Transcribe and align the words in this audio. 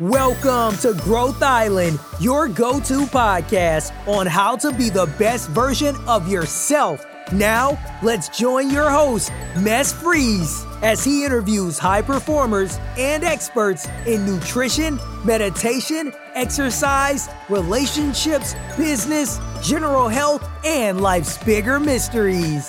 Welcome 0.00 0.76
to 0.78 0.92
Growth 1.04 1.40
Island, 1.40 2.00
your 2.18 2.48
go 2.48 2.80
to 2.80 3.06
podcast 3.06 3.92
on 4.08 4.26
how 4.26 4.56
to 4.56 4.72
be 4.72 4.90
the 4.90 5.06
best 5.20 5.48
version 5.50 5.94
of 6.08 6.28
yourself. 6.28 7.06
Now, 7.30 7.78
let's 8.02 8.28
join 8.36 8.70
your 8.70 8.90
host, 8.90 9.30
Mess 9.60 9.92
Freeze, 9.92 10.64
as 10.82 11.04
he 11.04 11.24
interviews 11.24 11.78
high 11.78 12.02
performers 12.02 12.76
and 12.98 13.22
experts 13.22 13.86
in 14.04 14.26
nutrition, 14.26 14.98
meditation, 15.24 16.12
exercise, 16.34 17.28
relationships, 17.48 18.56
business, 18.76 19.38
general 19.62 20.08
health, 20.08 20.44
and 20.64 21.02
life's 21.02 21.38
bigger 21.44 21.78
mysteries. 21.78 22.68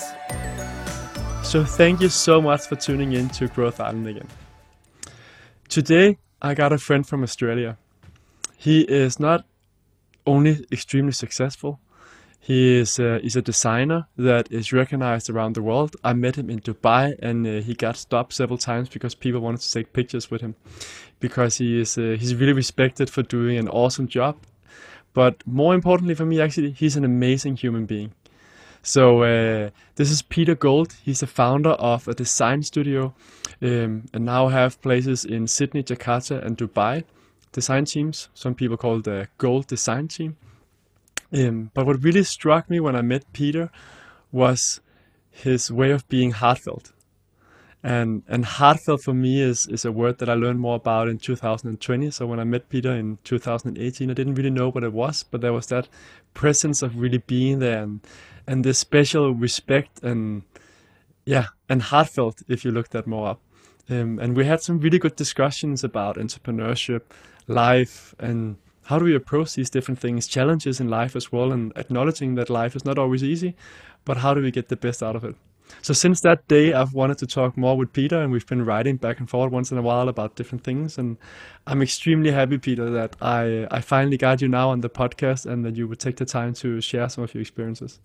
So, 1.42 1.66
thank 1.66 2.02
you 2.02 2.10
so 2.10 2.40
much 2.40 2.68
for 2.68 2.76
tuning 2.76 3.14
in 3.14 3.30
to 3.30 3.48
Growth 3.48 3.80
Island 3.80 4.06
again. 4.06 4.28
Today, 5.70 6.20
I 6.42 6.54
got 6.54 6.74
a 6.74 6.78
friend 6.78 7.08
from 7.08 7.24
Australia. 7.24 7.78
He 8.58 8.82
is 8.82 9.20
not 9.20 9.46
only 10.26 10.66
extremely 10.72 11.12
successful, 11.12 11.80
he 12.40 12.76
is 12.76 13.00
a, 13.00 13.18
he's 13.20 13.36
a 13.36 13.42
designer 13.42 14.08
that 14.18 14.52
is 14.52 14.72
recognized 14.72 15.32
around 15.32 15.56
the 15.56 15.64
world. 15.64 15.96
I 16.04 16.14
met 16.14 16.36
him 16.36 16.52
in 16.52 16.60
Dubai 16.60 17.16
and 17.20 17.48
uh, 17.48 17.62
he 17.62 17.74
got 17.74 17.98
stopped 17.98 18.34
several 18.34 18.60
times 18.60 18.88
because 18.88 19.16
people 19.16 19.42
wanted 19.42 19.62
to 19.62 19.72
take 19.72 19.94
pictures 19.94 20.30
with 20.30 20.42
him 20.42 20.54
because 21.20 21.58
he 21.58 21.82
is 21.82 21.98
uh, 21.98 22.18
he's 22.20 22.36
really 22.36 22.54
respected 22.54 23.10
for 23.10 23.24
doing 23.24 23.58
an 23.58 23.68
awesome 23.68 24.08
job. 24.08 24.36
But 25.16 25.42
more 25.48 25.74
importantly 25.74 26.14
for 26.14 26.26
me 26.26 26.40
actually, 26.40 26.70
he's 26.70 26.96
an 26.96 27.04
amazing 27.04 27.56
human 27.56 27.88
being. 27.88 28.12
So 28.84 29.24
uh, 29.24 29.72
this 29.96 30.12
is 30.12 30.22
Peter 30.22 30.54
Gould. 30.54 30.94
He's 31.04 31.22
the 31.22 31.28
founder 31.28 31.72
of 31.72 32.08
a 32.08 32.14
design 32.14 32.62
studio 32.62 33.16
um, 33.62 34.06
and 34.14 34.26
now 34.26 34.48
have 34.48 34.82
places 34.82 35.26
in 35.26 35.48
Sydney, 35.48 35.84
Jakarta, 35.84 36.44
and 36.44 36.58
Dubai. 36.58 37.04
Design 37.52 37.86
teams. 37.86 38.30
Some 38.34 38.54
people 38.54 38.78
call 38.78 39.00
the 39.00 39.28
Gould 39.38 39.68
Design 39.68 40.10
Team. 40.10 40.36
Um, 41.34 41.72
but 41.74 41.86
what 41.86 42.04
really 42.04 42.24
struck 42.24 42.70
me 42.70 42.80
when 42.80 42.96
I 42.96 43.02
met 43.02 43.32
Peter 43.34 43.70
was 44.32 44.82
his 45.32 45.72
way 45.72 45.92
of 45.92 46.08
being 46.10 46.32
heartfelt. 46.32 46.92
And 47.84 48.24
and 48.28 48.46
heartfelt 48.46 49.04
for 49.04 49.14
me 49.14 49.42
is 49.42 49.68
is 49.68 49.86
a 49.86 49.92
word 49.92 50.18
that 50.18 50.30
I 50.30 50.34
learned 50.34 50.60
more 50.60 50.76
about 50.76 51.08
in 51.08 51.20
2020. 51.20 52.10
So 52.12 52.26
when 52.26 52.40
I 52.40 52.44
met 52.44 52.68
Peter 52.68 52.92
in 52.92 53.20
2018, 53.24 54.10
I 54.10 54.14
didn't 54.14 54.36
really 54.36 54.50
know 54.50 54.70
what 54.70 54.84
it 54.84 54.92
was, 54.92 55.24
but 55.24 55.42
there 55.42 55.54
was 55.54 55.68
that 55.68 55.88
presence 56.34 56.82
of 56.82 56.98
really 56.98 57.20
being 57.20 57.60
there 57.60 57.84
and 57.84 58.02
and 58.48 58.64
this 58.64 58.80
special 58.80 59.34
respect 59.34 60.04
and 60.04 60.44
yeah 61.26 61.48
and 61.68 61.82
heartfelt 61.82 62.42
if 62.48 62.64
you 62.64 62.72
look 62.72 62.90
that 62.90 63.08
more 63.08 63.28
up. 63.28 63.42
Um, 63.90 64.18
and 64.20 64.36
we 64.36 64.46
had 64.46 64.62
some 64.62 64.80
really 64.80 64.98
good 64.98 65.16
discussions 65.16 65.84
about 65.84 66.16
entrepreneurship 66.16 67.02
life 67.48 68.16
and 68.18 68.58
how 68.86 68.98
do 68.98 69.06
we 69.06 69.16
approach 69.16 69.54
these 69.54 69.70
different 69.70 70.00
things 70.00 70.28
challenges 70.28 70.80
in 70.80 70.90
life 70.90 71.16
as 71.16 71.32
well 71.32 71.52
and 71.52 71.72
acknowledging 71.76 72.36
that 72.36 72.50
life 72.50 72.76
is 72.76 72.86
not 72.86 72.98
always 72.98 73.24
easy 73.24 73.56
but 74.04 74.18
how 74.18 74.34
do 74.34 74.42
we 74.42 74.52
get 74.52 74.70
the 74.70 74.76
best 74.76 75.04
out 75.04 75.16
of 75.16 75.24
it? 75.24 75.36
So 75.82 75.94
since 75.94 76.22
that 76.22 76.48
day 76.48 76.74
i've 76.74 76.94
wanted 76.94 77.18
to 77.20 77.28
talk 77.28 77.58
more 77.58 77.76
with 77.76 77.92
peter 77.92 78.22
and 78.22 78.32
we've 78.32 78.46
been 78.46 78.66
writing 78.66 78.98
back 78.98 79.20
and 79.20 79.30
forth 79.30 79.52
once 79.52 79.72
in 79.72 79.78
a 79.80 79.82
while 79.82 80.10
about 80.10 80.36
different 80.36 80.64
things 80.64 80.98
and 81.00 81.18
i'm 81.66 81.82
extremely 81.82 82.32
happy 82.32 82.60
peter 82.60 82.90
that 82.92 83.16
i 83.22 83.68
i 83.72 83.82
finally 83.82 84.18
got 84.18 84.42
you 84.42 84.48
now 84.48 84.70
on 84.70 84.82
the 84.82 84.90
podcast 84.90 85.48
and 85.48 85.66
that 85.66 85.76
you 85.76 85.88
would 85.88 86.00
take 86.00 86.18
the 86.18 86.26
time 86.26 86.54
to 86.54 86.80
share 86.82 87.10
some 87.10 87.24
of 87.24 87.34
your 87.34 87.42
experiences 87.42 88.00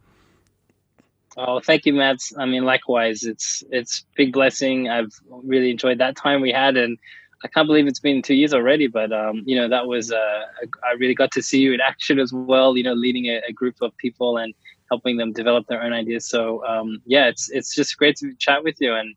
Oh, 1.37 1.61
thank 1.61 1.87
you, 1.87 1.95
Matt. 1.95 2.19
I 2.39 2.45
mean, 2.45 2.65
likewise, 2.65 3.23
it's 3.23 3.63
it's 3.71 4.05
big 4.17 4.33
blessing. 4.33 4.89
I've 4.89 5.13
really 5.31 5.71
enjoyed 5.71 5.99
that 5.99 6.17
time 6.17 6.41
we 6.41 6.51
had, 6.51 6.77
and 6.77 6.99
I 7.45 7.49
can't 7.49 7.67
believe 7.67 7.87
it's 7.87 8.01
been 8.01 8.21
two 8.21 8.35
years 8.35 8.53
already. 8.53 8.89
But 8.89 9.13
um, 9.13 9.43
you 9.47 9.57
know, 9.57 9.69
that 9.69 9.87
was 9.87 10.11
uh, 10.13 10.43
I 10.85 10.93
really 10.99 11.15
got 11.15 11.31
to 11.33 11.43
see 11.43 11.61
you 11.61 11.73
in 11.73 11.81
action 11.81 12.19
as 12.19 12.33
well. 12.33 12.77
You 12.77 12.83
know, 12.83 12.95
leading 12.95 13.27
a, 13.27 13.41
a 13.49 13.53
group 13.53 13.77
of 13.81 13.97
people 13.97 14.39
and 14.39 14.53
helping 14.91 15.19
them 15.19 15.33
develop 15.33 15.67
their 15.69 15.83
own 15.83 15.93
ideas. 15.93 16.29
So 16.29 16.67
um, 16.67 17.01
yeah, 17.07 17.27
it's 17.29 17.49
it's 17.51 17.75
just 17.75 17.97
great 17.97 18.17
to 18.17 18.35
chat 18.39 18.65
with 18.65 18.77
you. 18.81 18.93
And 18.95 19.15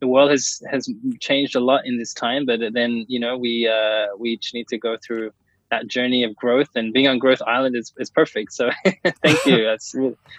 the 0.00 0.06
world 0.06 0.30
has 0.30 0.62
has 0.70 0.88
changed 1.20 1.56
a 1.56 1.60
lot 1.60 1.84
in 1.84 1.98
this 1.98 2.14
time. 2.14 2.46
But 2.46 2.60
then 2.72 3.06
you 3.08 3.18
know, 3.18 3.36
we 3.36 3.68
uh, 3.68 4.06
we 4.18 4.30
each 4.30 4.54
need 4.54 4.68
to 4.68 4.78
go 4.78 4.96
through 5.04 5.32
that 5.72 5.88
journey 5.88 6.22
of 6.22 6.36
growth. 6.36 6.68
And 6.76 6.92
being 6.92 7.08
on 7.08 7.18
Growth 7.18 7.42
Island 7.44 7.74
is 7.76 7.92
is 7.98 8.08
perfect. 8.08 8.52
So 8.52 8.70
thank 9.22 9.44
you. 9.46 9.68
It's 9.76 9.96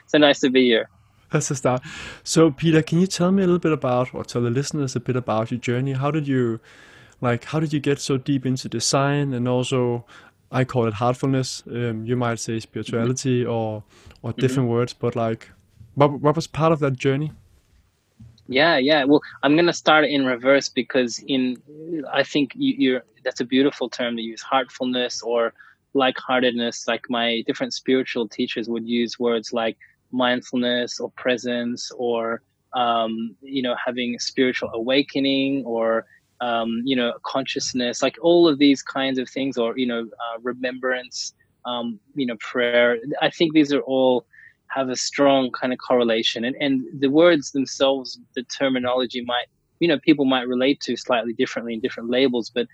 so 0.07 0.18
nice 0.18 0.40
to 0.40 0.50
be 0.50 0.63
here. 0.63 0.90
That's 1.32 1.52
a 1.52 1.56
start. 1.56 1.82
So, 2.24 2.52
Peter, 2.52 2.82
can 2.82 3.00
you 3.00 3.08
tell 3.08 3.32
me 3.32 3.44
a 3.44 3.46
little 3.46 3.60
bit 3.60 3.74
about, 3.74 4.14
or 4.14 4.24
tell 4.24 4.42
the 4.42 4.50
listeners 4.50 4.96
a 4.96 5.00
bit 5.00 5.16
about 5.16 5.52
your 5.52 5.60
journey? 5.60 5.94
How 5.94 6.12
did 6.12 6.28
you, 6.28 6.60
like, 7.20 7.46
how 7.46 7.60
did 7.60 7.74
you 7.74 7.80
get 7.80 8.00
so 8.00 8.18
deep 8.18 8.46
into 8.46 8.70
design, 8.70 9.34
and 9.34 9.48
also, 9.48 10.06
I 10.52 10.64
call 10.64 10.88
it 10.88 10.94
heartfulness. 10.94 11.64
Um, 11.68 12.06
you 12.06 12.16
might 12.16 12.40
say 12.40 12.60
spirituality 12.60 13.44
mm-hmm. 13.44 13.52
or 13.52 13.84
or 14.22 14.32
mm-hmm. 14.32 14.40
different 14.40 14.68
mm-hmm. 14.68 14.78
words, 14.78 14.94
but 14.94 15.16
like, 15.16 15.50
what 15.96 16.22
what 16.22 16.36
was 16.36 16.48
part 16.48 16.72
of 16.72 16.80
that 16.80 16.94
journey? 16.94 17.32
Yeah, 18.48 18.78
yeah. 18.78 19.04
Well, 19.04 19.22
I'm 19.44 19.56
gonna 19.58 19.74
start 19.74 20.06
in 20.06 20.26
reverse 20.26 20.70
because 20.70 21.20
in 21.28 21.62
I 22.14 22.24
think 22.24 22.54
you, 22.56 22.76
you're 22.78 23.04
that's 23.24 23.42
a 23.42 23.46
beautiful 23.46 23.90
term 23.90 24.16
to 24.16 24.22
use, 24.22 24.42
heartfulness 24.42 25.22
or 25.22 25.54
like-heartedness. 25.94 26.88
Like 26.88 27.09
my 27.09 27.44
different 27.46 27.74
spiritual 27.74 28.28
teachers 28.30 28.70
would 28.70 28.88
use 28.88 29.20
words 29.20 29.52
like 29.52 29.78
mindfulness 30.12 31.00
or 31.00 31.12
presence 31.12 31.91
or 31.97 32.41
um, 32.73 33.35
you 33.41 33.62
know 33.62 33.75
having 33.84 34.19
spiritual 34.19 34.69
awakening 34.73 35.63
or 35.66 36.06
um, 36.41 36.81
you 36.85 36.95
know 36.95 37.13
consciousness 37.23 38.01
like 38.01 38.16
all 38.22 38.47
of 38.47 38.59
these 38.59 38.81
kinds 38.84 39.17
of 39.17 39.29
things 39.29 39.57
or 39.57 39.78
you 39.78 39.88
know 39.88 40.01
uh, 40.01 40.40
remembrance 40.41 41.34
um, 41.66 42.00
you 42.16 42.25
know 42.25 42.35
prayer. 42.40 42.97
I 43.22 43.29
think 43.29 43.53
these 43.53 43.73
are 43.73 43.81
all 43.81 44.25
have 44.69 44.90
a 44.90 44.96
strong 44.96 45.50
kind 45.51 45.72
of 45.72 45.79
correlation 45.79 46.44
and, 46.44 46.56
and 46.59 46.84
the 47.00 47.09
words 47.09 47.51
themselves 47.51 48.19
the 48.35 48.44
terminology 48.44 49.23
might 49.25 49.46
you 49.79 49.88
know 49.88 49.97
people 50.00 50.25
might 50.25 50.47
relate 50.47 50.79
to 50.81 50.97
slightly 50.97 51.34
differently 51.34 51.73
in 51.73 51.79
different 51.79 52.09
labels 52.09 52.51
but 52.53 52.67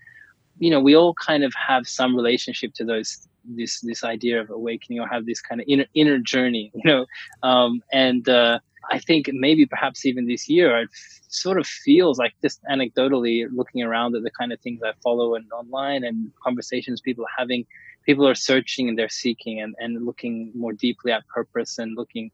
you 0.58 0.72
know 0.72 0.80
we 0.80 0.96
all 0.96 1.14
kind 1.14 1.44
of 1.44 1.54
have 1.54 1.88
some 1.88 2.16
relationship 2.16 2.74
to 2.74 2.84
those 2.84 3.28
this 3.46 3.82
this 3.82 4.04
idea 4.04 4.40
of 4.40 4.50
awakening 4.50 5.00
or 5.00 5.08
have 5.08 5.26
this 5.26 5.42
kind 5.42 5.62
of 5.62 5.66
inner 5.68 5.86
inner 5.94 6.20
journey, 6.20 6.72
you 6.76 6.82
know. 6.86 7.06
Um, 7.42 7.82
and 7.92 8.28
uh, 8.28 8.60
I 8.92 9.00
think 9.00 9.30
maybe 9.32 9.66
perhaps 9.66 10.06
even 10.06 10.28
this 10.28 10.50
year, 10.50 10.78
it 10.82 10.90
sort 11.28 11.60
of 11.60 11.66
feels 11.66 12.18
like 12.18 12.34
just 12.42 12.62
anecdotally 12.64 13.46
looking 13.52 13.82
around 13.82 14.16
at 14.16 14.24
the 14.24 14.32
kind 14.32 14.52
of 14.52 14.60
things 14.60 14.82
I 14.84 14.92
follow 15.02 15.36
and 15.36 15.46
online 15.52 16.04
and 16.04 16.32
conversations 16.44 17.02
people 17.02 17.26
are 17.26 17.36
having. 17.38 17.66
People 18.06 18.28
are 18.28 18.36
searching 18.36 18.90
and 18.90 19.00
they're 19.00 19.08
seeking 19.08 19.62
and, 19.62 19.76
and 19.80 20.06
looking 20.06 20.52
more 20.54 20.74
deeply 20.74 21.12
at 21.14 21.26
purpose 21.28 21.78
and 21.78 21.96
looking 21.96 22.32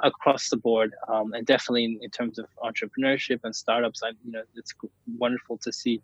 across 0.00 0.48
the 0.48 0.56
board, 0.56 0.94
um, 1.08 1.32
and 1.32 1.46
definitely 1.46 1.84
in, 1.84 1.98
in, 2.02 2.10
terms 2.10 2.38
of 2.38 2.46
entrepreneurship 2.62 3.40
and 3.44 3.54
startups. 3.54 4.02
I, 4.02 4.10
you 4.24 4.32
know, 4.32 4.42
it's 4.54 4.72
wonderful 5.18 5.58
to 5.58 5.72
see 5.72 6.02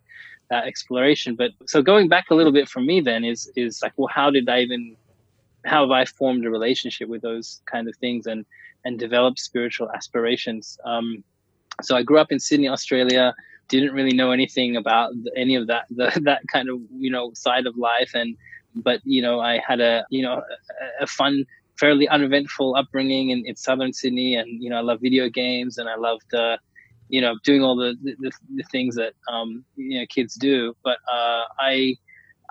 that 0.50 0.66
exploration. 0.66 1.36
But 1.36 1.52
so 1.66 1.82
going 1.82 2.08
back 2.08 2.26
a 2.30 2.34
little 2.34 2.52
bit 2.52 2.68
for 2.68 2.80
me, 2.80 3.00
then 3.00 3.24
is 3.24 3.50
is 3.56 3.80
like, 3.82 3.92
well, 3.96 4.08
how 4.12 4.30
did 4.30 4.48
I 4.48 4.60
even, 4.60 4.96
how 5.64 5.82
have 5.82 5.90
I 5.90 6.04
formed 6.04 6.44
a 6.44 6.50
relationship 6.50 7.08
with 7.08 7.22
those 7.22 7.60
kind 7.66 7.88
of 7.88 7.96
things 7.96 8.26
and 8.26 8.44
and 8.84 8.98
developed 8.98 9.38
spiritual 9.38 9.90
aspirations? 9.92 10.78
Um, 10.84 11.22
so 11.82 11.96
I 11.96 12.02
grew 12.02 12.18
up 12.18 12.32
in 12.32 12.40
Sydney, 12.40 12.68
Australia. 12.68 13.34
Didn't 13.68 13.92
really 13.92 14.16
know 14.16 14.32
anything 14.32 14.76
about 14.76 15.12
any 15.36 15.54
of 15.54 15.66
that, 15.66 15.84
the, 15.90 16.18
that 16.24 16.42
kind 16.52 16.68
of 16.68 16.80
you 16.96 17.10
know 17.10 17.32
side 17.34 17.66
of 17.66 17.76
life, 17.76 18.12
and 18.14 18.36
but 18.74 19.00
you 19.04 19.22
know 19.22 19.40
I 19.40 19.60
had 19.66 19.80
a 19.80 20.04
you 20.10 20.22
know 20.22 20.42
a, 21.00 21.04
a 21.04 21.06
fun 21.06 21.44
fairly 21.78 22.08
uneventful 22.08 22.76
upbringing 22.76 23.30
in, 23.30 23.44
in 23.46 23.56
southern 23.56 23.92
Sydney, 23.92 24.34
and 24.34 24.62
you 24.62 24.70
know 24.70 24.76
I 24.76 24.80
love 24.80 25.00
video 25.00 25.28
games 25.28 25.78
and 25.78 25.88
I 25.88 25.96
loved 25.96 26.32
uh, 26.34 26.56
you 27.08 27.20
know 27.20 27.36
doing 27.44 27.62
all 27.62 27.76
the 27.76 27.96
the, 28.02 28.30
the 28.54 28.64
things 28.70 28.96
that 28.96 29.14
um, 29.30 29.64
you 29.76 30.00
know 30.00 30.06
kids 30.08 30.34
do. 30.34 30.74
But 30.84 30.98
uh, 31.10 31.42
I 31.58 31.96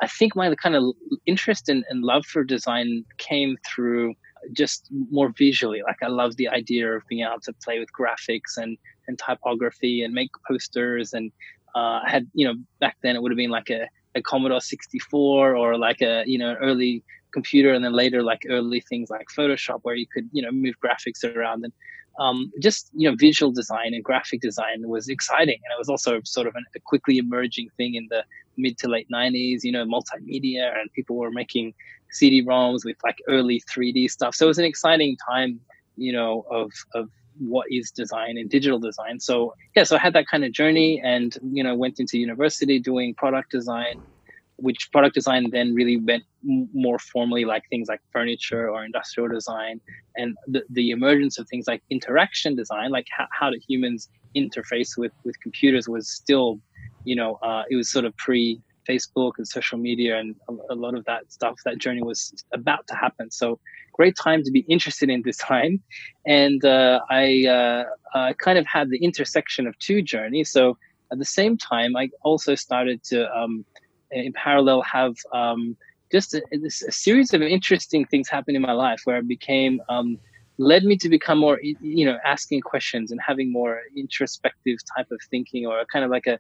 I 0.02 0.08
think 0.08 0.36
my 0.36 0.54
kind 0.56 0.76
of 0.76 0.84
interest 1.26 1.70
and, 1.70 1.84
love 1.92 2.26
for 2.26 2.44
design 2.44 3.04
came 3.18 3.58
through 3.68 4.14
just 4.54 4.88
more 5.10 5.34
visually. 5.38 5.82
Like 5.82 5.98
I 6.04 6.08
love 6.08 6.36
the 6.36 6.48
idea 6.48 6.92
of 6.96 7.02
being 7.10 7.26
able 7.26 7.42
to 7.42 7.54
play 7.64 7.80
with 7.80 7.90
graphics 8.00 8.58
and 8.58 8.78
and 9.08 9.18
typography 9.18 10.04
and 10.04 10.14
make 10.14 10.30
posters 10.48 11.14
and 11.14 11.32
uh, 11.76 12.02
I 12.06 12.10
had 12.10 12.28
you 12.34 12.48
know 12.48 12.56
back 12.80 12.98
then 13.04 13.16
it 13.16 13.22
would 13.22 13.32
have 13.32 13.38
been 13.38 13.50
like 13.50 13.70
a, 13.70 13.88
a 14.16 14.22
Commodore 14.22 14.62
64 14.62 15.56
or 15.56 15.78
like 15.78 16.02
a 16.02 16.24
you 16.26 16.38
know 16.38 16.56
early 16.62 17.04
computer 17.32 17.74
and 17.74 17.84
then 17.84 17.94
later 17.94 18.24
like 18.24 18.42
early 18.50 18.82
things 18.82 19.10
like 19.10 19.28
photoshop 19.38 19.80
where 19.84 19.96
you 19.96 20.08
could 20.12 20.30
you 20.32 20.42
know 20.42 20.52
move 20.52 20.76
graphics 20.84 21.24
around. 21.24 21.64
And 21.64 21.74
um, 22.20 22.52
just 22.62 22.90
you 22.94 23.10
know 23.10 23.16
visual 23.18 23.52
design 23.52 23.94
and 23.94 24.04
graphic 24.04 24.42
design 24.42 24.88
was 24.88 25.08
exciting. 25.08 25.60
And 25.64 25.76
it 25.76 25.80
was 25.80 25.90
also 25.90 26.22
sort 26.24 26.48
of 26.48 26.56
an, 26.56 26.66
a 26.76 26.80
quickly 26.80 27.18
emerging 27.18 27.70
thing 27.78 27.96
in 27.96 28.08
the 28.10 28.24
mid 28.58 28.78
to 28.80 28.88
late 28.88 29.08
90s 29.14 29.60
you 29.64 29.72
know 29.72 29.86
multimedia 29.86 30.76
and 30.80 30.92
people 30.94 31.16
were 31.16 31.30
making 31.30 31.76
cd-roms 32.10 32.84
with 32.84 32.98
like 33.04 33.18
early 33.28 33.62
3d 33.70 34.10
stuff. 34.10 34.34
So 34.34 34.46
it 34.46 34.48
was 34.48 34.60
an 34.60 34.66
exciting 34.66 35.18
time 35.30 35.60
you 35.96 36.14
know 36.14 36.46
of 36.50 36.72
of 36.96 37.10
what 37.40 37.68
is 37.70 37.92
design 37.92 38.36
and 38.40 38.50
digital 38.50 38.80
design. 38.80 39.20
So 39.20 39.54
yeah 39.76 39.84
so 39.84 39.96
i 39.96 40.00
had 40.00 40.14
that 40.14 40.28
kind 40.28 40.44
of 40.44 40.52
journey 40.52 41.02
and 41.04 41.38
you 41.52 41.64
know 41.64 41.76
went 41.76 42.00
into 42.00 42.18
university 42.18 42.80
doing 42.80 43.14
product 43.14 43.52
design 43.52 44.02
which 44.58 44.92
product 44.92 45.14
design 45.14 45.50
then 45.52 45.74
really 45.74 45.98
went 45.98 46.24
more 46.44 47.00
formally 47.00 47.46
like 47.46 47.64
things 47.70 47.88
like 47.88 48.02
furniture 48.12 48.70
or 48.70 48.84
industrial 48.84 49.30
design 49.30 49.80
and 50.16 50.36
the, 50.48 50.64
the 50.70 50.90
emergence 50.92 51.38
of 51.38 51.48
things 51.48 51.68
like 51.68 51.82
interaction 51.90 52.56
design 52.56 52.92
like 52.92 53.08
how, 53.16 53.28
how 53.32 53.50
do 53.50 53.60
humans 53.68 54.10
interface 54.36 54.98
with 54.98 55.12
with 55.24 55.40
computers 55.42 55.88
was 55.88 56.10
still 56.10 56.60
you 57.06 57.16
know 57.16 57.36
uh, 57.44 57.64
it 57.70 57.76
was 57.76 57.90
sort 57.90 58.06
of 58.06 58.16
pre 58.18 58.62
facebook 58.88 59.34
and 59.38 59.48
social 59.48 59.78
media 59.78 60.18
and 60.18 60.36
a, 60.50 60.74
a, 60.74 60.76
lot 60.76 60.96
of 60.96 61.04
that 61.06 61.32
stuff 61.32 61.56
that 61.66 61.78
journey 61.78 62.02
was 62.02 62.34
about 62.54 62.88
to 62.88 62.96
happen. 62.96 63.30
So 63.30 63.60
great 63.94 64.16
time 64.16 64.44
to 64.44 64.52
be 64.52 64.62
interested 64.62 65.10
in 65.10 65.22
design. 65.32 65.82
And 66.26 66.64
uh, 66.64 67.02
i 67.10 67.86
uh, 68.16 68.34
kind 68.38 68.58
of 68.58 68.66
had 68.66 68.90
the 68.90 68.98
intersection 68.98 69.68
of 69.68 69.78
two 69.80 70.02
journeys. 70.02 70.52
So 70.52 70.78
at 71.12 71.20
the 71.20 71.26
same 71.26 71.58
time 71.58 71.96
i 71.96 72.10
also 72.24 72.56
started 72.56 73.04
to 73.12 73.18
um, 73.38 73.66
in 74.12 74.34
parallel 74.34 74.82
have 74.82 75.16
um, 75.34 75.76
just 76.12 76.34
a, 76.34 76.42
a, 76.54 76.70
series 76.70 77.34
of 77.34 77.42
interesting 77.42 78.06
things 78.06 78.30
happen 78.30 78.56
in 78.56 78.62
my 78.62 78.72
life 78.72 79.02
where 79.04 79.18
it 79.18 79.28
became 79.28 79.82
um, 79.90 80.18
led 80.58 80.84
me 80.84 80.98
to 80.98 81.10
become 81.10 81.38
more 81.38 81.60
you 81.62 82.06
know 82.06 82.18
asking 82.26 82.62
questions 82.62 83.12
and 83.12 83.20
having 83.26 83.52
more 83.52 83.82
introspective 83.96 84.78
type 84.96 85.08
of 85.12 85.20
thinking 85.30 85.66
or 85.66 85.84
kind 85.92 86.06
of 86.06 86.12
like 86.12 86.28
a 86.28 86.40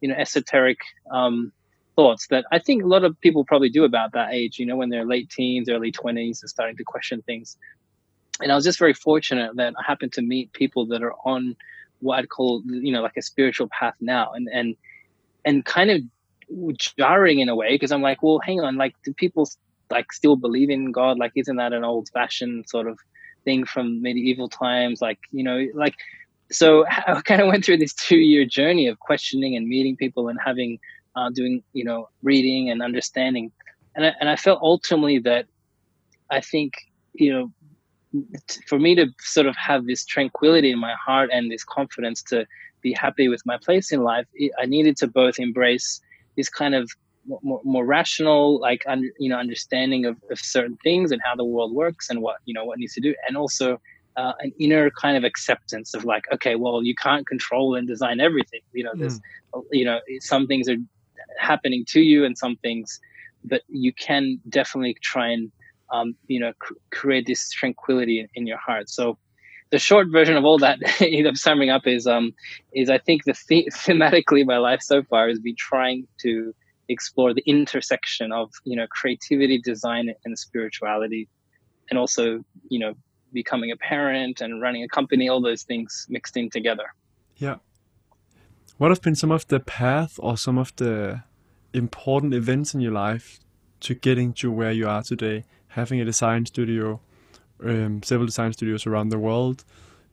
you 0.00 0.08
know 0.08 0.14
esoteric 0.14 0.78
um, 1.10 1.52
thoughts 1.98 2.28
that 2.28 2.44
I 2.52 2.60
think 2.60 2.84
a 2.84 2.86
lot 2.86 3.02
of 3.02 3.20
people 3.20 3.44
probably 3.44 3.70
do 3.70 3.82
about 3.82 4.12
that 4.12 4.32
age. 4.32 4.60
You 4.60 4.66
know, 4.66 4.76
when 4.76 4.88
they're 4.88 5.04
late 5.04 5.30
teens, 5.30 5.68
early 5.68 5.90
twenties, 5.90 6.42
and 6.42 6.48
starting 6.48 6.76
to 6.76 6.84
question 6.84 7.22
things. 7.22 7.56
And 8.40 8.52
I 8.52 8.54
was 8.54 8.64
just 8.64 8.78
very 8.78 8.94
fortunate 8.94 9.56
that 9.56 9.74
I 9.76 9.82
happened 9.84 10.12
to 10.12 10.22
meet 10.22 10.52
people 10.52 10.86
that 10.86 11.02
are 11.02 11.14
on 11.24 11.56
what 11.98 12.20
I'd 12.20 12.28
call 12.28 12.62
you 12.64 12.92
know 12.92 13.02
like 13.02 13.16
a 13.16 13.22
spiritual 13.22 13.68
path 13.76 13.94
now, 14.00 14.32
and 14.32 14.48
and 14.52 14.76
and 15.44 15.64
kind 15.64 15.90
of 15.90 16.02
jarring 16.96 17.40
in 17.40 17.48
a 17.48 17.56
way 17.56 17.74
because 17.74 17.92
I'm 17.92 18.02
like, 18.02 18.22
well, 18.22 18.40
hang 18.44 18.60
on, 18.60 18.76
like, 18.76 18.94
do 19.04 19.12
people 19.12 19.48
like 19.90 20.12
still 20.12 20.36
believe 20.36 20.70
in 20.70 20.92
God? 20.92 21.18
Like, 21.18 21.32
isn't 21.34 21.56
that 21.56 21.72
an 21.72 21.84
old 21.84 22.08
fashioned 22.12 22.68
sort 22.68 22.86
of 22.86 22.98
thing 23.44 23.64
from 23.64 24.02
medieval 24.02 24.48
times? 24.48 25.00
Like, 25.00 25.18
you 25.30 25.42
know, 25.42 25.66
like, 25.74 25.94
so 26.50 26.86
I 27.06 27.20
kind 27.22 27.40
of 27.40 27.48
went 27.48 27.64
through 27.64 27.78
this 27.78 27.94
two 27.94 28.18
year 28.18 28.44
journey 28.44 28.86
of 28.86 28.98
questioning 29.00 29.56
and 29.56 29.68
meeting 29.68 29.96
people 29.96 30.28
and 30.28 30.38
having, 30.44 30.78
uh, 31.16 31.30
doing, 31.30 31.62
you 31.72 31.84
know, 31.84 32.08
reading 32.22 32.70
and 32.70 32.82
understanding. 32.82 33.52
And 33.94 34.06
I, 34.06 34.12
and 34.20 34.28
I 34.28 34.36
felt 34.36 34.60
ultimately 34.62 35.18
that 35.20 35.46
I 36.30 36.40
think, 36.40 36.74
you 37.14 37.32
know, 37.32 37.52
for 38.66 38.78
me 38.78 38.94
to 38.94 39.06
sort 39.20 39.46
of 39.46 39.56
have 39.56 39.86
this 39.86 40.04
tranquility 40.04 40.70
in 40.70 40.78
my 40.78 40.94
heart 40.94 41.30
and 41.32 41.50
this 41.50 41.64
confidence 41.64 42.22
to 42.22 42.46
be 42.80 42.92
happy 42.92 43.28
with 43.28 43.44
my 43.44 43.58
place 43.58 43.92
in 43.92 44.02
life, 44.02 44.26
I 44.58 44.66
needed 44.66 44.96
to 44.98 45.06
both 45.06 45.38
embrace 45.38 46.00
this 46.38 46.48
kind 46.48 46.74
of 46.74 46.90
more, 47.42 47.60
more 47.64 47.84
rational, 47.84 48.58
like 48.58 48.82
un, 48.86 49.02
you 49.18 49.28
know, 49.28 49.36
understanding 49.36 50.06
of, 50.06 50.16
of 50.30 50.38
certain 50.38 50.78
things 50.82 51.12
and 51.12 51.20
how 51.22 51.36
the 51.36 51.44
world 51.44 51.74
works 51.74 52.08
and 52.08 52.22
what 52.22 52.36
you 52.46 52.54
know 52.54 52.64
what 52.64 52.78
needs 52.78 52.94
to 52.94 53.02
do, 53.02 53.14
and 53.26 53.36
also 53.36 53.78
uh, 54.18 54.32
an 54.40 54.52
inner 54.58 54.90
kind 54.90 55.16
of 55.16 55.22
acceptance 55.22 55.94
of 55.94 56.04
like, 56.04 56.24
okay, 56.32 56.56
well, 56.56 56.82
you 56.82 56.94
can't 56.94 57.26
control 57.26 57.76
and 57.76 57.86
design 57.86 58.18
everything. 58.18 58.60
You 58.72 58.84
know, 58.84 58.90
there's, 58.94 59.20
mm. 59.54 59.62
you 59.70 59.84
know, 59.84 60.00
some 60.18 60.48
things 60.48 60.68
are 60.68 60.76
happening 61.38 61.84
to 61.90 62.00
you 62.00 62.24
and 62.24 62.36
some 62.36 62.56
things, 62.56 62.98
but 63.44 63.62
you 63.68 63.92
can 63.92 64.40
definitely 64.48 64.96
try 65.00 65.28
and, 65.28 65.52
um, 65.92 66.16
you 66.26 66.40
know, 66.40 66.52
cr- 66.58 66.74
create 66.90 67.26
this 67.26 67.48
tranquility 67.50 68.18
in, 68.18 68.26
in, 68.34 68.46
your 68.48 68.58
heart. 68.58 68.90
So 68.90 69.18
the 69.70 69.78
short 69.78 70.08
version 70.08 70.36
of 70.36 70.44
all 70.44 70.58
that, 70.58 70.78
of 71.26 71.38
summing 71.38 71.70
up 71.70 71.86
is, 71.86 72.06
um, 72.06 72.32
is 72.72 72.90
I 72.90 72.98
think 72.98 73.24
the, 73.24 73.34
the 73.48 73.68
thematically 73.72 74.44
my 74.46 74.58
life 74.58 74.82
so 74.82 75.02
far 75.02 75.28
has 75.28 75.38
been 75.38 75.56
trying 75.56 76.06
to 76.20 76.54
explore 76.88 77.34
the 77.34 77.42
intersection 77.46 78.32
of, 78.32 78.50
you 78.64 78.76
know, 78.76 78.86
creativity, 78.88 79.58
design, 79.58 80.12
and 80.24 80.38
spirituality, 80.38 81.28
and 81.90 81.98
also, 81.98 82.44
you 82.70 82.78
know, 82.78 82.94
becoming 83.32 83.70
a 83.70 83.76
parent 83.76 84.40
and 84.40 84.62
running 84.62 84.82
a 84.82 84.88
company, 84.88 85.28
all 85.28 85.42
those 85.42 85.62
things 85.62 86.06
mixed 86.08 86.36
in 86.36 86.48
together. 86.48 86.94
Yeah. 87.36 87.56
What 88.78 88.90
have 88.90 89.02
been 89.02 89.14
some 89.14 89.30
of 89.30 89.46
the 89.48 89.60
path 89.60 90.18
or 90.22 90.36
some 90.36 90.56
of 90.56 90.74
the 90.76 91.24
important 91.74 92.32
events 92.32 92.74
in 92.74 92.80
your 92.80 92.92
life 92.92 93.38
to 93.80 93.94
getting 93.94 94.32
to 94.34 94.50
where 94.50 94.72
you 94.72 94.88
are 94.88 95.02
today, 95.02 95.44
having 95.68 96.00
a 96.00 96.04
design 96.04 96.46
studio, 96.46 97.00
um, 97.64 98.00
design 98.00 98.52
studios 98.52 98.86
around 98.86 99.10
the 99.10 99.18
world, 99.18 99.64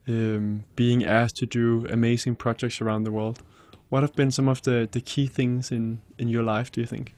um, 0.07 0.63
being 0.75 1.05
asked 1.05 1.37
to 1.37 1.45
do 1.45 1.85
amazing 1.89 2.35
projects 2.35 2.81
around 2.81 3.03
the 3.03 3.11
world. 3.11 3.41
What 3.89 4.03
have 4.03 4.15
been 4.15 4.31
some 4.31 4.47
of 4.47 4.61
the, 4.63 4.87
the 4.91 5.01
key 5.01 5.27
things 5.27 5.71
in, 5.71 6.01
in 6.17 6.27
your 6.27 6.43
life, 6.43 6.71
do 6.71 6.81
you 6.81 6.87
think? 6.87 7.13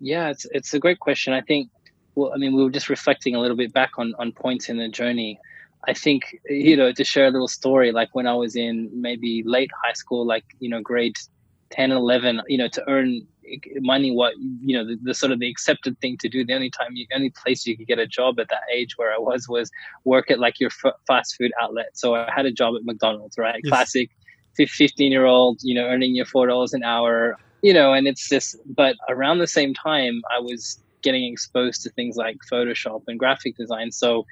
Yeah, 0.00 0.30
it's, 0.30 0.46
it's 0.50 0.74
a 0.74 0.78
great 0.78 0.98
question. 0.98 1.32
I 1.32 1.40
think, 1.40 1.70
well, 2.14 2.32
I 2.34 2.36
mean, 2.36 2.54
we 2.54 2.64
were 2.64 2.70
just 2.70 2.88
reflecting 2.88 3.34
a 3.36 3.40
little 3.40 3.56
bit 3.56 3.72
back 3.72 3.92
on, 3.98 4.14
on 4.18 4.32
points 4.32 4.68
in 4.68 4.76
the 4.78 4.88
journey. 4.88 5.38
I 5.86 5.94
think, 5.94 6.38
you 6.48 6.76
know, 6.76 6.92
to 6.92 7.04
share 7.04 7.26
a 7.26 7.30
little 7.30 7.48
story, 7.48 7.92
like 7.92 8.14
when 8.14 8.26
I 8.26 8.34
was 8.34 8.56
in 8.56 8.90
maybe 8.92 9.42
late 9.44 9.70
high 9.84 9.94
school, 9.94 10.26
like, 10.26 10.44
you 10.58 10.68
know, 10.68 10.80
grade 10.80 11.16
10 11.72 11.90
and 11.90 11.98
11 11.98 12.42
you 12.48 12.58
know 12.58 12.68
to 12.68 12.88
earn 12.88 13.26
money 13.80 14.10
what 14.10 14.34
you 14.60 14.76
know 14.76 14.86
the, 14.86 14.98
the, 15.02 15.14
sort 15.14 15.32
of 15.32 15.40
the 15.40 15.50
accepted 15.50 15.98
thing 16.00 16.16
to 16.18 16.28
do. 16.28 16.44
The 16.44 16.54
only 16.54 16.70
time 16.70 16.90
you 16.94 17.06
only 17.14 17.30
place 17.30 17.66
you 17.66 17.76
could 17.76 17.86
get 17.86 17.98
a 17.98 18.06
job 18.06 18.38
at 18.38 18.48
that 18.48 18.62
age 18.72 18.96
where 18.96 19.12
i 19.12 19.18
was 19.18 19.48
was 19.48 19.70
work 20.04 20.30
at 20.30 20.38
like 20.38 20.60
your 20.60 20.70
f- 20.84 20.94
fast 21.06 21.36
food 21.36 21.52
outlet. 21.60 21.90
So 21.94 22.14
i 22.14 22.30
had 22.30 22.46
a 22.46 22.52
job 22.52 22.74
at 22.76 22.84
mcdonald's 22.84 23.38
right? 23.38 23.60
Yes. 23.64 23.70
classic 23.70 24.10
15 24.56 25.10
year 25.10 25.24
old 25.26 25.58
you 25.62 25.74
know 25.74 25.86
earning 25.86 26.14
your 26.14 26.26
four 26.26 26.46
dollars 26.46 26.72
an 26.74 26.82
hour 26.84 27.36
you 27.62 27.72
know 27.72 27.92
and 27.94 28.06
it's 28.06 28.28
just 28.28 28.56
but 28.66 28.96
around 29.08 29.38
the 29.38 29.46
same 29.46 29.72
time 29.72 30.20
i 30.30 30.38
was 30.38 30.82
getting 31.02 31.30
exposed 31.30 31.82
to 31.82 31.90
things 31.90 32.16
like 32.16 32.36
photoshop 32.50 33.02
and 33.08 33.18
graphic 33.18 33.56
design. 33.56 33.92
So 33.92 34.24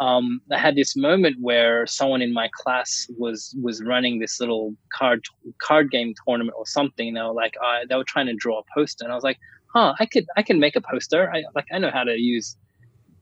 um, 0.00 0.40
I 0.50 0.58
had 0.58 0.74
this 0.74 0.96
moment 0.96 1.36
where 1.40 1.86
someone 1.86 2.20
in 2.20 2.32
my 2.32 2.48
class 2.52 3.08
was 3.16 3.54
was 3.62 3.82
running 3.82 4.18
this 4.18 4.40
little 4.40 4.74
card 4.92 5.24
card 5.58 5.90
game 5.90 6.14
tournament 6.26 6.56
or 6.58 6.66
something. 6.66 7.08
And 7.08 7.16
they 7.16 7.22
were 7.22 7.32
like, 7.32 7.54
uh, 7.64 7.80
they 7.88 7.94
were 7.94 8.04
trying 8.04 8.26
to 8.26 8.34
draw 8.34 8.58
a 8.58 8.62
poster, 8.74 9.04
and 9.04 9.12
I 9.12 9.14
was 9.14 9.24
like, 9.24 9.38
huh, 9.72 9.94
I 10.00 10.06
could 10.06 10.26
I 10.36 10.42
can 10.42 10.58
make 10.58 10.74
a 10.74 10.80
poster. 10.80 11.30
I 11.32 11.44
like 11.54 11.66
I 11.72 11.78
know 11.78 11.90
how 11.90 12.04
to 12.04 12.16
use 12.18 12.56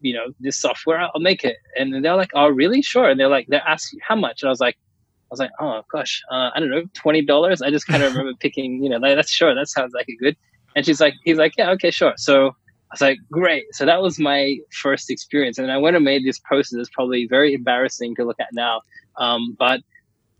you 0.01 0.15
know 0.15 0.33
this 0.41 0.59
software. 0.59 0.99
I'll 0.99 1.21
make 1.21 1.45
it. 1.45 1.57
And 1.79 2.05
they're 2.05 2.17
like, 2.17 2.31
oh 2.35 2.49
really? 2.49 2.81
Sure. 2.81 3.11
And 3.11 3.21
they're 3.21 3.29
like, 3.29 3.47
they're 3.49 3.67
asking 3.67 4.01
how 4.07 4.17
much, 4.17 4.43
and 4.43 4.49
I 4.49 4.51
was 4.51 4.61
like. 4.61 4.77
I 5.25 5.33
was 5.33 5.41
like, 5.41 5.53
oh 5.61 5.81
gosh, 5.91 6.21
uh, 6.31 6.51
I 6.55 6.61
don't 6.61 6.69
know, 6.69 6.83
twenty 6.93 7.23
dollars. 7.23 7.63
I 7.63 7.71
just 7.71 7.87
kind 7.87 8.03
of 8.03 8.13
remember 8.15 8.37
picking, 8.39 8.83
you 8.83 8.91
know, 8.91 8.99
like, 8.99 9.17
that's 9.17 9.31
sure. 9.31 9.55
That 9.55 9.67
sounds 9.67 9.95
like 9.95 10.07
a 10.11 10.17
good. 10.17 10.37
And 10.77 10.85
she's 10.85 11.01
like, 11.01 11.15
he's 11.25 11.39
like, 11.39 11.55
yeah, 11.57 11.71
okay, 11.71 11.91
sure. 11.91 12.13
So 12.19 12.55
was 12.93 13.01
like, 13.01 13.19
great. 13.31 13.65
So 13.73 13.87
that 13.87 14.03
was 14.03 14.19
my 14.19 14.59
first 14.71 15.11
experience. 15.11 15.59
And 15.59 15.71
I 15.73 15.79
went 15.79 15.97
and 15.97 16.05
made 16.05 16.25
this 16.25 16.39
poster 16.39 16.77
that's 16.77 16.91
probably 16.91 17.27
very 17.27 17.55
embarrassing 17.55 18.15
to 18.17 18.25
look 18.25 18.41
at 18.41 18.49
now. 18.53 18.83
Um, 19.17 19.57
but 19.59 19.81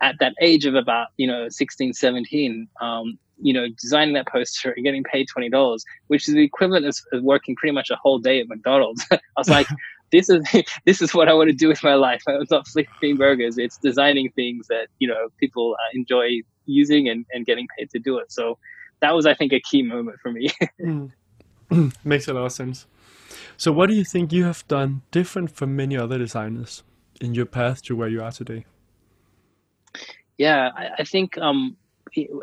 at 0.01 0.17
that 0.21 0.35
age 0.41 0.67
of 0.67 0.75
about, 0.75 1.09
you 1.17 1.27
know, 1.27 1.49
16, 1.49 1.95
17, 1.95 2.69
um, 2.81 3.19
you 3.41 3.53
know, 3.53 3.67
designing 3.81 4.15
that 4.15 4.29
poster 4.29 4.73
and 4.73 4.85
getting 4.85 5.03
paid 5.05 5.27
$20, 5.37 5.81
which 6.09 6.29
is 6.29 6.35
the 6.35 6.45
equivalent 6.45 6.87
of, 6.87 6.97
of 7.13 7.23
working 7.23 7.57
pretty 7.57 7.73
much 7.73 7.91
a 7.91 7.97
whole 7.97 8.19
day 8.19 8.41
at 8.41 8.49
McDonald's. 8.49 9.05
I 9.13 9.19
was 9.37 9.49
like, 9.49 9.67
this 10.11 10.29
is, 10.29 10.47
this 10.85 11.01
is 11.01 11.15
what 11.15 11.29
I 11.29 11.33
want 11.33 11.49
to 11.49 11.57
do 11.57 11.69
with 11.69 11.83
my 11.83 11.95
life. 11.95 12.23
I'm 12.29 12.45
not 12.51 12.69
flipping 12.69 13.17
burgers. 13.17 13.59
It's 13.59 13.79
designing 13.79 14.31
things 14.33 14.67
that, 14.69 14.89
you 14.99 15.09
know, 15.09 15.29
people 15.39 15.77
uh, 15.79 15.91
enjoy 15.95 16.43
using 16.67 17.09
and, 17.09 17.25
and 17.33 17.47
getting 17.47 17.67
paid 17.79 17.91
to 17.91 17.99
do 17.99 18.19
it. 18.19 18.31
So 18.31 18.59
that 19.01 19.15
was, 19.15 19.27
I 19.27 19.35
think, 19.35 19.53
a 19.53 19.61
key 19.61 19.83
moment 19.83 20.19
for 20.21 20.31
me. 20.31 20.51
mm. 20.81 21.11
Makes 22.05 22.29
a 22.29 22.35
lot 22.35 22.47
of 22.47 22.53
sense. 22.53 22.87
So, 23.57 23.73
what 23.73 23.89
do 23.89 23.95
you 23.95 24.05
think 24.05 24.33
you 24.33 24.45
have 24.45 24.67
done 24.69 25.03
different 25.11 25.51
from 25.51 25.77
many 25.77 25.97
other 25.97 26.19
designers 26.19 26.83
in 27.21 27.35
your 27.35 27.47
path 27.47 27.83
to 27.83 27.97
where 27.97 28.09
you 28.09 28.23
are 28.23 28.33
today? 28.33 28.65
Yeah, 30.39 30.71
I, 30.77 30.89
I 30.99 31.05
think 31.05 31.39
um, 31.39 31.77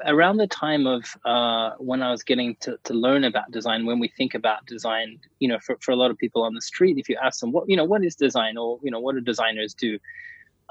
around 0.06 0.38
the 0.38 0.48
time 0.48 0.88
of 0.88 1.04
uh, 1.26 1.72
when 1.78 2.02
I 2.02 2.12
was 2.12 2.24
getting 2.24 2.56
to, 2.62 2.78
to 2.86 2.94
learn 2.94 3.24
about 3.24 3.52
design, 3.52 3.86
when 3.86 4.00
we 4.00 4.08
think 4.08 4.34
about 4.34 4.66
design, 4.66 5.20
you 5.40 5.48
know, 5.48 5.60
for, 5.60 5.78
for 5.82 5.92
a 5.92 5.96
lot 5.96 6.12
of 6.12 6.18
people 6.18 6.44
on 6.44 6.54
the 6.54 6.62
street, 6.62 6.98
if 6.98 7.10
you 7.10 7.18
ask 7.22 7.40
them 7.40 7.52
what, 7.52 7.70
you 7.70 7.76
know, 7.76 7.84
what 7.84 8.04
is 8.04 8.16
design 8.16 8.58
or, 8.58 8.80
you 8.82 8.92
know, 8.92 9.00
what 9.00 9.16
do 9.16 9.22
designers 9.22 9.74
do? 9.74 10.00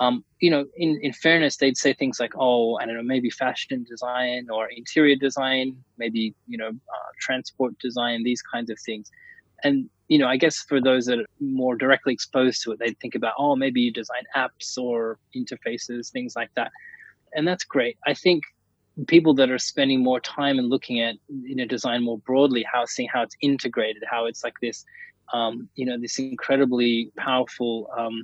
Um, 0.01 0.25
you 0.41 0.51
know, 0.51 0.65
in, 0.77 0.99
in 1.03 1.13
fairness, 1.13 1.57
they'd 1.57 1.77
say 1.77 1.93
things 1.93 2.21
like, 2.21 2.33
oh, 2.37 2.77
I 2.77 2.87
don't 2.87 2.97
know, 2.97 3.03
maybe 3.03 3.31
fashion 3.31 3.85
design 3.89 4.49
or 4.51 4.69
interior 4.69 5.17
design, 5.17 5.77
maybe, 5.97 6.35
you 6.47 6.57
know, 6.57 6.69
uh, 6.69 7.11
transport 7.21 7.77
design, 7.79 8.23
these 8.23 8.43
kinds 8.43 8.71
of 8.71 8.79
things. 8.79 9.11
And, 9.65 9.91
you 10.07 10.19
know, 10.19 10.29
I 10.29 10.37
guess 10.37 10.61
for 10.61 10.81
those 10.81 11.07
that 11.07 11.19
are 11.19 11.27
more 11.41 11.75
directly 11.75 12.13
exposed 12.13 12.63
to 12.63 12.73
it, 12.73 12.79
they'd 12.79 12.99
think 13.01 13.17
about, 13.17 13.35
oh, 13.39 13.57
maybe 13.57 13.81
you 13.81 13.93
design 13.93 14.23
apps 14.37 14.79
or 14.79 15.19
interfaces, 15.37 16.11
things 16.11 16.37
like 16.37 16.51
that. 16.55 16.71
And 17.35 17.47
that's 17.47 17.65
great. 17.65 17.99
I 18.07 18.15
think 18.15 18.45
people 19.09 19.35
that 19.35 19.51
are 19.51 19.59
spending 19.59 20.03
more 20.03 20.21
time 20.21 20.59
and 20.59 20.69
looking 20.69 21.01
at, 21.01 21.17
you 21.29 21.57
know, 21.57 21.65
design 21.65 22.05
more 22.05 22.19
broadly, 22.19 22.65
how 22.73 22.85
seeing 22.85 23.09
how 23.13 23.23
it's 23.23 23.37
integrated, 23.43 24.03
how 24.09 24.27
it's 24.27 24.45
like 24.45 24.55
this, 24.63 24.85
um, 25.33 25.69
you 25.75 25.85
know, 25.85 25.99
this 25.99 26.19
incredibly 26.19 27.11
powerful, 27.17 27.91
um, 27.97 28.23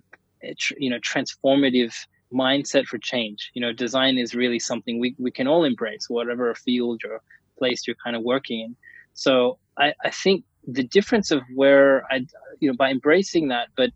you 0.78 0.90
know 0.90 0.98
transformative 0.98 1.94
mindset 2.32 2.84
for 2.86 2.98
change 2.98 3.50
you 3.54 3.60
know 3.60 3.72
design 3.72 4.18
is 4.18 4.34
really 4.34 4.58
something 4.58 4.98
we, 4.98 5.14
we 5.18 5.30
can 5.30 5.46
all 5.46 5.62
embrace 5.62 6.08
whatever 6.08 6.52
field 6.54 7.00
you're 7.04 7.20
place 7.58 7.86
you're 7.86 7.96
kind 8.02 8.16
of 8.16 8.22
working 8.22 8.60
in. 8.60 8.76
So 9.14 9.58
I, 9.78 9.94
I 10.04 10.10
think 10.10 10.44
the 10.66 10.82
difference 10.82 11.30
of 11.30 11.42
where 11.54 12.04
I, 12.10 12.26
you 12.60 12.70
know, 12.70 12.76
by 12.76 12.90
embracing 12.90 13.48
that, 13.48 13.68
but 13.76 13.90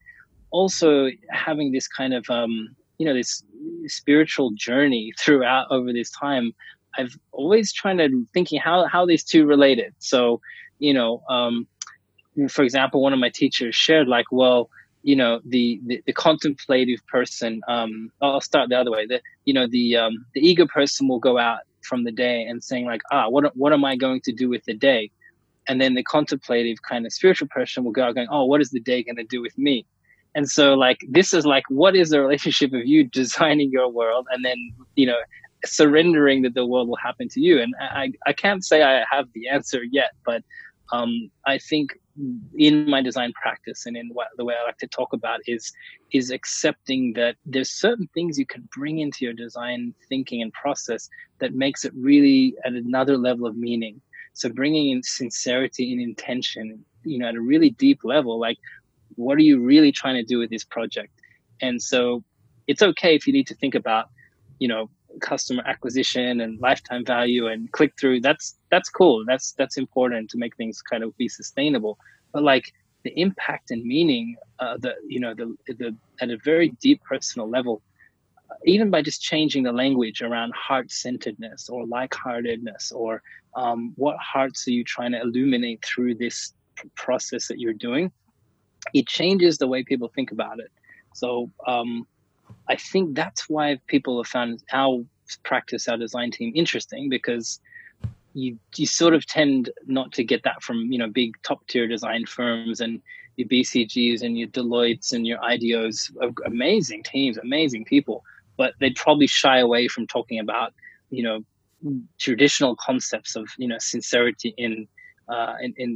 also 0.50 1.08
having 1.30 1.72
this 1.72 1.88
kind 1.88 2.14
of, 2.14 2.28
um, 2.30 2.74
you 2.98 3.06
know, 3.06 3.14
this 3.14 3.42
spiritual 3.86 4.52
journey 4.54 5.12
throughout 5.18 5.66
over 5.70 5.92
this 5.92 6.10
time, 6.10 6.52
I've 6.96 7.16
always 7.32 7.72
trying 7.72 7.98
to 7.98 8.26
thinking 8.34 8.60
how 8.60 8.86
how 8.86 9.06
these 9.06 9.22
two 9.22 9.46
related. 9.46 9.94
So, 9.98 10.40
you 10.78 10.94
know, 10.94 11.22
um, 11.28 11.66
for 12.48 12.62
example, 12.62 13.02
one 13.02 13.12
of 13.12 13.18
my 13.18 13.30
teachers 13.30 13.74
shared 13.74 14.08
like, 14.08 14.26
well, 14.30 14.70
you 15.08 15.16
know, 15.16 15.40
the 15.46 15.80
the, 15.86 16.02
the 16.04 16.12
contemplative 16.12 17.00
person. 17.06 17.62
Um, 17.66 18.10
I'll 18.20 18.42
start 18.42 18.68
the 18.68 18.76
other 18.78 18.90
way. 18.90 19.06
The 19.06 19.22
you 19.46 19.54
know 19.54 19.66
the 19.66 19.96
um, 19.96 20.26
the 20.34 20.40
eager 20.46 20.66
person 20.66 21.08
will 21.08 21.18
go 21.18 21.38
out 21.38 21.60
from 21.80 22.04
the 22.04 22.12
day 22.12 22.42
and 22.42 22.62
saying 22.62 22.84
like, 22.84 23.00
ah, 23.10 23.30
what 23.30 23.56
what 23.56 23.72
am 23.72 23.86
I 23.86 23.96
going 23.96 24.20
to 24.24 24.32
do 24.32 24.50
with 24.50 24.64
the 24.66 24.74
day? 24.74 25.10
And 25.66 25.80
then 25.80 25.94
the 25.94 26.04
contemplative 26.04 26.76
kind 26.86 27.06
of 27.06 27.12
spiritual 27.14 27.48
person 27.48 27.84
will 27.84 27.92
go 27.92 28.04
out 28.04 28.16
going, 28.16 28.28
oh, 28.30 28.44
what 28.44 28.60
is 28.60 28.68
the 28.68 28.80
day 28.80 29.02
going 29.02 29.16
to 29.16 29.24
do 29.24 29.40
with 29.40 29.56
me? 29.56 29.86
And 30.34 30.46
so 30.46 30.74
like 30.74 30.98
this 31.08 31.32
is 31.32 31.46
like 31.46 31.64
what 31.70 31.96
is 31.96 32.10
the 32.10 32.20
relationship 32.26 32.74
of 32.74 32.84
you 32.84 33.04
designing 33.04 33.70
your 33.70 33.88
world 33.88 34.26
and 34.30 34.44
then 34.44 34.58
you 34.94 35.06
know 35.06 35.20
surrendering 35.64 36.42
that 36.42 36.52
the 36.52 36.66
world 36.66 36.86
will 36.86 37.02
happen 37.08 37.28
to 37.30 37.40
you. 37.40 37.62
And 37.62 37.72
I 37.80 38.12
I 38.26 38.34
can't 38.34 38.62
say 38.62 38.82
I 38.82 39.04
have 39.10 39.26
the 39.32 39.48
answer 39.48 39.80
yet, 39.90 40.10
but 40.26 40.42
um, 40.92 41.30
I 41.46 41.56
think 41.56 41.92
in 42.56 42.88
my 42.88 43.00
design 43.02 43.32
practice 43.40 43.86
and 43.86 43.96
in 43.96 44.08
what, 44.12 44.28
the 44.36 44.44
way 44.44 44.54
I 44.60 44.64
like 44.64 44.78
to 44.78 44.86
talk 44.88 45.12
about 45.12 45.40
is 45.46 45.72
is 46.12 46.30
accepting 46.30 47.12
that 47.14 47.36
there's 47.44 47.70
certain 47.70 48.08
things 48.14 48.38
you 48.38 48.46
can 48.46 48.68
bring 48.74 48.98
into 48.98 49.24
your 49.24 49.34
design 49.34 49.94
thinking 50.08 50.42
and 50.42 50.52
process 50.52 51.08
that 51.40 51.54
makes 51.54 51.84
it 51.84 51.92
really 51.94 52.54
at 52.64 52.72
another 52.72 53.16
level 53.16 53.46
of 53.46 53.56
meaning. 53.56 54.00
So 54.32 54.48
bringing 54.48 54.90
in 54.90 55.02
sincerity 55.02 55.92
and 55.92 56.00
intention, 56.00 56.84
you 57.04 57.18
know, 57.18 57.28
at 57.28 57.34
a 57.34 57.40
really 57.40 57.70
deep 57.70 58.00
level, 58.04 58.38
like 58.38 58.58
what 59.16 59.36
are 59.38 59.42
you 59.42 59.60
really 59.60 59.92
trying 59.92 60.14
to 60.16 60.22
do 60.22 60.38
with 60.38 60.50
this 60.50 60.64
project? 60.64 61.12
And 61.60 61.80
so 61.82 62.24
it's 62.66 62.82
okay 62.82 63.14
if 63.14 63.26
you 63.26 63.32
need 63.32 63.46
to 63.48 63.54
think 63.54 63.74
about, 63.74 64.06
you 64.58 64.68
know, 64.68 64.90
customer 65.20 65.62
acquisition 65.66 66.40
and 66.40 66.60
lifetime 66.60 67.04
value 67.04 67.46
and 67.48 67.70
click 67.72 67.92
through 67.98 68.20
that's 68.20 68.57
that's 68.70 68.88
cool. 68.88 69.24
That's 69.26 69.52
that's 69.52 69.76
important 69.76 70.30
to 70.30 70.38
make 70.38 70.56
things 70.56 70.82
kind 70.82 71.02
of 71.02 71.16
be 71.16 71.28
sustainable. 71.28 71.98
But 72.32 72.42
like 72.42 72.72
the 73.04 73.18
impact 73.20 73.70
and 73.70 73.84
meaning 73.84 74.36
uh, 74.58 74.76
the 74.78 74.94
you 75.06 75.20
know 75.20 75.34
the 75.34 75.54
the 75.66 75.94
at 76.20 76.30
a 76.30 76.38
very 76.44 76.70
deep 76.80 77.00
personal 77.04 77.48
level 77.48 77.80
uh, 78.50 78.54
even 78.64 78.90
by 78.90 79.00
just 79.02 79.22
changing 79.22 79.62
the 79.62 79.72
language 79.72 80.20
around 80.20 80.52
heart-centeredness 80.54 81.68
or 81.68 81.86
like-heartedness 81.86 82.90
or 82.90 83.22
um, 83.54 83.92
what 83.96 84.16
hearts 84.18 84.66
are 84.66 84.72
you 84.72 84.82
trying 84.82 85.12
to 85.12 85.20
illuminate 85.20 85.82
through 85.84 86.14
this 86.14 86.54
process 86.96 87.46
that 87.46 87.60
you're 87.60 87.72
doing 87.72 88.10
it 88.94 89.06
changes 89.06 89.58
the 89.58 89.66
way 89.66 89.82
people 89.82 90.10
think 90.14 90.32
about 90.32 90.58
it. 90.58 90.70
So 91.14 91.50
um, 91.66 92.06
I 92.68 92.76
think 92.76 93.14
that's 93.14 93.48
why 93.48 93.78
people 93.86 94.22
have 94.22 94.30
found 94.30 94.62
our 94.72 95.04
practice, 95.44 95.88
our 95.88 95.96
design 95.96 96.30
team 96.30 96.52
interesting 96.54 97.08
because 97.08 97.60
you 98.38 98.58
you 98.76 98.86
sort 98.86 99.14
of 99.14 99.26
tend 99.26 99.70
not 99.86 100.12
to 100.12 100.24
get 100.24 100.42
that 100.44 100.62
from 100.62 100.90
you 100.92 100.98
know 100.98 101.08
big 101.08 101.34
top 101.42 101.66
tier 101.66 101.86
design 101.86 102.26
firms 102.26 102.80
and 102.80 103.02
your 103.36 103.48
BCGs 103.48 104.22
and 104.22 104.36
your 104.36 104.48
Deloittes 104.48 105.12
and 105.12 105.24
your 105.24 105.38
IDEOs, 105.38 106.10
amazing 106.44 107.04
teams, 107.04 107.38
amazing 107.38 107.84
people, 107.84 108.24
but 108.56 108.74
they'd 108.80 108.96
probably 108.96 109.28
shy 109.28 109.58
away 109.58 109.86
from 109.86 110.06
talking 110.06 110.40
about 110.40 110.72
you 111.10 111.22
know 111.22 111.44
traditional 112.18 112.74
concepts 112.76 113.36
of 113.36 113.48
you 113.58 113.68
know 113.68 113.78
sincerity 113.78 114.54
in 114.58 114.88
uh, 115.28 115.54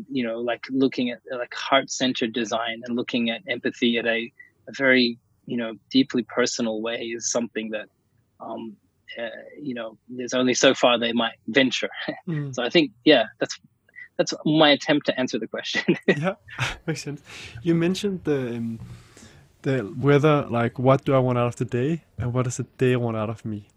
you 0.08 0.24
know 0.24 0.38
like 0.38 0.64
looking 0.70 1.10
at 1.10 1.20
like 1.32 1.54
heart 1.54 1.90
centered 1.90 2.32
design 2.32 2.82
and 2.84 2.96
looking 2.96 3.30
at 3.30 3.42
empathy 3.48 3.98
at 3.98 4.06
a, 4.06 4.32
a 4.68 4.72
very 4.76 5.18
you 5.46 5.56
know 5.56 5.74
deeply 5.90 6.22
personal 6.24 6.80
way 6.80 7.00
is 7.00 7.30
something 7.30 7.70
that 7.70 7.88
um, 8.40 8.76
uh, 9.18 9.28
you 9.60 9.74
know 9.74 9.96
there's 10.08 10.34
only 10.34 10.54
so 10.54 10.74
far 10.74 10.98
they 10.98 11.12
might 11.12 11.38
venture. 11.48 11.90
Mm. 12.28 12.54
so 12.54 12.62
i 12.62 12.70
think 12.70 12.92
yeah 13.04 13.24
that's 13.40 13.58
that's 14.16 14.34
my 14.44 14.70
attempt 14.70 15.06
to 15.06 15.18
answer 15.18 15.38
the 15.38 15.46
question. 15.46 15.96
Yeah 16.06 16.34
makes 16.86 17.02
sense. 17.02 17.22
You 17.62 17.74
mentioned 17.74 18.24
the 18.24 18.56
um, 18.56 18.78
the 19.62 19.78
whether 19.78 20.46
like 20.50 20.78
what 20.78 21.04
do 21.04 21.14
i 21.14 21.18
want 21.18 21.38
out 21.38 21.46
of 21.46 21.56
the 21.56 21.64
day 21.64 22.02
and 22.18 22.32
what 22.32 22.44
does 22.44 22.56
the 22.56 22.66
day 22.78 22.96
want 22.96 23.16
out 23.16 23.30
of 23.30 23.44
me? 23.44 23.68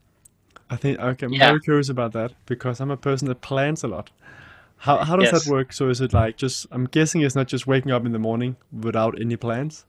I 0.70 0.76
think 0.76 1.00
okay, 1.00 1.26
i'm 1.26 1.34
yeah. 1.34 1.48
very 1.48 1.62
curious 1.62 1.90
about 1.90 2.12
that 2.14 2.34
because 2.46 2.80
i'm 2.82 2.92
a 2.92 2.98
person 2.98 3.28
that 3.28 3.42
plans 3.42 3.84
a 3.84 3.88
lot. 3.88 4.12
How, 4.78 4.98
how 4.98 5.16
does 5.16 5.32
yes. 5.32 5.46
that 5.46 5.52
work? 5.52 5.72
So 5.74 5.90
is 5.90 6.02
it 6.02 6.14
like 6.14 6.38
just 6.38 6.68
i'm 6.72 6.86
guessing 6.86 7.22
it's 7.22 7.36
not 7.36 7.48
just 7.48 7.66
waking 7.68 7.92
up 7.92 8.06
in 8.06 8.12
the 8.12 8.20
morning 8.20 8.56
without 8.72 9.20
any 9.20 9.38
plans. 9.38 9.86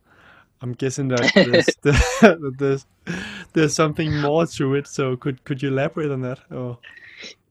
I'm 0.63 0.73
guessing 0.73 1.09
that 1.09 1.33
there's, 1.35 2.47
there's, 2.59 2.87
there's 3.57 3.75
something 3.75 4.15
more 4.21 4.47
to 4.47 4.75
it. 4.75 4.87
So 4.87 5.17
could 5.17 5.43
could 5.45 5.63
you 5.63 5.71
elaborate 5.71 6.13
on 6.13 6.21
that? 6.21 6.41
Or? 6.53 6.79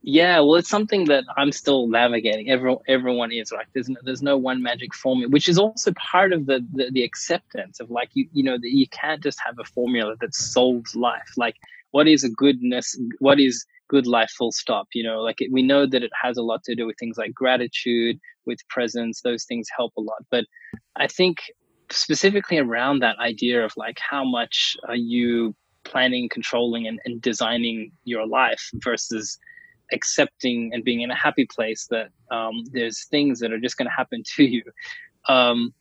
Yeah, 0.04 0.40
well, 0.40 0.56
it's 0.56 0.70
something 0.70 1.06
that 1.06 1.24
I'm 1.36 1.52
still 1.52 1.88
navigating. 1.88 2.52
Everyone, 2.52 2.84
everyone 2.88 3.32
is 3.32 3.52
like, 3.52 3.66
there's 3.74 3.90
no, 3.90 3.96
there's 4.04 4.22
no 4.22 4.38
one 4.38 4.62
magic 4.62 4.94
formula, 4.94 5.32
which 5.32 5.50
is 5.50 5.58
also 5.58 5.92
part 5.94 6.32
of 6.32 6.46
the, 6.46 6.64
the, 6.74 6.92
the 6.92 7.04
acceptance 7.04 7.80
of 7.80 7.90
like 7.90 8.10
you 8.14 8.28
you 8.32 8.44
know 8.44 8.58
that 8.60 8.70
you 8.70 8.88
can't 8.90 9.24
just 9.24 9.40
have 9.44 9.56
a 9.60 9.64
formula 9.64 10.16
that 10.22 10.36
solves 10.36 10.96
life. 10.96 11.32
Like, 11.36 11.56
what 11.90 12.08
is 12.08 12.24
a 12.24 12.30
goodness? 12.30 12.96
What 13.18 13.40
is 13.40 13.66
good 13.90 14.06
life? 14.06 14.30
Full 14.38 14.52
stop. 14.52 14.88
You 14.94 15.04
know, 15.04 15.22
like 15.22 15.42
it, 15.42 15.52
we 15.52 15.64
know 15.64 15.88
that 15.88 16.04
it 16.04 16.12
has 16.22 16.38
a 16.38 16.44
lot 16.44 16.64
to 16.66 16.76
do 16.76 16.86
with 16.86 16.98
things 17.00 17.18
like 17.18 17.34
gratitude, 17.34 18.20
with 18.46 18.60
presence. 18.70 19.22
Those 19.22 19.46
things 19.46 19.68
help 19.76 19.94
a 19.98 20.02
lot. 20.02 20.24
But 20.30 20.46
I 20.96 21.08
think 21.08 21.38
specifically 21.90 22.60
around 22.60 23.00
that 23.00 23.18
idea 23.18 23.66
of 23.66 23.74
like 23.76 23.98
how 24.00 24.24
much 24.24 24.78
are 24.88 24.96
you 24.96 25.56
planning, 25.86 26.28
controlling, 26.30 26.88
and, 26.88 27.00
and 27.06 27.22
designing 27.22 27.92
your 28.04 28.28
life 28.28 28.70
versus 28.76 29.38
accepting 29.92 30.72
and 30.74 30.84
being 30.84 31.02
in 31.02 31.12
a 31.12 31.16
happy 31.16 31.46
place 31.46 31.88
that 31.90 32.10
um, 32.32 32.64
there's 32.72 33.06
things 33.06 33.40
that 33.40 33.54
are 33.54 33.60
just 33.60 33.78
going 33.78 33.88
to 33.88 33.96
happen 33.96 34.24
to 34.36 34.44
you. 34.44 34.64
Um, 35.30 35.74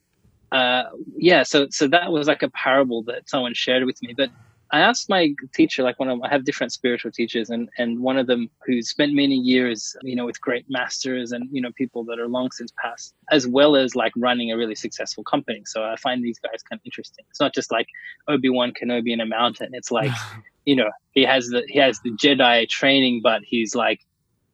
uh, 0.53 0.85
yeah, 1.17 1.43
so 1.43 1.67
so 1.71 1.89
that 1.89 2.13
was 2.13 2.29
like 2.29 2.43
a 2.43 2.51
parable 2.51 3.03
that 3.05 3.29
someone 3.29 3.55
shared 3.55 3.85
with 3.85 4.01
me. 4.03 4.15
But 4.17 4.31
I 4.75 4.81
asked 4.81 5.09
my 5.09 5.33
teacher, 5.55 5.85
like 5.85 6.01
one 6.01 6.09
of 6.09 6.21
I 6.23 6.29
have 6.31 6.45
different 6.45 6.73
spiritual 6.73 7.13
teachers, 7.13 7.49
and 7.49 7.69
and 7.79 8.01
one 8.01 8.19
of 8.19 8.27
them 8.27 8.51
who 8.67 8.83
spent 8.83 9.13
many 9.13 9.37
years, 9.37 9.95
you 10.03 10.17
know, 10.17 10.27
with 10.27 10.41
great 10.41 10.67
masters 10.69 11.31
and 11.31 11.49
you 11.53 11.61
know 11.61 11.71
people 11.77 12.03
that 12.07 12.19
are 12.19 12.27
long 12.27 12.51
since 12.51 12.73
passed, 12.83 13.15
as 13.31 13.47
well 13.47 13.77
as 13.77 13.95
like 13.95 14.13
running 14.17 14.51
a 14.51 14.57
really 14.57 14.75
successful 14.75 15.23
company. 15.23 15.63
So 15.65 15.85
I 15.85 15.95
find 15.95 16.25
these 16.25 16.41
guys 16.41 16.61
kind 16.69 16.81
of 16.81 16.85
interesting. 16.85 17.25
It's 17.31 17.39
not 17.39 17.55
just 17.55 17.71
like 17.71 17.87
Obi 18.27 18.49
Wan 18.49 18.73
Kenobi 18.73 19.13
in 19.13 19.21
a 19.21 19.27
mountain. 19.27 19.71
It's 19.75 19.93
like, 19.93 20.11
you 20.65 20.75
know, 20.75 20.91
he 21.13 21.23
has 21.23 21.47
the 21.47 21.63
he 21.69 21.79
has 21.79 22.01
the 22.01 22.11
Jedi 22.11 22.69
training, 22.69 23.21
but 23.23 23.43
he's 23.45 23.77
like 23.77 24.01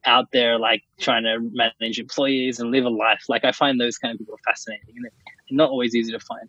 out 0.05 0.27
there 0.31 0.59
like 0.59 0.83
trying 0.99 1.23
to 1.23 1.39
manage 1.51 1.97
employees 1.97 2.59
and 2.59 2.69
live 2.69 2.85
a 2.85 2.89
life. 2.89 3.23
Like 3.27 3.43
I 3.43 3.53
find 3.53 3.81
those 3.81 3.97
kind 3.97 4.13
of 4.13 4.19
people 4.19 4.37
fascinating 4.45 4.93
and 4.97 5.57
not 5.57 5.71
always 5.71 5.95
easy 5.95 6.11
to 6.11 6.19
find 6.19 6.47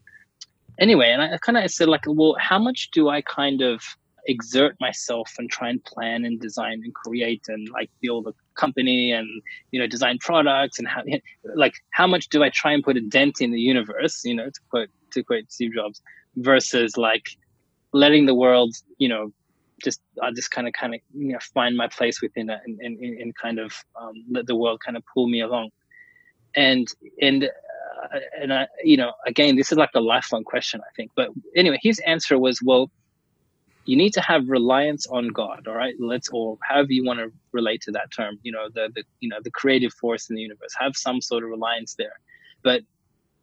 anyway, 0.83 1.11
and 1.11 1.23
I 1.23 1.39
kind 1.39 1.57
of 1.57 1.71
said 1.71 1.89
like, 1.89 2.05
well, 2.07 2.37
how 2.39 2.59
much 2.59 2.91
do 2.91 3.09
I 3.09 3.23
kind 3.23 3.63
of 3.63 3.83
exert 4.27 4.77
myself 4.81 5.33
and 5.39 5.51
try 5.51 5.69
and 5.69 5.83
plan 5.85 6.25
and 6.25 6.41
design 6.41 6.81
and 6.85 6.95
create 6.95 7.45
and 7.49 7.69
like 7.71 7.91
build 8.01 8.27
a 8.29 8.33
company 8.55 9.11
and 9.11 9.29
you 9.73 9.81
know 9.81 9.87
design 9.87 10.17
products 10.19 10.79
and 10.79 10.87
how 10.87 11.03
like 11.57 11.75
how 11.91 12.07
much 12.07 12.29
do 12.29 12.43
I 12.43 12.51
try 12.51 12.73
and 12.73 12.85
put 12.85 12.97
a 12.97 13.01
dent 13.01 13.41
in 13.41 13.53
the 13.53 13.61
universe, 13.61 14.25
you 14.25 14.35
know, 14.35 14.47
to 14.47 14.61
quote 14.71 14.91
to 15.13 15.23
quote 15.23 15.45
Steve 15.49 15.73
Jobs, 15.75 16.03
versus 16.37 16.97
like 16.97 17.27
letting 17.93 18.27
the 18.27 18.35
world, 18.35 18.75
you 18.99 19.09
know, 19.09 19.33
just 19.85 20.01
I 20.23 20.31
just 20.33 20.51
kind 20.51 20.67
of 20.67 20.75
kind 20.75 20.95
of 20.95 21.01
you 21.15 21.33
know 21.33 21.39
find 21.55 21.77
my 21.77 21.89
place 21.89 22.21
within 22.21 22.51
it 22.51 22.61
and, 22.67 22.79
and, 22.81 22.99
and 22.99 23.35
kind 23.37 23.59
of 23.59 23.73
um, 24.01 24.15
let 24.31 24.47
the 24.47 24.57
world 24.57 24.81
kind 24.85 24.97
of 24.97 25.05
pull 25.13 25.29
me 25.29 25.41
along. 25.41 25.71
And 26.55 26.87
and 27.21 27.49
Uh, 28.15 28.19
and 28.41 28.53
I, 28.53 28.67
you 28.83 28.97
know, 28.97 29.13
again, 29.27 29.57
this 29.57 29.73
is 29.73 29.79
like 29.79 29.91
a 29.95 30.01
lifelong 30.01 30.45
question, 30.45 30.81
I 30.81 30.93
think. 30.97 31.11
But 31.15 31.31
anyway, 31.57 31.79
his 31.83 31.99
answer 32.01 32.39
was, 32.39 32.61
well, 32.63 32.91
you 33.85 33.97
need 33.97 34.13
to 34.15 34.21
have 34.21 34.49
reliance 34.49 35.07
on 35.07 35.29
God, 35.29 35.67
all 35.67 35.75
right? 35.75 35.95
Let's, 35.99 36.29
or 36.29 36.57
however 36.63 36.93
you 36.93 37.05
want 37.05 37.19
to 37.19 37.33
relate 37.53 37.81
to 37.83 37.93
that 37.93 38.13
term, 38.13 38.39
you 38.43 38.53
know, 38.53 38.69
the, 38.73 38.91
the, 38.95 39.03
you 39.21 39.29
know, 39.29 39.39
the 39.43 39.51
creative 39.51 39.93
force 39.95 40.31
in 40.31 40.37
the 40.37 40.43
universe. 40.43 40.73
Have 40.79 40.97
some 40.97 41.21
sort 41.21 41.43
of 41.43 41.51
reliance 41.51 41.95
there, 41.95 42.19
but 42.63 42.83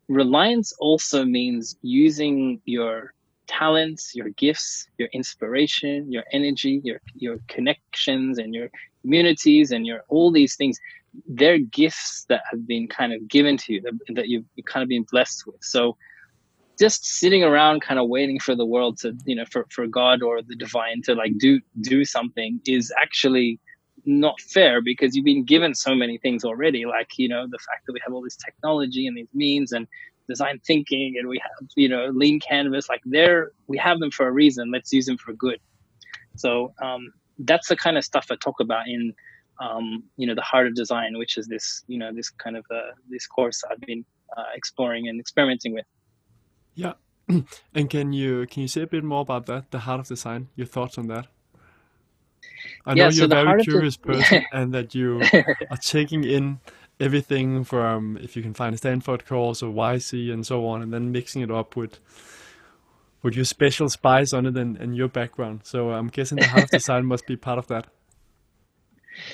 reliance 0.07 0.73
also 0.79 1.25
means 1.25 1.75
using 1.81 2.61
your 2.65 3.13
talents, 3.47 4.15
your 4.15 4.29
gifts, 4.29 4.87
your 4.97 5.09
inspiration, 5.11 6.11
your 6.11 6.23
energy, 6.31 6.81
your 6.83 7.01
your 7.15 7.39
connections, 7.47 8.37
and 8.37 8.53
your 8.53 8.69
communities, 9.01 9.71
and 9.71 9.85
your 9.85 10.03
all 10.09 10.31
these 10.31 10.55
things 10.55 10.79
they're 11.27 11.59
gifts 11.59 12.25
that 12.29 12.41
have 12.51 12.67
been 12.67 12.87
kind 12.87 13.13
of 13.13 13.27
given 13.27 13.57
to 13.57 13.73
you 13.73 13.81
that, 13.81 13.93
that 14.15 14.27
you've 14.27 14.45
kind 14.65 14.83
of 14.83 14.89
been 14.89 15.05
blessed 15.11 15.45
with. 15.47 15.57
So 15.61 15.97
just 16.79 17.05
sitting 17.05 17.43
around 17.43 17.81
kind 17.81 17.99
of 17.99 18.07
waiting 18.07 18.39
for 18.39 18.55
the 18.55 18.65
world 18.65 18.97
to, 18.99 19.13
you 19.25 19.35
know, 19.35 19.45
for, 19.51 19.65
for 19.69 19.85
God 19.87 20.21
or 20.21 20.41
the 20.41 20.55
divine 20.55 21.01
to 21.03 21.15
like 21.15 21.37
do, 21.37 21.59
do 21.81 22.05
something 22.05 22.61
is 22.65 22.93
actually 23.01 23.59
not 24.05 24.39
fair 24.39 24.81
because 24.81 25.15
you've 25.15 25.25
been 25.25 25.43
given 25.43 25.75
so 25.75 25.93
many 25.93 26.17
things 26.17 26.45
already 26.45 26.85
like 26.85 27.09
you 27.17 27.27
know 27.27 27.45
the 27.49 27.57
fact 27.59 27.85
that 27.85 27.91
we 27.91 27.99
have 28.01 28.13
all 28.13 28.21
this 28.21 28.37
technology 28.37 29.05
and 29.05 29.17
these 29.17 29.27
means 29.33 29.73
and 29.73 29.85
design 30.29 30.57
thinking 30.65 31.15
and 31.19 31.27
we 31.27 31.37
have 31.37 31.67
you 31.75 31.89
know 31.89 32.07
lean 32.13 32.39
canvas 32.39 32.87
like 32.87 33.01
they're 33.05 33.51
we 33.67 33.77
have 33.77 33.99
them 33.99 34.09
for 34.09 34.25
a 34.25 34.31
reason 34.31 34.71
let's 34.71 34.93
use 34.93 35.05
them 35.05 35.17
for 35.17 35.33
good 35.33 35.59
so 36.37 36.73
um, 36.81 37.11
that's 37.39 37.67
the 37.69 37.75
kind 37.75 37.97
of 37.97 38.03
stuff 38.03 38.27
i 38.31 38.35
talk 38.43 38.59
about 38.59 38.87
in 38.87 39.13
um, 39.61 40.03
you 40.17 40.25
know 40.27 40.35
the 40.35 40.41
heart 40.41 40.67
of 40.67 40.73
design 40.75 41.17
which 41.17 41.37
is 41.37 41.47
this 41.47 41.83
you 41.87 41.97
know 41.97 42.13
this 42.13 42.29
kind 42.29 42.55
of 42.55 42.65
uh, 42.73 42.91
this 43.09 43.27
course 43.27 43.61
i've 43.69 43.79
been 43.81 44.05
uh, 44.37 44.43
exploring 44.55 45.07
and 45.09 45.19
experimenting 45.19 45.73
with. 45.73 45.85
Yeah. 46.75 46.93
And 47.75 47.89
can 47.89 48.13
you 48.13 48.45
can 48.47 48.61
you 48.61 48.67
say 48.67 48.83
a 48.83 48.87
bit 48.87 49.03
more 49.03 49.21
about 49.21 49.45
that 49.47 49.71
the 49.71 49.79
heart 49.79 49.99
of 49.99 50.07
design 50.07 50.47
your 50.55 50.67
thoughts 50.67 50.97
on 50.97 51.07
that? 51.07 51.27
I 52.85 52.93
know 52.93 53.05
Yeah, 53.05 53.09
you're 53.11 53.25
a 53.25 53.27
very 53.27 53.51
of 53.51 53.57
the- 53.57 53.63
curious 53.63 53.97
person 54.09 54.45
and 54.53 54.73
that 54.73 54.93
you 54.95 55.21
are 55.71 55.77
taking 55.77 56.23
in 56.23 56.59
everything 56.99 57.63
from 57.63 58.17
if 58.21 58.35
you 58.35 58.41
can 58.43 58.53
find 58.53 58.73
a 58.75 58.77
Stanford 58.77 59.25
course 59.25 59.63
or 59.63 59.71
YC 59.73 60.31
and 60.31 60.45
so 60.45 60.65
on, 60.67 60.81
and 60.81 60.93
then 60.93 61.11
mixing 61.11 61.41
it 61.41 61.51
up 61.51 61.75
with 61.75 61.99
with 63.21 63.35
your 63.35 63.45
special 63.45 63.89
spice 63.89 64.33
on 64.33 64.45
it 64.45 64.57
and, 64.57 64.77
and 64.77 64.95
your 64.95 65.07
background. 65.07 65.61
So 65.63 65.91
I'm 65.91 66.07
guessing 66.07 66.37
the 66.37 66.63
of 66.63 66.69
design 66.71 67.05
must 67.05 67.27
be 67.27 67.35
part 67.35 67.59
of 67.59 67.67
that. 67.67 67.87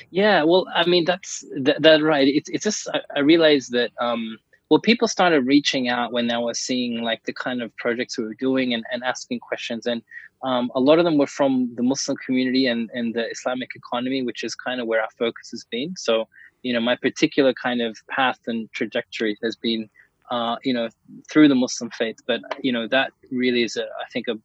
Yeah, 0.10 0.44
well, 0.44 0.66
I 0.74 0.86
mean 0.88 1.06
that's 1.06 1.46
that, 1.62 1.82
that 1.82 2.02
right. 2.02 2.28
It's 2.28 2.50
it's 2.50 2.64
just 2.64 2.88
I, 2.94 3.02
I 3.18 3.20
realized 3.20 3.72
that 3.74 3.92
um 4.00 4.38
well 4.70 4.80
people 4.80 5.08
started 5.08 5.46
reaching 5.46 5.90
out 5.90 6.12
when 6.12 6.32
I 6.32 6.40
was 6.40 6.60
seeing 6.60 7.04
like 7.04 7.24
the 7.26 7.34
kind 7.34 7.62
of 7.62 7.76
projects 7.78 8.18
we 8.18 8.24
were 8.24 8.34
doing 8.34 8.74
and, 8.74 8.84
and 8.92 9.04
asking 9.04 9.40
questions 9.42 9.86
and 9.86 10.02
um, 10.46 10.72
a 10.76 10.80
lot 10.80 11.00
of 11.00 11.06
them 11.06 11.18
were 11.18 11.28
from 11.28 11.74
the 11.76 11.82
Muslim 11.82 12.18
community 12.24 12.68
and, 12.68 12.90
and 12.94 13.14
the 13.14 13.30
Islamic 13.32 13.72
economy, 13.76 14.22
which 14.22 14.44
is 14.44 14.54
kind 14.54 14.80
of 14.80 14.88
where 14.88 15.02
our 15.02 15.10
focus 15.18 15.50
has 15.52 15.66
been. 15.72 15.96
So, 15.98 16.28
you 16.62 16.72
know, 16.72 16.80
my 16.80 16.96
particular 16.96 17.54
kind 17.54 17.82
of 17.82 17.98
path 18.10 18.40
and 18.46 18.72
trajectory 18.72 19.38
has 19.42 19.56
been, 19.56 19.90
uh, 20.32 20.56
you 20.64 20.74
know, 20.74 20.90
through 21.32 21.48
the 21.48 21.56
Muslim 21.56 21.90
faith. 21.92 22.18
But, 22.28 22.42
you 22.62 22.72
know, 22.72 22.88
that 22.88 23.12
really 23.32 23.64
is, 23.64 23.78
a, 23.78 23.84
I 23.84 24.10
think, 24.12 24.28
a, 24.28 24.38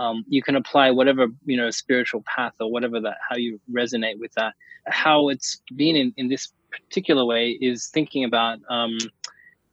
um, 0.00 0.24
you 0.28 0.42
can 0.42 0.56
apply 0.56 0.90
whatever, 0.90 1.28
you 1.44 1.56
know, 1.56 1.70
spiritual 1.70 2.22
path 2.26 2.54
or 2.60 2.70
whatever 2.70 3.00
that, 3.00 3.16
how 3.28 3.36
you 3.36 3.60
resonate 3.72 4.18
with 4.18 4.32
that. 4.34 4.54
How 4.86 5.28
it's 5.28 5.62
been 5.76 5.96
in, 5.96 6.12
in 6.16 6.28
this 6.28 6.52
particular 6.70 7.24
way 7.24 7.50
is 7.60 7.88
thinking 7.88 8.24
about, 8.24 8.58
um, 8.68 8.96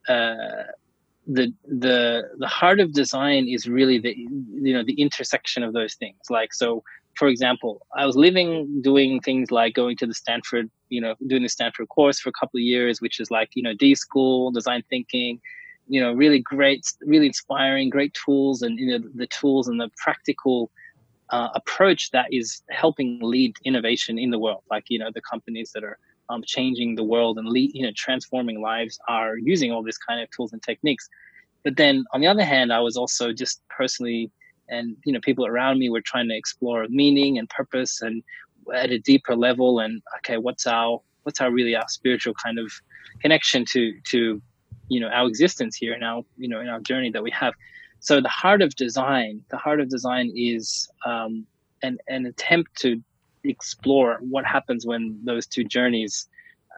uh, 0.07 0.63
the 1.27 1.53
the 1.67 2.23
the 2.39 2.47
heart 2.47 2.79
of 2.79 2.93
design 2.93 3.47
is 3.47 3.67
really 3.67 3.99
the 3.99 4.15
you 4.17 4.73
know 4.73 4.83
the 4.83 4.99
intersection 4.99 5.61
of 5.61 5.71
those 5.71 5.93
things 5.95 6.17
like 6.29 6.51
so 6.53 6.83
for 7.21 7.27
example 7.27 7.73
i 8.01 8.03
was 8.09 8.15
living 8.15 8.81
doing 8.81 9.19
things 9.27 9.51
like 9.51 9.73
going 9.75 9.95
to 9.95 10.07
the 10.07 10.13
stanford 10.23 10.69
you 10.89 11.01
know 11.03 11.13
doing 11.27 11.43
the 11.43 11.53
stanford 11.57 11.87
course 11.89 12.19
for 12.19 12.29
a 12.29 12.37
couple 12.39 12.57
of 12.57 12.63
years 12.75 12.99
which 12.99 13.19
is 13.19 13.29
like 13.37 13.49
you 13.57 13.63
know 13.65 13.75
d 13.83 13.93
school 13.93 14.49
design 14.59 14.81
thinking 14.89 15.39
you 15.87 16.01
know 16.01 16.11
really 16.13 16.39
great 16.39 16.83
really 17.01 17.27
inspiring 17.27 17.89
great 17.89 18.13
tools 18.25 18.63
and 18.63 18.79
you 18.79 18.87
know 18.91 18.99
the 19.13 19.27
tools 19.27 19.67
and 19.67 19.79
the 19.79 19.89
practical 19.97 20.71
uh, 21.31 21.49
approach 21.55 22.11
that 22.11 22.27
is 22.31 22.61
helping 22.69 23.19
lead 23.21 23.55
innovation 23.63 24.19
in 24.19 24.29
the 24.31 24.39
world. 24.39 24.63
Like 24.69 24.85
you 24.89 24.99
know 24.99 25.09
the 25.13 25.21
companies 25.21 25.71
that 25.73 25.83
are 25.83 25.97
um, 26.29 26.43
changing 26.45 26.95
the 26.95 27.03
world 27.03 27.37
and 27.37 27.47
lead, 27.47 27.71
you 27.73 27.85
know 27.85 27.93
transforming 27.95 28.61
lives 28.61 28.99
are 29.07 29.37
using 29.37 29.71
all 29.71 29.83
this 29.83 29.97
kind 29.97 30.21
of 30.21 30.29
tools 30.31 30.53
and 30.53 30.61
techniques. 30.61 31.07
But 31.63 31.77
then 31.77 32.05
on 32.13 32.21
the 32.21 32.27
other 32.27 32.43
hand 32.43 32.73
i 32.73 32.79
was 32.79 32.97
also 32.97 33.31
just 33.31 33.61
personally 33.69 34.31
and 34.71 34.97
you 35.05 35.13
know 35.13 35.19
people 35.21 35.45
around 35.45 35.77
me 35.77 35.89
were 35.89 36.01
trying 36.01 36.27
to 36.29 36.35
explore 36.35 36.87
meaning 36.89 37.37
and 37.37 37.47
purpose 37.49 38.01
and 38.01 38.23
at 38.73 38.89
a 38.89 38.97
deeper 38.97 39.35
level 39.35 39.79
and 39.79 40.01
okay 40.17 40.37
what's 40.37 40.65
our 40.65 40.99
what's 41.23 41.41
our 41.41 41.51
really 41.51 41.75
our 41.75 41.87
spiritual 41.87 42.33
kind 42.33 42.57
of 42.57 42.71
connection 43.21 43.65
to 43.65 43.93
to 44.05 44.41
you 44.89 44.99
know 44.99 45.07
our 45.07 45.27
existence 45.27 45.75
here 45.75 45.93
and 45.93 46.03
our 46.03 46.23
you 46.37 46.47
know 46.47 46.59
in 46.59 46.67
our 46.67 46.79
journey 46.79 47.11
that 47.11 47.23
we 47.23 47.31
have. 47.31 47.53
So 47.99 48.19
the 48.19 48.29
heart 48.29 48.61
of 48.61 48.75
design 48.75 49.43
the 49.49 49.57
heart 49.57 49.79
of 49.79 49.89
design 49.89 50.31
is 50.35 50.89
um, 51.05 51.45
an, 51.83 51.97
an 52.07 52.25
attempt 52.25 52.75
to 52.81 53.01
explore 53.43 54.19
what 54.21 54.45
happens 54.45 54.85
when 54.85 55.19
those 55.23 55.47
two 55.47 55.63
journeys 55.63 56.27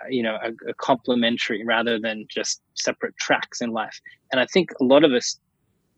uh, 0.02 0.08
you 0.10 0.22
know 0.22 0.36
are, 0.36 0.54
are 0.68 0.74
complementary 0.78 1.64
rather 1.66 2.00
than 2.00 2.26
just 2.30 2.62
separate 2.76 3.18
tracks 3.18 3.62
in 3.62 3.72
life. 3.72 4.00
And 4.32 4.40
i 4.40 4.46
think 4.46 4.72
a 4.82 4.84
lot 4.84 5.04
of 5.04 5.12
us 5.12 5.40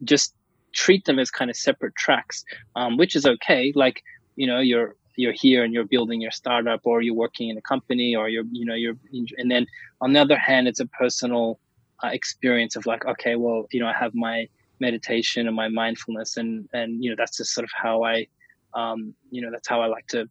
just 0.04 0.35
treat 0.76 1.06
them 1.06 1.18
as 1.20 1.32
kind 1.32 1.50
of 1.50 1.58
separate 1.58 1.96
tracks 1.96 2.46
um, 2.76 2.98
which 2.98 3.16
is 3.16 3.26
okay. 3.26 3.72
Like 3.76 4.04
you 4.36 4.48
know 4.48 4.60
you're 4.60 4.96
you're 5.18 5.34
here 5.34 5.64
and 5.64 5.74
you're 5.74 5.86
building 5.86 6.22
your 6.22 6.32
startup 6.32 6.82
or 6.84 7.02
you're 7.02 7.16
working 7.16 7.50
in 7.50 7.58
a 7.58 7.62
company 7.62 8.16
or 8.16 8.28
you're 8.30 8.44
you 8.52 8.66
know 8.66 8.76
you're 8.76 8.98
and 9.38 9.50
then 9.50 9.66
on 10.02 10.14
the 10.14 10.20
other 10.20 10.38
hand 10.38 10.68
it's 10.68 10.82
a 10.82 10.86
personal 10.88 11.58
uh, 12.04 12.10
experience 12.10 12.76
of 12.76 12.86
like 12.86 13.06
okay 13.06 13.36
well 13.38 13.66
you 13.72 13.80
know 13.80 13.88
i 13.88 13.94
have 13.94 14.14
my 14.14 14.46
meditation 14.82 15.48
and 15.48 15.56
my 15.56 15.70
mindfulness 15.70 16.36
and 16.36 16.68
and 16.74 17.02
you 17.02 17.10
know 17.10 17.16
that's 17.18 17.38
just 17.38 17.54
sort 17.54 17.64
of 17.64 17.72
how 17.74 18.04
i 18.04 18.28
um, 18.74 19.14
you 19.32 19.42
know 19.42 19.50
that's 19.50 19.70
how 19.70 19.80
i 19.82 19.88
like 19.88 20.06
to 20.08 20.28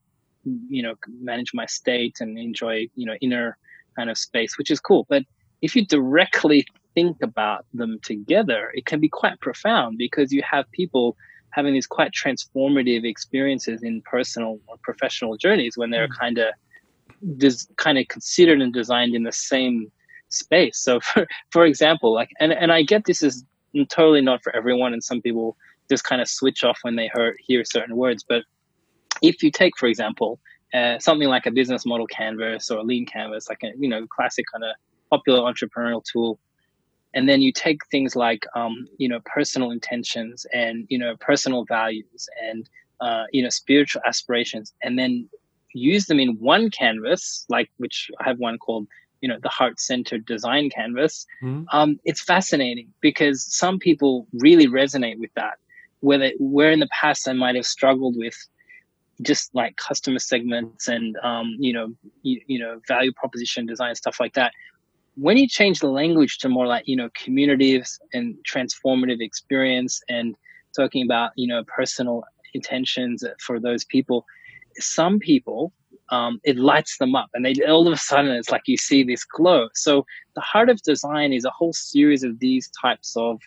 you 0.69 0.83
know 0.83 0.95
manage 1.21 1.53
my 1.55 1.65
state 1.65 2.17
and 2.21 2.39
enjoy 2.39 2.87
you 2.95 3.07
know 3.07 3.15
inner 3.23 3.57
kind 3.97 4.11
of 4.11 4.19
space 4.19 4.59
which 4.59 4.71
is 4.71 4.81
cool. 4.81 5.07
But 5.09 5.25
if 5.63 5.75
you 5.75 5.87
directly 5.87 6.67
think 6.95 7.17
about 7.23 7.67
them 7.75 7.99
together 8.03 8.71
it 8.75 8.87
can 8.87 9.01
be 9.01 9.09
quite 9.09 9.39
profound 9.41 9.99
because 9.99 10.33
you 10.33 10.43
have 10.49 10.71
people 10.73 11.17
having 11.51 11.73
these 11.73 11.87
quite 11.87 12.13
transformative 12.13 13.05
experiences 13.05 13.83
in 13.83 14.03
personal 14.03 14.59
or 14.67 14.77
professional 14.83 15.37
journeys 15.37 15.77
when 15.77 15.91
they're 15.91 16.09
kind 16.09 16.39
of 16.39 16.49
des- 17.37 17.67
kind 17.77 17.97
of 17.99 18.09
considered 18.09 18.61
and 18.61 18.73
designed 18.73 19.15
in 19.15 19.23
the 19.23 19.33
same 19.33 19.91
space. 20.31 20.79
So 20.79 21.01
for 21.01 21.27
for 21.51 21.65
example 21.65 22.13
like 22.13 22.31
and 22.41 22.53
and 22.53 22.73
i 22.73 22.83
get 22.83 23.05
this 23.05 23.23
is 23.23 23.45
totally 23.89 24.21
not 24.21 24.43
for 24.43 24.55
everyone 24.55 24.93
and 24.93 25.03
some 25.03 25.21
people 25.21 25.57
just 25.89 26.05
kind 26.05 26.23
of 26.23 26.29
switch 26.29 26.65
off 26.65 26.79
when 26.83 26.97
they 26.97 27.11
hear, 27.15 27.37
hear 27.47 27.65
certain 27.65 27.97
words 27.97 28.25
but 28.29 28.43
if 29.23 29.43
you 29.43 29.51
take, 29.51 29.77
for 29.77 29.87
example, 29.87 30.41
uh, 30.73 30.99
something 30.99 31.29
like 31.29 31.47
a 31.47 31.51
business 31.51 31.87
model 31.87 32.07
canvas 32.07 32.71
or 32.71 32.79
a 32.79 32.83
lean 32.83 33.07
canvas, 33.07 33.49
like 33.49 33.63
a 33.63 33.73
you 33.79 33.89
know 33.89 34.07
classic 34.07 34.45
kind 34.53 34.65
of 34.65 34.75
popular 35.11 35.41
entrepreneurial 35.41 36.03
tool, 36.05 36.39
and 37.15 37.29
then 37.29 37.41
you 37.41 37.53
take 37.53 37.81
things 37.87 38.15
like 38.15 38.45
um, 38.55 38.87
you 38.99 39.09
know 39.09 39.21
personal 39.25 39.71
intentions 39.71 40.47
and 40.53 40.87
you 40.89 40.99
know 40.99 41.17
personal 41.21 41.65
values 41.65 42.29
and 42.49 42.69
uh, 43.01 43.25
you 43.33 43.43
know 43.43 43.49
spiritual 43.49 44.03
aspirations, 44.05 44.75
and 44.83 44.99
then 44.99 45.29
use 45.73 46.07
them 46.07 46.21
in 46.21 46.31
one 46.39 46.71
canvas, 46.71 47.47
like 47.49 47.71
which 47.79 48.11
I 48.21 48.25
have 48.25 48.39
one 48.39 48.59
called 48.59 48.87
you 49.21 49.29
know 49.29 49.39
the 49.43 49.49
heart 49.49 49.81
centered 49.81 50.27
design 50.27 50.71
canvas. 50.71 51.27
Mhm. 51.43 51.65
Um, 51.73 51.99
it's 52.05 52.21
fascinating 52.21 52.93
because 53.01 53.45
some 53.45 53.79
people 53.79 54.27
really 54.35 54.67
resonate 54.67 55.19
with 55.19 55.33
that. 55.35 55.55
Whether 56.01 56.33
where 56.39 56.73
in 56.73 56.81
the 56.81 56.89
past 56.89 57.29
I 57.29 57.33
might 57.33 57.55
have 57.55 57.67
struggled 57.67 58.17
with 58.17 58.37
just 59.23 59.55
like 59.55 59.77
customer 59.77 60.19
segments 60.19 60.89
and 60.89 61.17
um, 61.23 61.55
you 61.59 61.73
know 61.73 61.95
you, 62.23 62.41
you 62.47 62.59
know 62.59 62.81
value 62.89 63.13
proposition 63.13 63.65
design 63.65 63.95
stuff 63.95 64.19
like 64.19 64.35
that 64.35 64.53
when 65.17 65.37
you 65.37 65.49
change 65.49 65.81
the 65.81 65.89
language 65.89 66.39
to 66.39 66.49
more 66.49 66.67
like 66.67 66.85
you 66.87 66.97
know 66.97 67.09
communities 67.15 67.99
and 68.13 68.37
transformative 68.51 69.21
experience 69.21 70.01
and 70.09 70.35
talking 70.77 71.05
about 71.05 71.31
you 71.37 71.47
know 71.47 71.63
personal 71.65 72.25
intentions 72.55 73.25
for 73.41 73.59
those 73.61 73.85
people 73.85 74.25
some 74.79 75.19
people 75.19 75.73
um, 76.11 76.41
it 76.45 76.57
lights 76.59 76.99
them 76.99 77.15
up 77.15 77.31
and 77.35 77.45
they 77.45 77.55
all 77.67 77.87
of 77.87 77.93
a 77.93 77.97
sudden 77.97 78.33
it's 78.33 78.51
like 78.51 78.63
you 78.67 78.77
see 78.77 79.03
this 79.03 79.25
glow. 79.25 79.69
So 79.75 80.05
the 80.35 80.41
heart 80.41 80.69
of 80.69 80.83
design 80.83 81.33
is 81.33 81.45
a 81.45 81.51
whole 81.51 81.73
series 81.73 82.23
of 82.23 82.39
these 82.41 82.71
types 82.81 83.15
of 83.17 83.41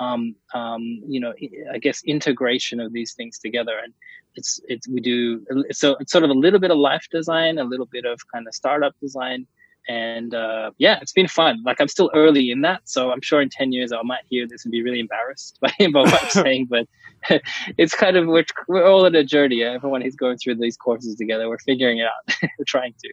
um, 0.00 0.34
um, 0.54 0.82
you 1.06 1.20
know 1.20 1.32
i 1.72 1.78
guess 1.78 2.02
integration 2.04 2.80
of 2.80 2.92
these 2.92 3.14
things 3.14 3.38
together. 3.38 3.78
And 3.82 3.94
it's 4.34 4.60
it's 4.68 4.88
we 4.88 5.00
do 5.00 5.44
so 5.70 5.96
it's 6.00 6.12
sort 6.12 6.24
of 6.24 6.30
a 6.30 6.34
little 6.34 6.60
bit 6.60 6.70
of 6.70 6.78
life 6.78 7.06
design 7.10 7.58
a 7.58 7.64
little 7.64 7.86
bit 7.86 8.04
of 8.04 8.18
kind 8.32 8.46
of 8.46 8.54
startup 8.54 8.94
design 9.00 9.46
and 9.88 10.34
uh, 10.34 10.70
yeah 10.78 10.98
it's 11.02 11.12
been 11.12 11.28
fun. 11.28 11.62
Like 11.64 11.80
i'm 11.80 11.88
still 11.88 12.10
early 12.14 12.50
in 12.50 12.60
that 12.62 12.82
so 12.84 13.10
i'm 13.10 13.20
sure 13.20 13.40
in 13.40 13.48
10 13.48 13.72
years 13.72 13.92
i 13.92 14.02
might 14.02 14.24
hear 14.28 14.46
this 14.46 14.64
and 14.64 14.72
be 14.72 14.82
really 14.82 15.00
embarrassed 15.00 15.58
by, 15.60 15.72
by 15.80 16.00
what 16.00 16.22
i'm 16.22 16.30
saying 16.44 16.66
but 16.66 16.86
it's 17.78 17.94
kind 17.94 18.16
of 18.16 18.26
we're, 18.26 18.44
we're 18.68 18.86
all 18.86 19.06
in 19.06 19.14
a 19.14 19.24
journey. 19.24 19.62
Everyone 19.62 20.02
is 20.02 20.16
going 20.16 20.38
through 20.38 20.56
these 20.56 20.76
courses 20.76 21.14
together. 21.14 21.48
We're 21.48 21.58
figuring 21.58 21.98
it 21.98 22.06
out. 22.06 22.34
We're 22.58 22.64
trying 22.66 22.94
to. 23.02 23.12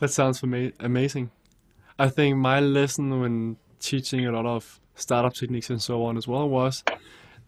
That 0.00 0.10
sounds 0.10 0.42
ama- 0.42 0.72
amazing. 0.80 1.30
I 1.98 2.08
think 2.08 2.36
my 2.36 2.60
lesson 2.60 3.20
when 3.20 3.56
teaching 3.80 4.26
a 4.26 4.32
lot 4.32 4.46
of 4.46 4.80
startup 4.94 5.34
techniques 5.34 5.70
and 5.70 5.80
so 5.80 6.04
on 6.04 6.16
as 6.16 6.26
well 6.26 6.48
was 6.48 6.82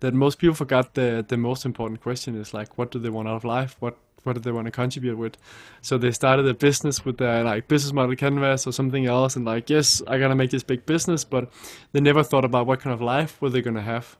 that 0.00 0.14
most 0.14 0.38
people 0.38 0.54
forgot 0.54 0.94
the 0.94 1.24
the 1.26 1.36
most 1.36 1.64
important 1.64 2.00
question 2.00 2.34
is 2.36 2.54
like 2.54 2.78
what 2.78 2.90
do 2.90 2.98
they 2.98 3.10
want 3.10 3.28
out 3.28 3.36
of 3.36 3.44
life? 3.44 3.76
What 3.80 3.96
what 4.24 4.34
do 4.34 4.40
they 4.40 4.52
want 4.52 4.66
to 4.66 4.70
contribute 4.70 5.16
with? 5.16 5.36
So 5.82 5.98
they 5.98 6.10
started 6.10 6.46
a 6.46 6.54
business 6.54 7.04
with 7.04 7.18
their 7.18 7.44
like 7.44 7.68
business 7.68 7.92
model 7.92 8.16
canvas 8.16 8.66
or 8.66 8.72
something 8.72 9.06
else 9.06 9.36
and 9.36 9.44
like 9.44 9.70
yes, 9.70 10.02
I 10.06 10.18
gotta 10.18 10.34
make 10.34 10.50
this 10.50 10.62
big 10.62 10.86
business, 10.86 11.24
but 11.24 11.50
they 11.92 12.00
never 12.00 12.22
thought 12.22 12.44
about 12.44 12.66
what 12.66 12.80
kind 12.80 12.94
of 12.94 13.00
life 13.00 13.40
were 13.40 13.50
they 13.50 13.62
gonna 13.62 13.82
have 13.82 14.16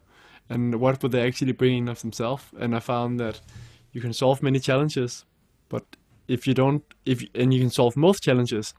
and 0.48 0.80
what 0.80 1.02
would 1.02 1.12
they 1.12 1.26
actually 1.26 1.52
bring 1.52 1.88
of 1.88 2.00
themselves. 2.00 2.44
And 2.58 2.74
I 2.74 2.80
found 2.80 3.20
that 3.20 3.40
you 3.92 4.00
can 4.00 4.12
solve 4.12 4.42
many 4.42 4.58
challenges, 4.58 5.24
but 5.68 5.84
if 6.28 6.46
you 6.46 6.54
don't 6.54 6.82
if 7.04 7.24
and 7.34 7.52
you 7.52 7.60
can 7.60 7.70
solve 7.70 7.96
most 7.96 8.22
challenges 8.22 8.74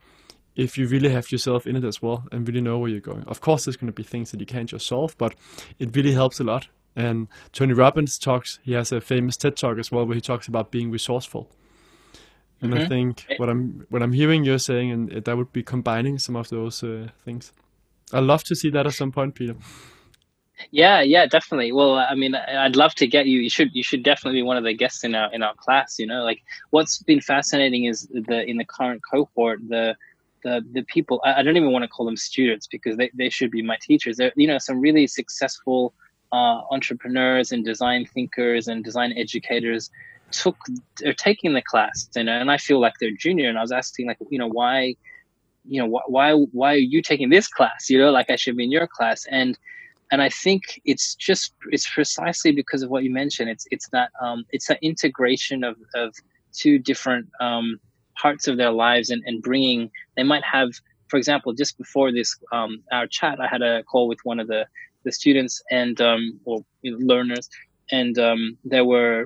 if 0.56 0.78
you 0.78 0.88
really 0.88 1.10
have 1.10 1.32
yourself 1.32 1.66
in 1.66 1.76
it 1.76 1.84
as 1.84 2.02
well 2.02 2.26
and 2.32 2.48
really 2.48 2.62
know 2.62 2.78
where 2.78 2.90
you're 2.90 3.00
going. 3.00 3.24
Of 3.24 3.42
course, 3.42 3.66
there's 3.66 3.78
to 3.78 3.92
be 3.92 4.04
things 4.04 4.32
that 4.32 4.40
you 4.40 4.46
can't 4.46 4.70
just 4.70 4.88
solve, 4.88 5.18
but 5.18 5.34
it 5.80 5.96
really 5.96 6.12
helps 6.12 6.40
a 6.40 6.44
lot. 6.44 6.68
And 6.96 7.28
Tony 7.54 7.74
Robbins 7.74 8.18
talks, 8.18 8.60
he 8.64 8.74
has 8.74 8.92
a 8.92 9.00
famous 9.00 9.38
TED 9.38 9.56
talk 9.56 9.78
as 9.78 9.92
well 9.92 10.06
where 10.06 10.16
he 10.16 10.22
talks 10.22 10.48
about 10.48 10.72
being 10.72 10.92
resourceful. 10.92 11.50
And 12.62 12.74
mm-hmm. 12.74 12.84
I 12.84 12.88
think 12.88 13.26
what 13.38 13.50
I'm 13.50 13.86
what 13.90 14.04
I'm 14.04 14.12
hearing 14.12 14.44
you're 14.44 14.60
saying, 14.60 14.92
and 14.92 15.10
that 15.10 15.38
would 15.38 15.52
be 15.52 15.64
combining 15.64 16.20
some 16.20 16.36
of 16.36 16.50
those 16.50 16.84
uh, 16.84 17.08
things. 17.26 17.54
I'd 18.14 18.24
love 18.24 18.44
to 18.46 18.56
see 18.56 18.70
that 18.70 18.86
at 18.86 18.94
some 18.94 19.12
point, 19.12 19.36
Peter. 19.36 19.56
Yeah, 20.70 21.02
yeah, 21.02 21.26
definitely. 21.26 21.72
Well, 21.72 21.96
I 21.96 22.14
mean, 22.14 22.36
I'd 22.36 22.76
love 22.76 22.94
to 22.96 23.08
get 23.08 23.26
you. 23.26 23.40
You 23.40 23.50
should, 23.50 23.74
you 23.74 23.82
should 23.82 24.04
definitely 24.04 24.42
be 24.42 24.44
one 24.44 24.58
of 24.58 24.64
the 24.64 24.74
guests 24.74 25.04
in 25.04 25.16
our 25.16 25.34
in 25.34 25.42
our 25.42 25.56
class. 25.56 25.98
You 25.98 26.06
know, 26.06 26.24
like 26.24 26.44
what's 26.70 27.02
been 27.02 27.20
fascinating 27.20 27.86
is 27.86 28.08
the 28.12 28.44
in 28.48 28.58
the 28.58 28.66
current 28.66 29.02
cohort 29.10 29.60
the 29.68 29.96
the 30.44 30.64
the 30.72 30.84
people 30.84 31.22
I, 31.24 31.42
don't 31.44 31.58
even 31.58 31.72
want 31.72 31.84
to 31.84 31.88
call 31.88 32.06
them 32.06 32.18
students 32.18 32.68
because 32.68 32.98
they, 32.98 33.12
they 33.14 33.30
should 33.30 33.52
be 33.52 33.62
my 33.62 33.78
teachers 33.82 34.18
they're 34.18 34.32
you 34.36 34.48
know 34.48 34.58
some 34.58 34.80
really 34.80 35.08
successful 35.08 35.94
uh, 36.32 36.62
entrepreneurs 36.72 37.52
and 37.52 37.66
design 37.66 38.06
thinkers 38.06 38.68
and 38.68 38.84
design 38.84 39.14
educators 39.18 39.90
took 40.32 40.56
are 41.06 41.14
taking 41.14 41.54
the 41.54 41.62
class 41.62 42.08
you 42.16 42.24
know 42.24 42.32
and 42.32 42.50
i 42.50 42.58
feel 42.58 42.80
like 42.80 42.94
they're 43.02 43.12
junior 43.12 43.50
and 43.50 43.58
i 43.58 43.62
was 43.62 43.72
asking 43.72 44.08
like 44.08 44.18
you 44.30 44.40
know 44.40 44.48
why 44.48 44.96
you 45.66 45.82
know 45.82 46.02
why 46.08 46.34
why 46.34 46.74
are 46.74 46.78
you 46.78 47.02
taking 47.02 47.30
this 47.30 47.48
class 47.48 47.90
you 47.90 47.98
know 47.98 48.12
like 48.12 48.30
i 48.30 48.36
should 48.36 48.58
be 48.58 48.64
in 48.64 48.72
your 48.72 48.88
class? 48.88 49.26
And 49.30 49.58
and 50.12 50.22
i 50.22 50.30
think 50.30 50.82
it's 50.86 51.16
just 51.16 51.54
it's 51.70 51.90
precisely 51.90 52.52
because 52.52 52.82
of 52.84 52.90
what 52.90 53.04
you 53.04 53.12
mentioned. 53.12 53.50
It's 53.50 53.66
it's 53.72 53.90
that 53.90 54.12
um 54.22 54.46
it's 54.52 54.70
an 54.70 54.78
integration 54.82 55.64
of 55.64 55.78
of 55.96 56.16
two 56.54 56.80
different 56.80 57.28
um 57.40 57.80
parts 58.22 58.48
of 58.48 58.58
their 58.58 58.72
lives 58.72 59.10
and, 59.10 59.24
and 59.26 59.42
bringing 59.42 59.90
they 60.16 60.24
might 60.24 60.44
have 60.44 60.70
for 61.08 61.18
example 61.18 61.54
just 61.54 61.78
before 61.78 62.12
this 62.12 62.36
um, 62.52 62.84
our 62.92 63.08
chat 63.08 63.40
i 63.40 63.48
had 63.48 63.62
a 63.62 63.84
call 63.84 64.08
with 64.08 64.20
one 64.24 64.40
of 64.40 64.48
the 64.48 64.66
the 65.04 65.12
students 65.12 65.62
and 65.72 66.00
um, 66.02 66.40
or 66.46 66.64
you 66.82 66.92
know, 66.92 66.98
learners. 67.06 67.50
And 67.92 68.18
um, 68.18 68.58
there 68.64 68.86
were 68.86 69.26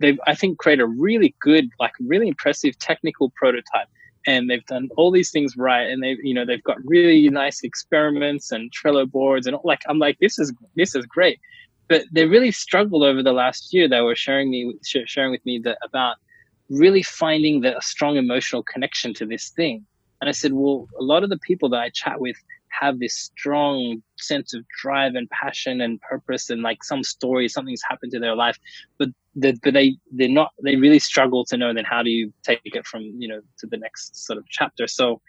they 0.00 0.18
i 0.26 0.34
think 0.34 0.58
create 0.58 0.78
a 0.78 0.86
really 0.86 1.34
good 1.40 1.66
like 1.78 1.92
really 2.00 2.28
impressive 2.28 2.78
technical 2.78 3.30
prototype. 3.36 3.88
And 4.26 4.50
they've 4.50 4.66
done 4.66 4.90
all 4.98 5.10
these 5.10 5.30
things 5.30 5.56
right. 5.56 5.88
And 5.88 6.02
they've 6.02 6.18
you 6.22 6.34
know 6.34 6.44
they've 6.44 6.62
got 6.62 6.76
really 6.84 7.28
nice 7.28 7.62
experiments 7.62 8.52
and 8.52 8.70
trello 8.70 9.10
boards 9.10 9.46
and 9.46 9.56
like 9.64 9.80
i'm 9.88 9.98
like 9.98 10.18
this 10.20 10.38
is 10.38 10.52
this 10.76 10.94
is 10.94 11.06
great. 11.06 11.38
But 11.88 12.04
they 12.12 12.26
really 12.26 12.52
struggled 12.52 13.02
over 13.02 13.20
the 13.20 13.32
last 13.32 13.72
year. 13.72 13.88
They 13.88 14.00
were 14.00 14.14
sharing 14.14 14.50
me 14.50 14.74
sharing 14.84 15.32
with 15.32 15.44
me 15.44 15.58
that 15.64 15.78
about 15.82 16.16
really 16.68 17.02
finding 17.02 17.60
the 17.60 17.76
strong 17.80 18.16
emotional 18.16 18.62
connection 18.62 19.12
to 19.14 19.26
this 19.26 19.50
thing. 19.50 19.84
And 20.20 20.28
I 20.28 20.32
said, 20.32 20.52
well, 20.52 20.86
a 20.98 21.02
lot 21.02 21.24
of 21.24 21.30
the 21.30 21.38
people 21.38 21.68
that 21.70 21.80
I 21.80 21.90
chat 21.90 22.20
with 22.20 22.36
have 22.70 22.98
this 22.98 23.14
strong 23.14 24.02
sense 24.16 24.54
of 24.54 24.64
drive 24.82 25.14
and 25.14 25.28
passion 25.30 25.80
and 25.80 26.00
purpose 26.00 26.50
and 26.50 26.62
like 26.62 26.82
some 26.84 27.02
story, 27.02 27.48
something's 27.48 27.82
happened 27.88 28.12
to 28.12 28.18
their 28.18 28.34
life, 28.34 28.58
but 28.98 29.08
the, 29.34 29.58
but 29.62 29.74
they 29.74 29.96
they're 30.12 30.28
not 30.28 30.52
they 30.64 30.76
really 30.76 30.98
struggle 30.98 31.44
to 31.44 31.56
know 31.56 31.72
then 31.72 31.84
how 31.84 32.02
do 32.02 32.10
you 32.10 32.32
take 32.42 32.60
it 32.64 32.86
from 32.86 33.02
you 33.02 33.28
know 33.28 33.40
to 33.58 33.66
the 33.66 33.76
next 33.76 34.24
sort 34.26 34.38
of 34.38 34.44
chapter. 34.48 34.86
So 34.86 35.20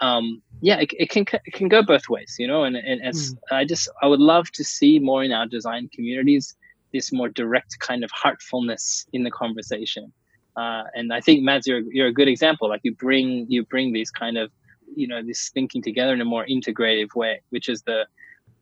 um, 0.00 0.42
yeah, 0.60 0.80
it, 0.80 0.90
it 0.98 1.10
can 1.10 1.24
it 1.44 1.52
can 1.52 1.68
go 1.68 1.82
both 1.82 2.08
ways, 2.08 2.36
you 2.38 2.48
know, 2.48 2.64
and, 2.64 2.76
and 2.76 3.00
it's 3.02 3.32
mm. 3.32 3.38
I 3.52 3.64
just 3.64 3.88
I 4.02 4.06
would 4.06 4.20
love 4.20 4.50
to 4.52 4.64
see 4.64 4.98
more 4.98 5.22
in 5.22 5.32
our 5.32 5.46
design 5.46 5.88
communities 5.94 6.56
this 6.92 7.12
more 7.12 7.28
direct 7.28 7.78
kind 7.80 8.04
of 8.04 8.10
heartfulness 8.12 9.06
in 9.12 9.24
the 9.24 9.30
conversation 9.30 10.12
uh, 10.56 10.84
and 10.94 11.12
I 11.12 11.20
think 11.20 11.42
Mads, 11.42 11.66
you're 11.66 11.82
you're 11.90 12.06
a 12.06 12.12
good 12.12 12.28
example. 12.28 12.68
Like 12.68 12.80
you 12.84 12.94
bring 12.94 13.46
you 13.48 13.64
bring 13.64 13.92
these 13.92 14.10
kind 14.10 14.38
of 14.38 14.50
you 14.96 15.06
know 15.06 15.22
this 15.22 15.50
thinking 15.52 15.82
together 15.82 16.12
in 16.12 16.20
a 16.20 16.24
more 16.24 16.46
integrative 16.46 17.14
way, 17.14 17.40
which 17.50 17.68
is 17.68 17.82
the 17.82 18.06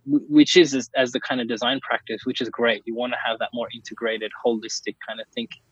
which 0.04 0.56
is 0.56 0.74
as, 0.74 0.90
as 0.96 1.12
the 1.12 1.20
kind 1.20 1.40
of 1.40 1.48
design 1.48 1.78
practice, 1.80 2.22
which 2.24 2.40
is 2.40 2.48
great. 2.48 2.82
You 2.86 2.94
want 2.94 3.12
to 3.12 3.18
have 3.24 3.38
that 3.38 3.50
more 3.54 3.68
integrated, 3.72 4.32
holistic 4.44 4.96
kind 5.06 5.20
of 5.20 5.26
thinking. 5.34 5.62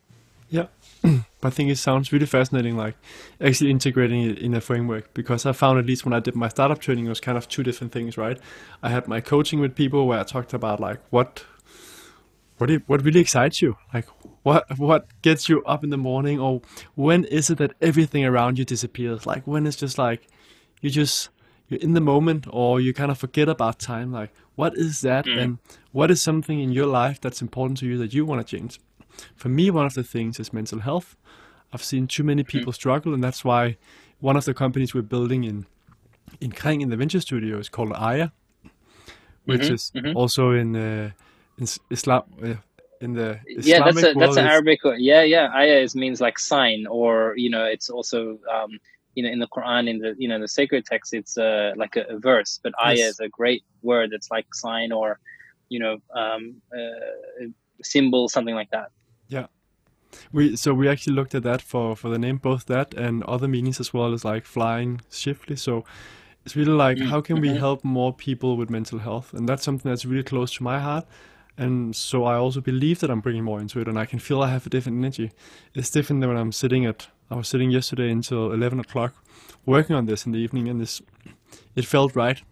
Yeah, 0.49 0.66
I 1.42 1.51
think 1.51 1.70
it 1.70 1.79
sounds 1.79 2.12
really 2.12 2.27
fascinating, 2.27 2.77
like 2.77 2.96
actually 3.40 3.70
integrating 3.70 4.23
it 4.23 4.38
in 4.38 4.55
a 4.55 4.61
framework. 4.61 5.14
Because 5.14 5.46
I 5.46 5.53
found 5.53 5.79
at 5.79 5.87
least 5.87 6.05
when 6.05 6.12
I 6.12 6.20
did 6.20 6.35
my 6.35 6.49
startup 6.49 6.81
training, 6.81 7.07
it 7.07 7.09
was 7.09 7.20
kind 7.20 7.38
of 7.38 7.49
two 7.49 7.62
different 7.62 7.92
things, 7.92 8.16
right? 8.16 8.38
I 8.83 8.90
had 8.90 9.09
my 9.09 9.20
coaching 9.20 9.61
with 9.61 9.75
people 9.75 10.07
where 10.07 10.20
I 10.20 10.25
talked 10.25 10.53
about 10.53 10.81
like 10.81 11.01
what 11.11 11.44
what 12.59 12.70
what 12.87 13.03
really 13.05 13.20
excites 13.20 13.62
you, 13.62 13.77
like 13.94 14.07
what 14.42 14.79
what 14.79 15.07
gets 15.23 15.49
you 15.49 15.62
up 15.64 15.85
in 15.85 15.90
the 15.90 15.96
morning 15.96 16.40
or 16.40 16.62
when 16.94 17.25
is 17.25 17.51
it 17.51 17.59
that 17.59 17.75
everything 17.81 18.25
around 18.25 18.59
you 18.59 18.64
disappears 18.64 19.27
like 19.27 19.46
when 19.46 19.66
it's 19.66 19.77
just 19.77 19.99
like 19.99 20.27
you 20.80 20.90
just 20.90 21.28
you're 21.68 21.80
in 21.80 21.94
the 21.94 22.00
moment 22.00 22.46
or 22.50 22.80
you 22.80 22.92
kind 22.92 23.10
of 23.10 23.18
forget 23.18 23.48
about 23.48 23.78
time 23.78 24.12
like 24.12 24.30
what 24.56 24.76
is 24.76 25.00
that 25.00 25.24
mm. 25.24 25.38
and 25.38 25.58
what 25.92 26.10
is 26.10 26.20
something 26.20 26.60
in 26.60 26.72
your 26.72 26.86
life 26.86 27.20
that's 27.20 27.40
important 27.40 27.78
to 27.78 27.86
you 27.86 27.96
that 27.98 28.12
you 28.12 28.24
want 28.24 28.44
to 28.44 28.56
change 28.56 28.80
for 29.36 29.48
me 29.48 29.70
one 29.70 29.86
of 29.86 29.94
the 29.94 30.04
things 30.04 30.40
is 30.40 30.52
mental 30.52 30.80
health 30.80 31.16
i've 31.72 31.82
seen 31.82 32.06
too 32.06 32.24
many 32.24 32.42
mm. 32.42 32.48
people 32.48 32.72
mm. 32.72 32.76
struggle 32.76 33.14
and 33.14 33.22
that's 33.22 33.44
why 33.44 33.76
one 34.20 34.36
of 34.36 34.44
the 34.44 34.54
companies 34.54 34.94
we're 34.94 35.02
building 35.02 35.44
in 35.44 35.66
in 36.40 36.52
Kring 36.52 36.80
in 36.80 36.90
the 36.90 36.96
venture 36.96 37.20
studio 37.20 37.58
is 37.58 37.68
called 37.68 37.92
Aya 37.92 38.30
which 39.44 39.62
mm-hmm, 39.62 39.74
is 39.74 39.92
mm-hmm. 39.94 40.16
also 40.16 40.52
in 40.52 40.76
uh, 40.76 41.10
in 41.58 41.66
Islam 41.90 42.22
uh, 42.42 42.54
in 43.00 43.14
the 43.14 43.40
Islamic 43.46 43.64
yeah 43.66 43.84
that's 43.84 44.02
a 44.02 44.14
that's 44.18 44.36
an 44.36 44.46
Arabic 44.46 44.80
yeah 44.98 45.22
yeah 45.22 45.48
ayah 45.54 45.78
is 45.80 45.96
means 45.96 46.20
like 46.20 46.38
sign 46.38 46.86
or 46.86 47.34
you 47.36 47.50
know 47.50 47.64
it's 47.64 47.90
also 47.90 48.38
um, 48.50 48.78
you 49.14 49.23
know 49.23 49.31
in 49.31 49.38
the 49.38 49.49
Quran 49.49 49.88
in 49.88 49.99
the 49.99 50.14
you 50.18 50.29
know 50.29 50.38
the 50.38 50.49
sacred 50.49 50.85
text 50.85 51.14
it's 51.14 51.37
uh, 51.37 51.73
like 51.77 51.96
a, 51.96 52.03
a 52.09 52.18
verse 52.18 52.61
but 52.62 52.73
ayah 52.85 52.96
yes. 52.96 53.11
is 53.11 53.20
a 53.20 53.29
great 53.29 53.62
word 53.83 54.11
that's 54.12 54.31
like 54.31 54.46
sign 54.55 54.92
or 54.92 55.18
you 55.68 55.79
know 55.79 55.99
um, 56.14 56.57
uh, 56.77 57.46
symbol 57.83 58.29
something 58.29 58.55
like 58.55 58.70
that 58.70 58.90
yeah 59.29 59.46
we 60.33 60.57
so 60.57 60.75
we 60.75 60.88
actually 60.88 61.14
looked 61.14 61.35
at 61.35 61.42
that 61.42 61.62
for 61.62 61.96
for 61.96 62.09
the 62.09 62.18
name 62.18 62.37
both 62.37 62.66
that 62.66 62.94
and 62.94 63.23
other 63.25 63.49
meanings 63.49 63.81
as 63.81 63.92
well 63.94 64.12
as 64.12 64.25
like 64.25 64.44
flying 64.44 65.01
swiftly 65.09 65.57
so 65.57 65.85
it's 66.44 66.57
really 66.57 66.73
like 66.73 66.96
mm-hmm. 66.96 67.09
how 67.09 67.20
can 67.20 67.40
we 67.40 67.49
mm-hmm. 67.49 67.59
help 67.59 67.85
more 67.85 68.12
people 68.12 68.57
with 68.57 68.70
mental 68.70 68.99
health 68.99 69.33
and 69.33 69.49
that's 69.49 69.62
something 69.62 69.88
that's 69.90 70.05
really 70.05 70.23
close 70.23 70.53
to 70.53 70.62
my 70.62 70.79
heart 70.79 71.07
and 71.61 71.94
so 71.94 72.25
I 72.25 72.37
also 72.37 72.62
believe 72.62 73.01
that 73.01 73.11
I'm 73.11 73.20
bringing 73.20 73.44
more 73.44 73.61
into 73.61 73.81
it, 73.81 73.87
and 73.87 73.99
I 73.99 74.07
can 74.07 74.18
feel 74.18 74.42
I 74.42 74.49
have 74.49 74.66
a 74.66 74.70
different 74.70 74.96
energy. 74.96 75.31
It's 75.75 75.90
different 75.90 76.23
than 76.23 76.31
when 76.31 76.38
I'm 76.38 76.53
sitting 76.53 76.87
at. 76.87 77.09
I 77.30 77.36
was 77.36 77.48
sitting 77.48 77.70
yesterday 77.70 78.10
until 78.10 78.52
11 78.52 78.80
o'clock, 78.80 79.14
working 79.64 79.94
on 79.94 80.06
this 80.06 80.26
in 80.26 80.32
the 80.32 80.38
evening, 80.38 80.68
and 80.68 80.80
this 80.80 81.00
it 81.76 81.84
felt 81.84 82.16
right. 82.16 82.42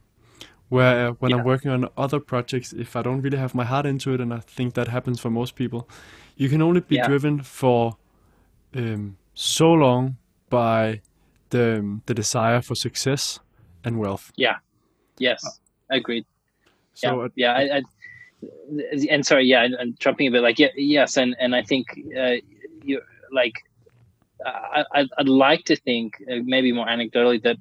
Where 0.68 1.12
when 1.12 1.30
yeah. 1.30 1.38
I'm 1.38 1.44
working 1.44 1.70
on 1.70 1.88
other 1.96 2.20
projects, 2.20 2.72
if 2.72 2.94
I 2.94 3.02
don't 3.02 3.22
really 3.22 3.38
have 3.38 3.54
my 3.54 3.64
heart 3.64 3.86
into 3.86 4.12
it, 4.12 4.20
and 4.20 4.32
I 4.34 4.40
think 4.40 4.74
that 4.74 4.88
happens 4.88 5.18
for 5.18 5.30
most 5.30 5.54
people, 5.54 5.88
you 6.36 6.48
can 6.48 6.60
only 6.60 6.80
be 6.80 6.96
yeah. 6.96 7.06
driven 7.06 7.42
for 7.42 7.96
um, 8.74 9.16
so 9.34 9.72
long 9.72 10.18
by 10.50 11.00
the 11.50 12.00
the 12.06 12.14
desire 12.14 12.60
for 12.60 12.74
success 12.74 13.40
and 13.82 13.98
wealth. 13.98 14.30
Yeah. 14.36 14.56
Yes. 15.18 15.44
Uh, 15.44 15.96
Agreed. 15.96 16.26
So 16.94 17.30
yeah, 17.34 17.58
yeah 17.58 17.72
I, 17.72 17.76
I, 17.78 17.82
and 19.10 19.24
sorry, 19.24 19.46
yeah, 19.46 19.66
I'm 19.80 19.94
jumping 19.98 20.28
a 20.28 20.30
bit. 20.30 20.42
Like, 20.42 20.58
yeah, 20.58 20.68
yes, 20.76 21.16
and 21.16 21.34
and 21.40 21.54
I 21.54 21.62
think 21.62 21.86
uh, 22.16 22.34
you 22.84 23.00
like, 23.32 23.54
I, 24.46 25.06
I'd 25.18 25.28
like 25.28 25.64
to 25.64 25.76
think 25.76 26.14
uh, 26.30 26.36
maybe 26.44 26.72
more 26.72 26.86
anecdotally 26.86 27.42
that 27.42 27.56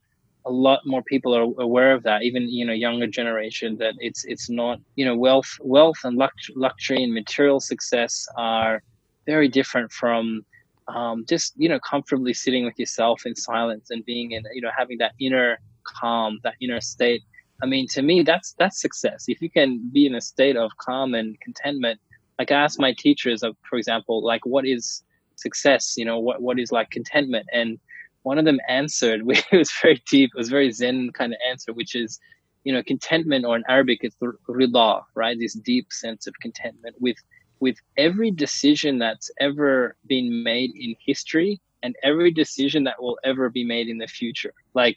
a 0.45 0.51
lot 0.51 0.79
more 0.85 1.03
people 1.03 1.35
are 1.35 1.43
aware 1.61 1.93
of 1.93 2.03
that. 2.03 2.23
Even 2.23 2.49
you 2.49 2.65
know, 2.65 2.73
younger 2.73 3.07
generation 3.07 3.77
that 3.77 3.95
it's 3.99 4.23
it's 4.25 4.49
not 4.49 4.79
you 4.95 5.05
know 5.05 5.15
wealth, 5.15 5.51
wealth 5.61 5.97
and 6.03 6.17
luxury 6.55 7.03
and 7.03 7.13
material 7.13 7.59
success 7.59 8.27
are 8.37 8.81
very 9.25 9.47
different 9.47 9.91
from 9.91 10.45
um, 10.87 11.25
just 11.27 11.53
you 11.57 11.67
know 11.67 11.79
comfortably 11.79 12.33
sitting 12.33 12.63
with 12.63 12.77
yourself 12.79 13.25
in 13.25 13.35
silence 13.35 13.89
and 13.91 14.05
being 14.05 14.31
in 14.31 14.43
you 14.53 14.61
know 14.61 14.71
having 14.77 14.97
that 14.99 15.13
inner 15.19 15.59
calm, 15.83 16.39
that 16.43 16.55
inner 16.61 16.81
state 16.81 17.23
I 17.61 17.65
mean, 17.65 17.87
to 17.89 18.01
me, 18.01 18.21
that's 18.21 18.53
that's 18.59 18.79
success. 18.79 19.25
If 19.27 19.41
you 19.41 19.49
can 19.49 19.89
be 19.91 20.05
in 20.05 20.15
a 20.15 20.21
state 20.21 20.55
of 20.55 20.71
calm 20.77 21.15
and 21.15 21.39
contentment, 21.41 21.99
like 22.37 22.51
I 22.51 22.55
asked 22.55 22.79
my 22.79 22.93
teachers, 22.97 23.43
of, 23.43 23.55
for 23.67 23.77
example, 23.77 24.23
like 24.23 24.45
what 24.45 24.65
is 24.65 25.03
success? 25.37 25.95
You 25.97 26.05
know, 26.05 26.19
what 26.19 26.41
what 26.41 26.59
is 26.59 26.71
like 26.71 26.89
contentment? 26.91 27.47
And 27.53 27.79
one 28.23 28.37
of 28.37 28.45
them 28.45 28.59
answered, 28.67 29.21
it 29.27 29.57
was 29.57 29.71
very 29.81 30.01
deep, 30.09 30.31
it 30.35 30.37
was 30.37 30.49
very 30.49 30.71
Zen 30.71 31.11
kind 31.13 31.33
of 31.33 31.39
answer, 31.49 31.73
which 31.73 31.95
is, 31.95 32.19
you 32.63 32.73
know, 32.73 32.83
contentment, 32.83 33.45
or 33.45 33.55
in 33.55 33.63
Arabic, 33.69 33.99
it's 34.01 34.15
rida, 34.49 35.01
right? 35.15 35.37
This 35.39 35.53
deep 35.53 35.91
sense 35.91 36.27
of 36.27 36.33
contentment 36.41 36.95
with 36.99 37.17
with 37.59 37.77
every 37.97 38.29
decision 38.29 38.99
that's 38.99 39.31
ever 39.39 39.95
been 40.05 40.43
made 40.43 40.71
in 40.75 40.95
history 41.03 41.59
and 41.81 41.95
every 42.03 42.31
decision 42.31 42.83
that 42.83 43.01
will 43.01 43.17
ever 43.23 43.49
be 43.49 43.63
made 43.63 43.87
in 43.87 43.97
the 43.97 44.07
future. 44.07 44.53
Like, 44.75 44.95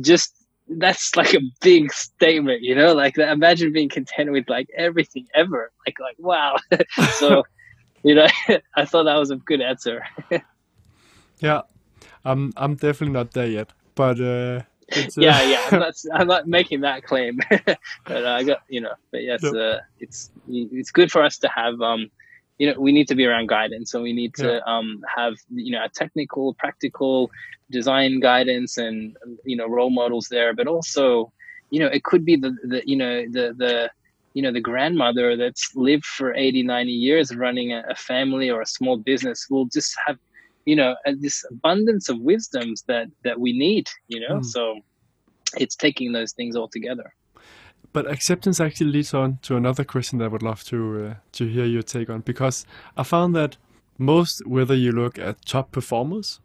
just 0.00 0.40
that's 0.78 1.16
like 1.16 1.34
a 1.34 1.40
big 1.60 1.92
statement, 1.92 2.62
you 2.62 2.74
know. 2.74 2.94
Like 2.94 3.18
imagine 3.18 3.72
being 3.72 3.88
content 3.88 4.30
with 4.30 4.48
like 4.48 4.68
everything 4.76 5.26
ever. 5.34 5.72
Like 5.86 5.96
like 6.00 6.16
wow. 6.18 6.56
so, 7.18 7.42
you 8.02 8.14
know, 8.14 8.26
I 8.76 8.84
thought 8.84 9.04
that 9.04 9.16
was 9.16 9.30
a 9.30 9.36
good 9.36 9.60
answer. 9.60 10.04
Yeah, 11.42 11.62
I'm 12.22 12.52
I'm 12.54 12.74
definitely 12.74 13.14
not 13.14 13.32
there 13.32 13.46
yet, 13.46 13.72
but 13.94 14.20
uh, 14.20 14.60
uh... 14.94 15.06
yeah, 15.16 15.42
yeah, 15.42 15.66
I'm 15.70 15.80
not 15.80 15.94
I'm 16.12 16.26
not 16.26 16.46
making 16.46 16.82
that 16.82 17.02
claim, 17.02 17.40
but 17.48 17.78
uh, 18.24 18.28
I 18.28 18.44
got 18.44 18.58
you 18.68 18.82
know, 18.82 18.92
but 19.10 19.22
yes, 19.22 19.42
uh, 19.42 19.78
it's 20.00 20.30
it's 20.46 20.90
good 20.90 21.10
for 21.10 21.22
us 21.22 21.38
to 21.38 21.48
have 21.48 21.80
um, 21.80 22.10
you 22.60 22.66
know, 22.66 22.78
we 22.78 22.92
need 22.92 23.08
to 23.08 23.14
be 23.14 23.24
around 23.24 23.48
guidance, 23.48 23.90
so 23.90 24.02
we 24.02 24.12
need 24.12 24.34
to 24.34 24.60
yeah. 24.60 24.60
um 24.66 25.02
have 25.16 25.36
you 25.48 25.72
know 25.72 25.82
a 25.82 25.88
technical, 25.88 26.52
practical 26.54 27.30
design 27.70 28.20
guidance 28.20 28.76
and 28.76 29.16
you 29.44 29.56
know 29.56 29.66
role 29.66 29.88
models 29.88 30.28
there, 30.28 30.52
but 30.52 30.66
also 30.66 31.32
you 31.70 31.80
know 31.80 31.86
it 31.86 32.04
could 32.04 32.22
be 32.22 32.36
the 32.36 32.54
the 32.64 32.82
you 32.84 32.96
know 32.96 33.24
the 33.30 33.54
the 33.56 33.90
you 34.34 34.42
know 34.42 34.52
the 34.52 34.60
grandmother 34.60 35.36
that's 35.36 35.74
lived 35.74 36.04
for 36.04 36.34
80 36.34 36.62
90 36.62 36.92
years 36.92 37.34
running 37.34 37.72
a, 37.72 37.82
a 37.88 37.94
family 37.94 38.50
or 38.50 38.60
a 38.60 38.66
small 38.66 38.96
business 38.96 39.46
will 39.50 39.66
just 39.66 39.94
have 40.06 40.18
you 40.66 40.76
know 40.76 40.94
this 41.18 41.44
abundance 41.50 42.08
of 42.08 42.20
wisdoms 42.20 42.82
that 42.86 43.08
that 43.24 43.40
we 43.40 43.56
need 43.56 43.88
you 44.08 44.20
know 44.20 44.36
mm. 44.36 44.44
so 44.44 44.78
it's 45.56 45.74
taking 45.74 46.12
those 46.12 46.32
things 46.32 46.54
all 46.54 46.68
together 46.68 47.12
but 47.92 48.10
acceptance 48.10 48.60
actually 48.60 48.90
leads 48.90 49.14
on 49.14 49.38
to 49.42 49.56
another 49.56 49.84
question 49.84 50.18
that 50.18 50.26
I 50.26 50.28
would 50.28 50.42
love 50.42 50.62
to 50.64 51.06
uh, 51.06 51.14
to 51.32 51.46
hear 51.46 51.64
your 51.64 51.82
take 51.82 52.08
on 52.08 52.20
because 52.20 52.64
I 52.96 53.02
found 53.02 53.34
that 53.34 53.56
most 53.98 54.46
whether 54.46 54.74
you 54.74 54.92
look 54.92 55.18
at 55.18 55.44
top 55.44 55.72
performers, 55.72 56.40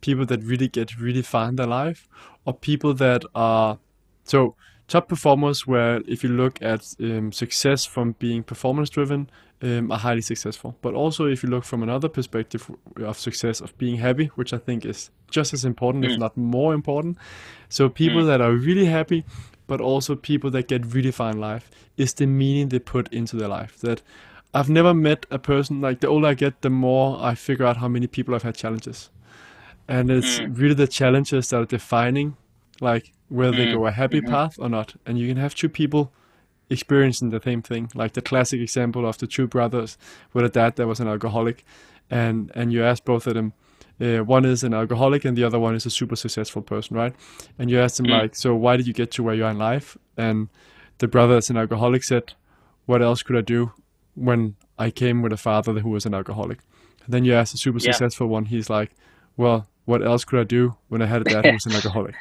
people 0.00 0.24
that 0.26 0.42
really 0.42 0.68
get 0.68 0.98
really 0.98 1.22
far 1.22 1.48
in 1.48 1.56
their 1.56 1.66
life, 1.66 2.08
or 2.44 2.54
people 2.54 2.94
that 2.94 3.24
are 3.34 3.78
so 4.22 4.54
top 4.88 5.08
performers 5.08 5.66
where 5.66 6.02
if 6.06 6.22
you 6.22 6.28
look 6.28 6.60
at 6.60 6.94
um, 7.00 7.32
success 7.32 7.84
from 7.84 8.12
being 8.18 8.42
performance 8.42 8.90
driven 8.90 9.30
um, 9.62 9.90
are 9.90 9.98
highly 9.98 10.20
successful 10.20 10.76
but 10.82 10.94
also 10.94 11.26
if 11.26 11.42
you 11.42 11.48
look 11.48 11.64
from 11.64 11.82
another 11.82 12.08
perspective 12.08 12.70
of 12.98 13.18
success 13.18 13.60
of 13.60 13.76
being 13.78 13.96
happy 13.96 14.26
which 14.34 14.52
i 14.52 14.58
think 14.58 14.84
is 14.84 15.10
just 15.30 15.54
as 15.54 15.64
important 15.64 16.04
mm. 16.04 16.12
if 16.12 16.18
not 16.18 16.36
more 16.36 16.74
important 16.74 17.16
so 17.68 17.88
people 17.88 18.22
mm. 18.22 18.26
that 18.26 18.40
are 18.40 18.52
really 18.52 18.84
happy 18.84 19.24
but 19.66 19.80
also 19.80 20.14
people 20.14 20.50
that 20.50 20.68
get 20.68 20.84
in 20.84 21.40
life 21.40 21.70
is 21.96 22.12
the 22.14 22.26
meaning 22.26 22.68
they 22.68 22.78
put 22.78 23.10
into 23.12 23.36
their 23.36 23.48
life 23.48 23.78
that 23.80 24.02
i've 24.52 24.68
never 24.68 24.92
met 24.92 25.24
a 25.30 25.38
person 25.38 25.80
like 25.80 26.00
the 26.00 26.06
older 26.06 26.28
i 26.28 26.34
get 26.34 26.60
the 26.60 26.68
more 26.68 27.18
i 27.22 27.34
figure 27.34 27.64
out 27.64 27.78
how 27.78 27.88
many 27.88 28.06
people 28.06 28.34
i've 28.34 28.42
had 28.42 28.54
challenges 28.54 29.08
and 29.88 30.10
it's 30.10 30.40
mm. 30.40 30.58
really 30.58 30.74
the 30.74 30.86
challenges 30.86 31.48
that 31.48 31.56
are 31.56 31.64
defining 31.64 32.36
like 32.82 33.13
whether 33.28 33.56
they 33.56 33.66
mm-hmm. 33.66 33.78
go 33.78 33.86
a 33.86 33.90
happy 33.90 34.20
mm-hmm. 34.20 34.30
path 34.30 34.56
or 34.58 34.68
not. 34.68 34.94
And 35.06 35.18
you 35.18 35.28
can 35.28 35.36
have 35.36 35.54
two 35.54 35.68
people 35.68 36.12
experiencing 36.70 37.30
the 37.30 37.40
same 37.42 37.62
thing, 37.62 37.90
like 37.94 38.12
the 38.12 38.22
classic 38.22 38.60
example 38.60 39.06
of 39.06 39.18
the 39.18 39.26
two 39.26 39.46
brothers 39.46 39.98
with 40.32 40.44
a 40.44 40.48
dad 40.48 40.76
that 40.76 40.86
was 40.86 41.00
an 41.00 41.08
alcoholic, 41.08 41.64
and 42.10 42.50
and 42.54 42.72
you 42.72 42.84
ask 42.84 43.04
both 43.04 43.26
of 43.26 43.34
them. 43.34 43.52
Uh, 44.00 44.24
one 44.24 44.44
is 44.44 44.64
an 44.64 44.74
alcoholic 44.74 45.24
and 45.24 45.38
the 45.38 45.44
other 45.44 45.60
one 45.60 45.72
is 45.72 45.86
a 45.86 45.90
super 45.90 46.16
successful 46.16 46.60
person, 46.60 46.96
right? 46.96 47.14
And 47.60 47.70
you 47.70 47.78
ask 47.78 47.96
them 47.96 48.06
mm. 48.06 48.20
like, 48.20 48.34
so 48.34 48.52
why 48.52 48.76
did 48.76 48.88
you 48.88 48.92
get 48.92 49.12
to 49.12 49.22
where 49.22 49.36
you 49.36 49.44
are 49.44 49.52
in 49.52 49.58
life? 49.58 49.96
And 50.16 50.48
the 50.98 51.06
brother 51.06 51.34
that's 51.34 51.48
an 51.48 51.56
alcoholic 51.56 52.02
said, 52.02 52.32
what 52.86 53.02
else 53.02 53.22
could 53.22 53.36
I 53.36 53.40
do 53.40 53.72
when 54.16 54.56
I 54.80 54.90
came 54.90 55.22
with 55.22 55.32
a 55.32 55.36
father 55.36 55.72
who 55.74 55.90
was 55.90 56.06
an 56.06 56.14
alcoholic? 56.14 56.58
And 57.04 57.14
then 57.14 57.24
you 57.24 57.34
ask 57.34 57.52
the 57.52 57.58
super 57.58 57.78
yeah. 57.78 57.92
successful 57.92 58.26
one, 58.26 58.46
he's 58.46 58.68
like, 58.68 58.90
well, 59.36 59.68
what 59.84 60.04
else 60.04 60.24
could 60.24 60.40
I 60.40 60.44
do 60.44 60.76
when 60.88 61.00
I 61.00 61.06
had 61.06 61.20
a 61.20 61.24
dad 61.24 61.46
who 61.46 61.52
was 61.52 61.66
an 61.66 61.72
alcoholic? 61.76 62.16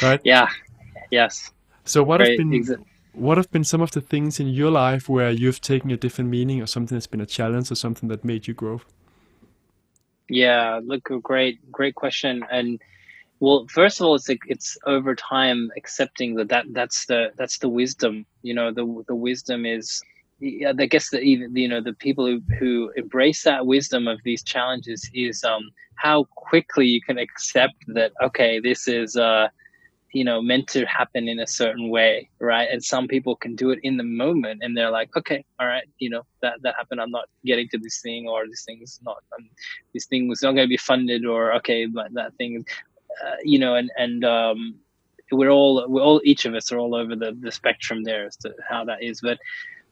Right? 0.00 0.20
Yeah. 0.24 0.48
Yes. 1.10 1.50
So 1.84 2.02
what 2.02 2.20
Great. 2.20 2.38
have 2.38 2.48
been 2.48 2.84
what 3.12 3.36
have 3.36 3.50
been 3.50 3.64
some 3.64 3.82
of 3.82 3.90
the 3.90 4.00
things 4.00 4.40
in 4.40 4.48
your 4.48 4.70
life 4.70 5.08
where 5.08 5.30
you've 5.30 5.60
taken 5.60 5.90
a 5.90 5.96
different 5.96 6.30
meaning 6.30 6.62
or 6.62 6.66
something 6.66 6.96
that's 6.96 7.06
been 7.06 7.20
a 7.20 7.26
challenge 7.26 7.70
or 7.70 7.74
something 7.74 8.08
that 8.08 8.24
made 8.24 8.46
you 8.46 8.54
grow? 8.54 8.80
Yeah, 10.28 10.80
look, 10.82 11.10
great, 11.22 11.70
great 11.70 11.94
question. 11.94 12.42
And 12.50 12.80
well, 13.40 13.66
first 13.68 14.00
of 14.00 14.06
all, 14.06 14.14
it's 14.14 14.28
like 14.28 14.40
it's 14.46 14.78
over 14.86 15.14
time 15.14 15.70
accepting 15.76 16.36
that, 16.36 16.48
that 16.48 16.64
that's 16.70 17.06
the 17.06 17.32
that's 17.36 17.58
the 17.58 17.68
wisdom. 17.68 18.24
You 18.42 18.54
know, 18.54 18.72
the 18.72 19.04
the 19.08 19.16
wisdom 19.16 19.66
is 19.66 20.00
I 20.42 20.72
guess 20.86 21.10
that 21.10 21.22
even 21.22 21.54
you 21.54 21.68
know 21.68 21.80
the 21.80 21.92
people 21.92 22.26
who, 22.26 22.40
who 22.58 22.92
embrace 22.96 23.44
that 23.44 23.66
wisdom 23.66 24.08
of 24.08 24.20
these 24.24 24.42
challenges 24.42 25.08
is 25.14 25.44
um, 25.44 25.70
how 25.96 26.24
quickly 26.34 26.86
you 26.86 27.00
can 27.00 27.18
accept 27.18 27.74
that 27.88 28.12
okay 28.22 28.58
this 28.58 28.88
is 28.88 29.16
uh, 29.16 29.48
you 30.12 30.24
know 30.24 30.42
meant 30.42 30.68
to 30.68 30.84
happen 30.86 31.28
in 31.28 31.40
a 31.40 31.46
certain 31.46 31.88
way 31.88 32.28
right 32.38 32.68
and 32.70 32.84
some 32.84 33.08
people 33.08 33.34
can 33.36 33.54
do 33.56 33.70
it 33.70 33.78
in 33.82 33.96
the 33.96 34.04
moment 34.04 34.62
and 34.62 34.76
they're 34.76 34.90
like 34.90 35.14
okay 35.16 35.44
all 35.58 35.66
right 35.66 35.84
you 35.98 36.10
know 36.10 36.22
that 36.42 36.60
that 36.62 36.74
happened 36.76 37.00
i'm 37.00 37.10
not 37.10 37.28
getting 37.44 37.68
to 37.68 37.78
this 37.78 38.00
thing 38.00 38.28
or 38.28 38.46
this 38.46 38.64
thing's 38.64 39.00
not 39.02 39.18
um, 39.38 39.48
this 39.94 40.06
thing 40.06 40.28
was 40.28 40.42
not 40.42 40.52
going 40.52 40.66
to 40.66 40.68
be 40.68 40.76
funded 40.76 41.24
or 41.24 41.54
okay 41.54 41.86
but 41.86 42.12
that 42.14 42.34
thing 42.34 42.64
uh, 43.24 43.36
you 43.42 43.58
know 43.58 43.74
and 43.74 43.90
and 43.96 44.24
um, 44.24 44.74
we're 45.30 45.50
all 45.50 45.84
we're 45.88 46.02
all 46.02 46.20
each 46.24 46.44
of 46.44 46.54
us 46.54 46.70
are 46.72 46.78
all 46.78 46.94
over 46.94 47.16
the 47.16 47.36
the 47.40 47.50
spectrum 47.50 48.04
there 48.04 48.26
as 48.26 48.36
to 48.36 48.52
how 48.68 48.84
that 48.84 49.02
is 49.02 49.20
but 49.20 49.38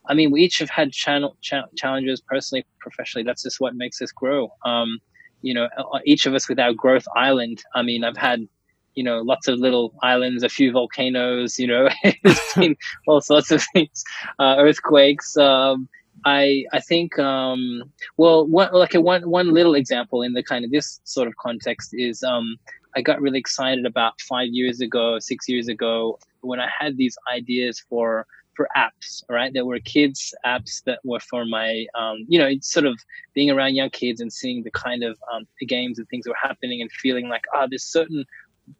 I 0.07 0.13
mean, 0.13 0.31
we 0.31 0.41
each 0.41 0.59
have 0.59 0.69
had 0.69 0.91
channel 0.91 1.37
cha- 1.41 1.67
challenges 1.75 2.21
personally, 2.21 2.65
professionally. 2.79 3.23
That's 3.23 3.43
just 3.43 3.59
what 3.59 3.75
makes 3.75 4.01
us 4.01 4.11
grow. 4.11 4.51
Um, 4.65 4.99
you 5.41 5.53
know, 5.53 5.67
each 6.05 6.25
of 6.25 6.33
us 6.33 6.47
with 6.47 6.59
our 6.59 6.73
growth 6.73 7.05
island. 7.15 7.63
I 7.73 7.81
mean, 7.81 8.03
I've 8.03 8.17
had, 8.17 8.47
you 8.95 9.03
know, 9.03 9.21
lots 9.21 9.47
of 9.47 9.59
little 9.59 9.93
islands, 10.01 10.43
a 10.43 10.49
few 10.49 10.71
volcanoes. 10.71 11.59
You 11.59 11.67
know, 11.67 11.89
all 13.07 13.21
sorts 13.21 13.51
of 13.51 13.63
things, 13.73 14.03
uh, 14.39 14.55
earthquakes. 14.59 15.37
Um, 15.37 15.87
I 16.25 16.65
I 16.73 16.79
think 16.79 17.17
um, 17.19 17.83
well, 18.17 18.47
one, 18.47 18.71
like 18.73 18.93
a 18.93 19.01
one 19.01 19.29
one 19.29 19.53
little 19.53 19.75
example 19.75 20.21
in 20.21 20.33
the 20.33 20.43
kind 20.43 20.65
of 20.65 20.71
this 20.71 20.99
sort 21.03 21.27
of 21.27 21.35
context 21.37 21.91
is 21.93 22.23
um, 22.23 22.57
I 22.95 23.01
got 23.01 23.21
really 23.21 23.39
excited 23.39 23.85
about 23.85 24.19
five 24.21 24.49
years 24.51 24.81
ago, 24.81 25.19
six 25.19 25.47
years 25.47 25.67
ago, 25.67 26.19
when 26.41 26.59
I 26.59 26.67
had 26.79 26.97
these 26.97 27.17
ideas 27.33 27.83
for 27.89 28.25
for 28.55 28.67
apps, 28.75 29.23
right? 29.29 29.53
There 29.53 29.65
were 29.65 29.79
kids 29.79 30.33
apps 30.45 30.83
that 30.83 30.99
were 31.03 31.21
for 31.21 31.45
my, 31.45 31.85
um, 31.97 32.25
you 32.27 32.37
know, 32.37 32.49
sort 32.61 32.85
of 32.85 32.99
being 33.33 33.49
around 33.49 33.75
young 33.75 33.89
kids 33.89 34.19
and 34.19 34.31
seeing 34.31 34.63
the 34.63 34.71
kind 34.71 35.03
of 35.03 35.17
um, 35.33 35.47
games 35.67 35.97
and 35.99 36.07
things 36.09 36.25
that 36.25 36.31
were 36.31 36.47
happening 36.49 36.81
and 36.81 36.91
feeling 36.91 37.29
like, 37.29 37.43
ah, 37.55 37.61
oh, 37.63 37.67
there's 37.69 37.85
certain 37.85 38.25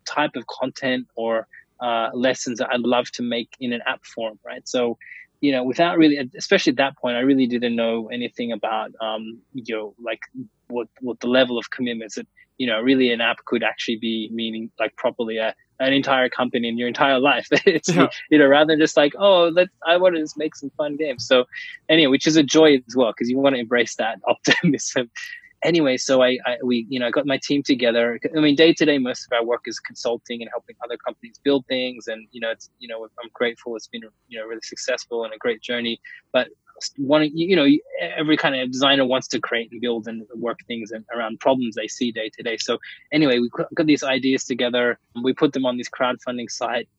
type 0.05 0.35
of 0.35 0.45
content 0.47 1.07
or 1.15 1.47
uh, 1.79 2.09
lessons 2.13 2.59
that 2.59 2.69
I'd 2.71 2.81
love 2.81 3.11
to 3.13 3.23
make 3.23 3.49
in 3.59 3.73
an 3.73 3.81
app 3.87 4.05
form, 4.05 4.39
right? 4.45 4.67
So, 4.67 4.97
you 5.41 5.51
know, 5.51 5.63
without 5.63 5.97
really, 5.97 6.19
especially 6.37 6.71
at 6.71 6.77
that 6.77 6.97
point, 6.97 7.17
I 7.17 7.21
really 7.21 7.47
didn't 7.47 7.75
know 7.75 8.07
anything 8.09 8.51
about, 8.51 8.91
um, 9.01 9.39
you 9.53 9.75
know, 9.75 9.95
like 9.99 10.21
what 10.67 10.87
what 11.01 11.19
the 11.19 11.27
level 11.27 11.57
of 11.57 11.69
commitments 11.71 12.15
that 12.15 12.27
you 12.57 12.67
know 12.67 12.79
really 12.79 13.11
an 13.11 13.21
app 13.21 13.43
could 13.45 13.63
actually 13.63 13.97
be 13.97 14.29
meaning 14.31 14.69
like 14.79 14.95
properly 14.95 15.37
a, 15.37 15.55
an 15.79 15.93
entire 15.93 16.29
company 16.29 16.67
in 16.67 16.77
your 16.77 16.87
entire 16.87 17.19
life. 17.19 17.47
it's 17.51 17.89
yeah. 17.89 18.07
you 18.29 18.37
know 18.37 18.45
rather 18.45 18.73
than 18.73 18.79
just 18.79 18.95
like 18.95 19.13
oh 19.17 19.47
let 19.47 19.67
I 19.85 19.97
want 19.97 20.15
to 20.15 20.21
just 20.21 20.37
make 20.37 20.55
some 20.55 20.69
fun 20.77 20.95
games. 20.95 21.25
So 21.25 21.45
anyway, 21.89 22.11
which 22.11 22.27
is 22.27 22.37
a 22.37 22.43
joy 22.43 22.75
as 22.87 22.95
well 22.95 23.11
because 23.11 23.29
you 23.29 23.37
want 23.39 23.55
to 23.55 23.59
embrace 23.59 23.95
that 23.95 24.19
optimism. 24.27 25.09
Anyway, 25.63 25.97
so 25.97 26.21
I, 26.21 26.37
I 26.45 26.57
we 26.63 26.85
you 26.89 26.99
know 26.99 27.07
I 27.07 27.11
got 27.11 27.25
my 27.25 27.39
team 27.41 27.63
together. 27.63 28.19
I 28.35 28.39
mean 28.39 28.55
day 28.55 28.73
to 28.73 28.85
day 28.85 28.97
most 28.97 29.25
of 29.25 29.31
our 29.33 29.45
work 29.45 29.63
is 29.65 29.79
consulting 29.79 30.41
and 30.41 30.49
helping 30.51 30.75
other 30.83 30.97
companies 30.97 31.39
build 31.43 31.65
things, 31.67 32.07
and 32.07 32.27
you 32.31 32.41
know 32.41 32.51
it's 32.51 32.69
you 32.79 32.87
know 32.87 33.03
I'm 33.03 33.29
grateful 33.33 33.75
it's 33.75 33.87
been 33.87 34.01
you 34.27 34.39
know 34.39 34.45
really 34.45 34.61
successful 34.63 35.23
and 35.23 35.33
a 35.33 35.37
great 35.37 35.61
journey. 35.61 35.99
But 36.31 36.49
one 36.97 37.29
you 37.33 37.55
know 37.55 37.67
every 37.99 38.37
kind 38.37 38.55
of 38.55 38.71
designer 38.71 39.05
wants 39.05 39.27
to 39.27 39.39
create 39.39 39.71
and 39.71 39.81
build 39.81 40.07
and 40.07 40.23
work 40.35 40.59
things 40.67 40.91
and 40.91 41.05
around 41.13 41.39
problems 41.39 41.75
they 41.75 41.87
see 41.87 42.11
day 42.11 42.29
to 42.29 42.41
day 42.41 42.57
so 42.57 42.79
anyway 43.11 43.39
we 43.39 43.49
got 43.75 43.85
these 43.85 44.03
ideas 44.03 44.43
together 44.45 44.97
we 45.23 45.33
put 45.33 45.53
them 45.53 45.65
on 45.65 45.77
this 45.77 45.89
crowdfunding 45.89 46.49
site 46.49 46.89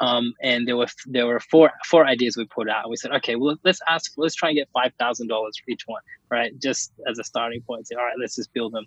um, 0.00 0.34
and 0.42 0.66
there 0.66 0.76
were 0.76 0.86
there 1.06 1.26
were 1.26 1.40
four 1.40 1.70
four 1.86 2.06
ideas 2.06 2.36
we 2.36 2.44
put 2.46 2.68
out. 2.68 2.88
We 2.90 2.96
said, 2.96 3.12
okay, 3.12 3.36
well 3.36 3.56
let's 3.64 3.80
ask, 3.88 4.12
let's 4.16 4.34
try 4.34 4.50
and 4.50 4.56
get 4.56 4.68
five 4.72 4.92
thousand 4.98 5.28
dollars 5.28 5.58
for 5.58 5.70
each 5.70 5.82
one, 5.86 6.02
right? 6.30 6.58
Just 6.58 6.92
as 7.08 7.18
a 7.18 7.24
starting 7.24 7.60
point. 7.62 7.86
Say, 7.88 7.94
all 7.96 8.04
right, 8.04 8.16
let's 8.20 8.36
just 8.36 8.52
build 8.52 8.72
them. 8.72 8.86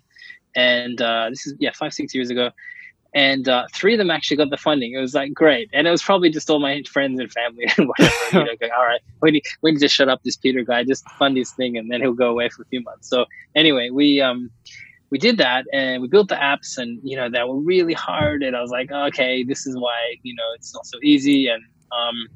And 0.54 1.00
uh, 1.00 1.30
this 1.30 1.46
is 1.46 1.54
yeah, 1.58 1.70
five 1.74 1.92
six 1.92 2.14
years 2.14 2.30
ago 2.30 2.50
and 3.14 3.48
uh, 3.48 3.66
three 3.72 3.94
of 3.94 3.98
them 3.98 4.10
actually 4.10 4.38
got 4.38 4.50
the 4.50 4.56
funding. 4.56 4.94
It 4.94 5.00
was 5.00 5.14
like 5.14 5.34
great, 5.34 5.68
and 5.72 5.86
it 5.86 5.90
was 5.90 6.02
probably 6.02 6.30
just 6.30 6.48
all 6.48 6.58
my 6.58 6.82
friends 6.90 7.20
and 7.20 7.30
family 7.30 7.70
and 7.76 7.88
whatever. 7.88 8.12
you 8.32 8.38
know, 8.44 8.56
going, 8.60 8.72
all 8.76 8.84
right, 8.84 9.00
we 9.20 9.32
need 9.32 9.42
we 9.60 9.72
need 9.72 9.80
to 9.80 9.88
shut 9.88 10.08
up 10.08 10.22
this 10.22 10.36
Peter 10.36 10.62
guy, 10.62 10.84
just 10.84 11.08
fund 11.10 11.36
his 11.36 11.50
thing, 11.52 11.76
and 11.76 11.90
then 11.90 12.00
he'll 12.00 12.14
go 12.14 12.30
away 12.30 12.48
for 12.48 12.62
a 12.62 12.66
few 12.66 12.82
months. 12.82 13.08
So 13.08 13.26
anyway, 13.54 13.90
we 13.90 14.20
um 14.20 14.50
we 15.12 15.18
did 15.18 15.36
that, 15.36 15.66
and 15.74 16.00
we 16.00 16.08
built 16.08 16.30
the 16.30 16.36
apps, 16.36 16.78
and 16.78 16.98
you 17.04 17.18
know 17.18 17.28
that 17.28 17.46
were 17.46 17.60
really 17.60 17.92
hard. 17.92 18.42
And 18.42 18.56
I 18.56 18.62
was 18.62 18.70
like, 18.70 18.90
okay, 18.90 19.44
this 19.44 19.66
is 19.66 19.76
why 19.76 20.14
you 20.22 20.34
know 20.34 20.48
it's 20.54 20.72
not 20.72 20.86
so 20.86 20.98
easy. 21.02 21.48
And 21.48 21.62
um, 21.92 22.28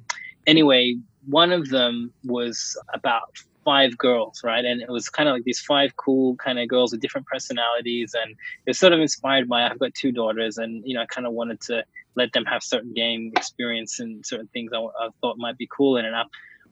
anyway, 0.46 0.96
one 1.24 1.52
of 1.52 1.70
them 1.70 2.12
was 2.22 2.78
about 2.92 3.34
five 3.64 3.96
girls, 3.96 4.42
right? 4.44 4.62
And 4.62 4.82
it 4.82 4.90
was 4.90 5.08
kind 5.08 5.26
of 5.26 5.36
like 5.36 5.44
these 5.44 5.58
five 5.58 5.96
cool 5.96 6.36
kind 6.36 6.58
of 6.58 6.68
girls 6.68 6.92
with 6.92 7.00
different 7.00 7.26
personalities, 7.26 8.14
and 8.14 8.32
it 8.32 8.70
was 8.70 8.78
sort 8.78 8.92
of 8.92 9.00
inspired 9.00 9.48
by 9.48 9.66
I've 9.66 9.78
got 9.78 9.94
two 9.94 10.12
daughters, 10.12 10.58
and 10.58 10.82
you 10.86 10.94
know 10.94 11.00
I 11.00 11.06
kind 11.06 11.26
of 11.26 11.32
wanted 11.32 11.62
to 11.62 11.82
let 12.14 12.34
them 12.34 12.44
have 12.44 12.62
certain 12.62 12.92
game 12.92 13.32
experience 13.36 14.00
and 14.00 14.24
certain 14.26 14.48
things 14.48 14.72
I, 14.74 14.80
I 14.80 15.08
thought 15.22 15.38
might 15.38 15.56
be 15.56 15.66
cool 15.74 15.96
in 15.96 16.04
an 16.04 16.12
app. 16.12 16.26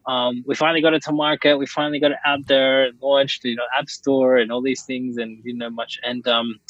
Um, 0.06 0.44
we 0.46 0.54
finally 0.54 0.82
got 0.82 0.94
it 0.94 1.02
to 1.04 1.12
market. 1.12 1.56
We 1.56 1.66
finally 1.66 1.98
got 1.98 2.10
it 2.10 2.18
out 2.26 2.46
there, 2.46 2.90
launched, 3.00 3.44
you 3.44 3.56
know, 3.56 3.64
App 3.78 3.88
Store 3.88 4.36
and 4.36 4.52
all 4.52 4.60
these 4.60 4.82
things, 4.82 5.16
and 5.16 5.38
you 5.44 5.54
know 5.54 5.70
much. 5.70 5.98
And 6.02 6.26
um, 6.28 6.60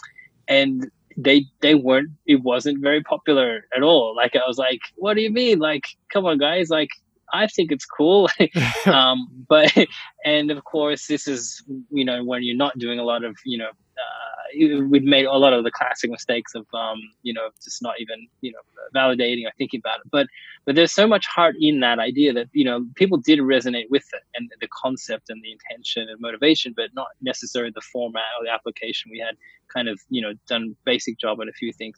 and 0.49 0.91
they 1.17 1.47
they 1.61 1.75
weren't 1.75 2.11
it 2.27 2.43
wasn't 2.43 2.81
very 2.81 3.03
popular 3.03 3.67
at 3.77 3.83
all 3.83 4.15
like 4.17 4.35
i 4.35 4.41
was 4.47 4.59
like 4.59 4.81
what 4.97 5.15
do 5.15 5.23
you 5.23 5.31
mean 5.31 5.59
like 5.59 5.85
come 6.13 6.25
on 6.27 6.39
guys 6.39 6.71
like 6.71 6.89
i 7.33 7.47
think 7.47 7.71
it's 7.71 7.87
cool 7.87 8.29
um 8.87 9.29
but 9.49 9.73
and 10.25 10.51
of 10.51 10.65
course 10.65 11.07
this 11.07 11.29
is 11.29 11.63
you 11.91 12.05
know 12.05 12.25
when 12.25 12.43
you're 12.43 12.57
not 12.57 12.77
doing 12.79 12.99
a 12.99 13.05
lot 13.05 13.25
of 13.25 13.37
you 13.45 13.57
know 13.57 13.71
uh, 13.99 14.85
we've 14.89 15.05
made 15.05 15.27
a 15.27 15.33
lot 15.33 15.53
of 15.53 15.65
the 15.65 15.71
classic 15.71 16.11
mistakes 16.11 16.55
of 16.55 16.67
um, 16.75 16.99
you 17.23 17.33
know 17.33 17.49
just 17.63 17.83
not 17.83 17.95
even 18.01 18.27
you 18.41 18.53
know 18.53 18.59
validating 18.95 19.47
or 19.47 19.53
thinking 19.59 19.81
about 19.81 20.01
it. 20.01 20.07
But 20.11 20.27
but 20.65 20.75
there's 20.75 20.93
so 20.93 21.07
much 21.07 21.27
heart 21.27 21.57
in 21.61 21.81
that 21.81 21.99
idea 21.99 22.33
that 22.33 22.49
you 22.53 22.65
know 22.65 22.87
people 22.95 23.19
did 23.19 23.39
resonate 23.41 23.91
with 23.91 24.05
it 24.13 24.23
and 24.35 24.51
the 24.61 24.69
concept 24.69 25.31
and 25.31 25.43
the 25.43 25.53
intention 25.53 26.09
and 26.09 26.21
motivation 26.21 26.73
but 26.77 26.91
not 26.95 27.09
necessarily 27.23 27.73
the 27.75 27.81
format 27.81 28.23
or 28.39 28.45
the 28.45 28.53
application. 28.53 29.11
We 29.11 29.19
had 29.19 29.37
kind 29.73 29.89
of 29.89 30.01
you 30.09 30.23
know 30.23 30.35
done 30.49 30.77
basic 30.85 31.19
job 31.19 31.41
on 31.41 31.49
a 31.49 31.53
few 31.53 31.73
things. 31.73 31.97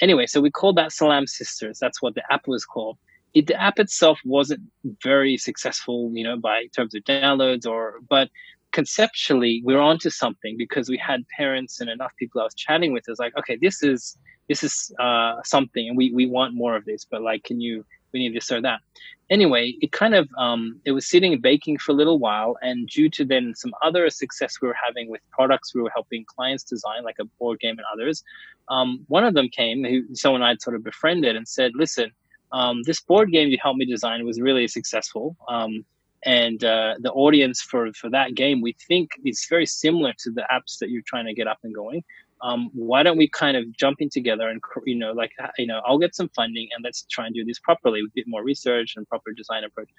Anyway 0.00 0.26
so 0.26 0.40
we 0.40 0.50
called 0.50 0.76
that 0.76 0.92
salam 0.92 1.26
sisters. 1.26 1.78
That's 1.80 2.02
what 2.02 2.14
the 2.14 2.22
app 2.32 2.46
was 2.46 2.64
called. 2.64 2.98
It, 3.32 3.46
the 3.46 3.60
app 3.60 3.78
itself 3.78 4.18
wasn't 4.24 4.62
very 5.04 5.36
successful 5.36 6.10
you 6.14 6.24
know 6.24 6.36
by 6.36 6.66
terms 6.74 6.94
of 6.94 7.04
downloads 7.04 7.66
or 7.66 8.00
but 8.08 8.28
conceptually 8.72 9.62
we're 9.64 9.80
onto 9.80 10.10
something 10.10 10.56
because 10.56 10.88
we 10.88 10.96
had 10.96 11.24
parents 11.36 11.80
and 11.80 11.90
enough 11.90 12.12
people 12.18 12.40
I 12.40 12.44
was 12.44 12.54
chatting 12.54 12.92
with. 12.92 13.08
Is 13.08 13.18
like, 13.18 13.36
okay, 13.36 13.58
this 13.60 13.82
is 13.82 14.16
this 14.48 14.62
is 14.64 14.92
uh, 14.98 15.36
something, 15.44 15.88
and 15.88 15.96
we 15.96 16.12
we 16.12 16.26
want 16.26 16.54
more 16.54 16.76
of 16.76 16.84
this. 16.84 17.06
But 17.10 17.22
like, 17.22 17.44
can 17.44 17.60
you? 17.60 17.84
We 18.12 18.18
need 18.18 18.34
this 18.34 18.50
or 18.50 18.60
that. 18.62 18.80
Anyway, 19.30 19.76
it 19.80 19.92
kind 19.92 20.16
of 20.16 20.28
um, 20.36 20.80
it 20.84 20.90
was 20.90 21.08
sitting 21.08 21.32
and 21.32 21.40
baking 21.40 21.78
for 21.78 21.92
a 21.92 21.94
little 21.94 22.18
while, 22.18 22.56
and 22.60 22.88
due 22.88 23.08
to 23.10 23.24
then 23.24 23.54
some 23.54 23.72
other 23.82 24.10
success 24.10 24.56
we 24.60 24.66
were 24.66 24.76
having 24.84 25.08
with 25.08 25.20
products 25.30 25.72
we 25.72 25.80
were 25.80 25.92
helping 25.94 26.24
clients 26.26 26.64
design, 26.64 27.04
like 27.04 27.20
a 27.20 27.24
board 27.38 27.60
game 27.60 27.78
and 27.78 27.86
others. 27.92 28.24
Um, 28.68 29.04
one 29.06 29.24
of 29.24 29.34
them 29.34 29.48
came, 29.48 29.84
who 29.84 30.12
someone 30.16 30.42
I'd 30.42 30.60
sort 30.60 30.74
of 30.74 30.82
befriended, 30.82 31.36
and 31.36 31.46
said, 31.46 31.70
"Listen, 31.76 32.10
um, 32.50 32.82
this 32.82 33.00
board 33.00 33.30
game 33.30 33.48
you 33.48 33.58
helped 33.62 33.78
me 33.78 33.86
design 33.86 34.26
was 34.26 34.40
really 34.40 34.66
successful." 34.66 35.36
Um, 35.48 35.84
and 36.24 36.64
uh, 36.64 36.94
the 37.00 37.12
audience 37.12 37.62
for 37.62 37.92
for 37.94 38.10
that 38.10 38.34
game 38.34 38.60
we 38.60 38.74
think 38.86 39.10
is 39.24 39.46
very 39.48 39.66
similar 39.66 40.12
to 40.18 40.30
the 40.30 40.44
apps 40.52 40.78
that 40.78 40.90
you're 40.90 41.02
trying 41.06 41.26
to 41.26 41.34
get 41.34 41.46
up 41.46 41.58
and 41.62 41.74
going. 41.74 42.02
Um, 42.42 42.70
why 42.72 43.02
don't 43.02 43.18
we 43.18 43.28
kind 43.28 43.56
of 43.56 43.70
jump 43.76 44.00
in 44.00 44.08
together 44.08 44.48
and 44.48 44.60
you 44.86 44.96
know 44.96 45.12
like 45.12 45.32
you 45.58 45.66
know 45.66 45.82
i'll 45.84 45.98
get 45.98 46.14
some 46.14 46.30
funding 46.30 46.68
and 46.74 46.82
let's 46.82 47.04
try 47.10 47.26
and 47.26 47.34
do 47.34 47.44
this 47.44 47.58
properly 47.58 48.02
with 48.02 48.12
a 48.12 48.14
bit 48.14 48.24
more 48.26 48.42
research 48.42 48.94
and 48.96 49.08
proper 49.08 49.32
design 49.32 49.64
approach. 49.64 49.90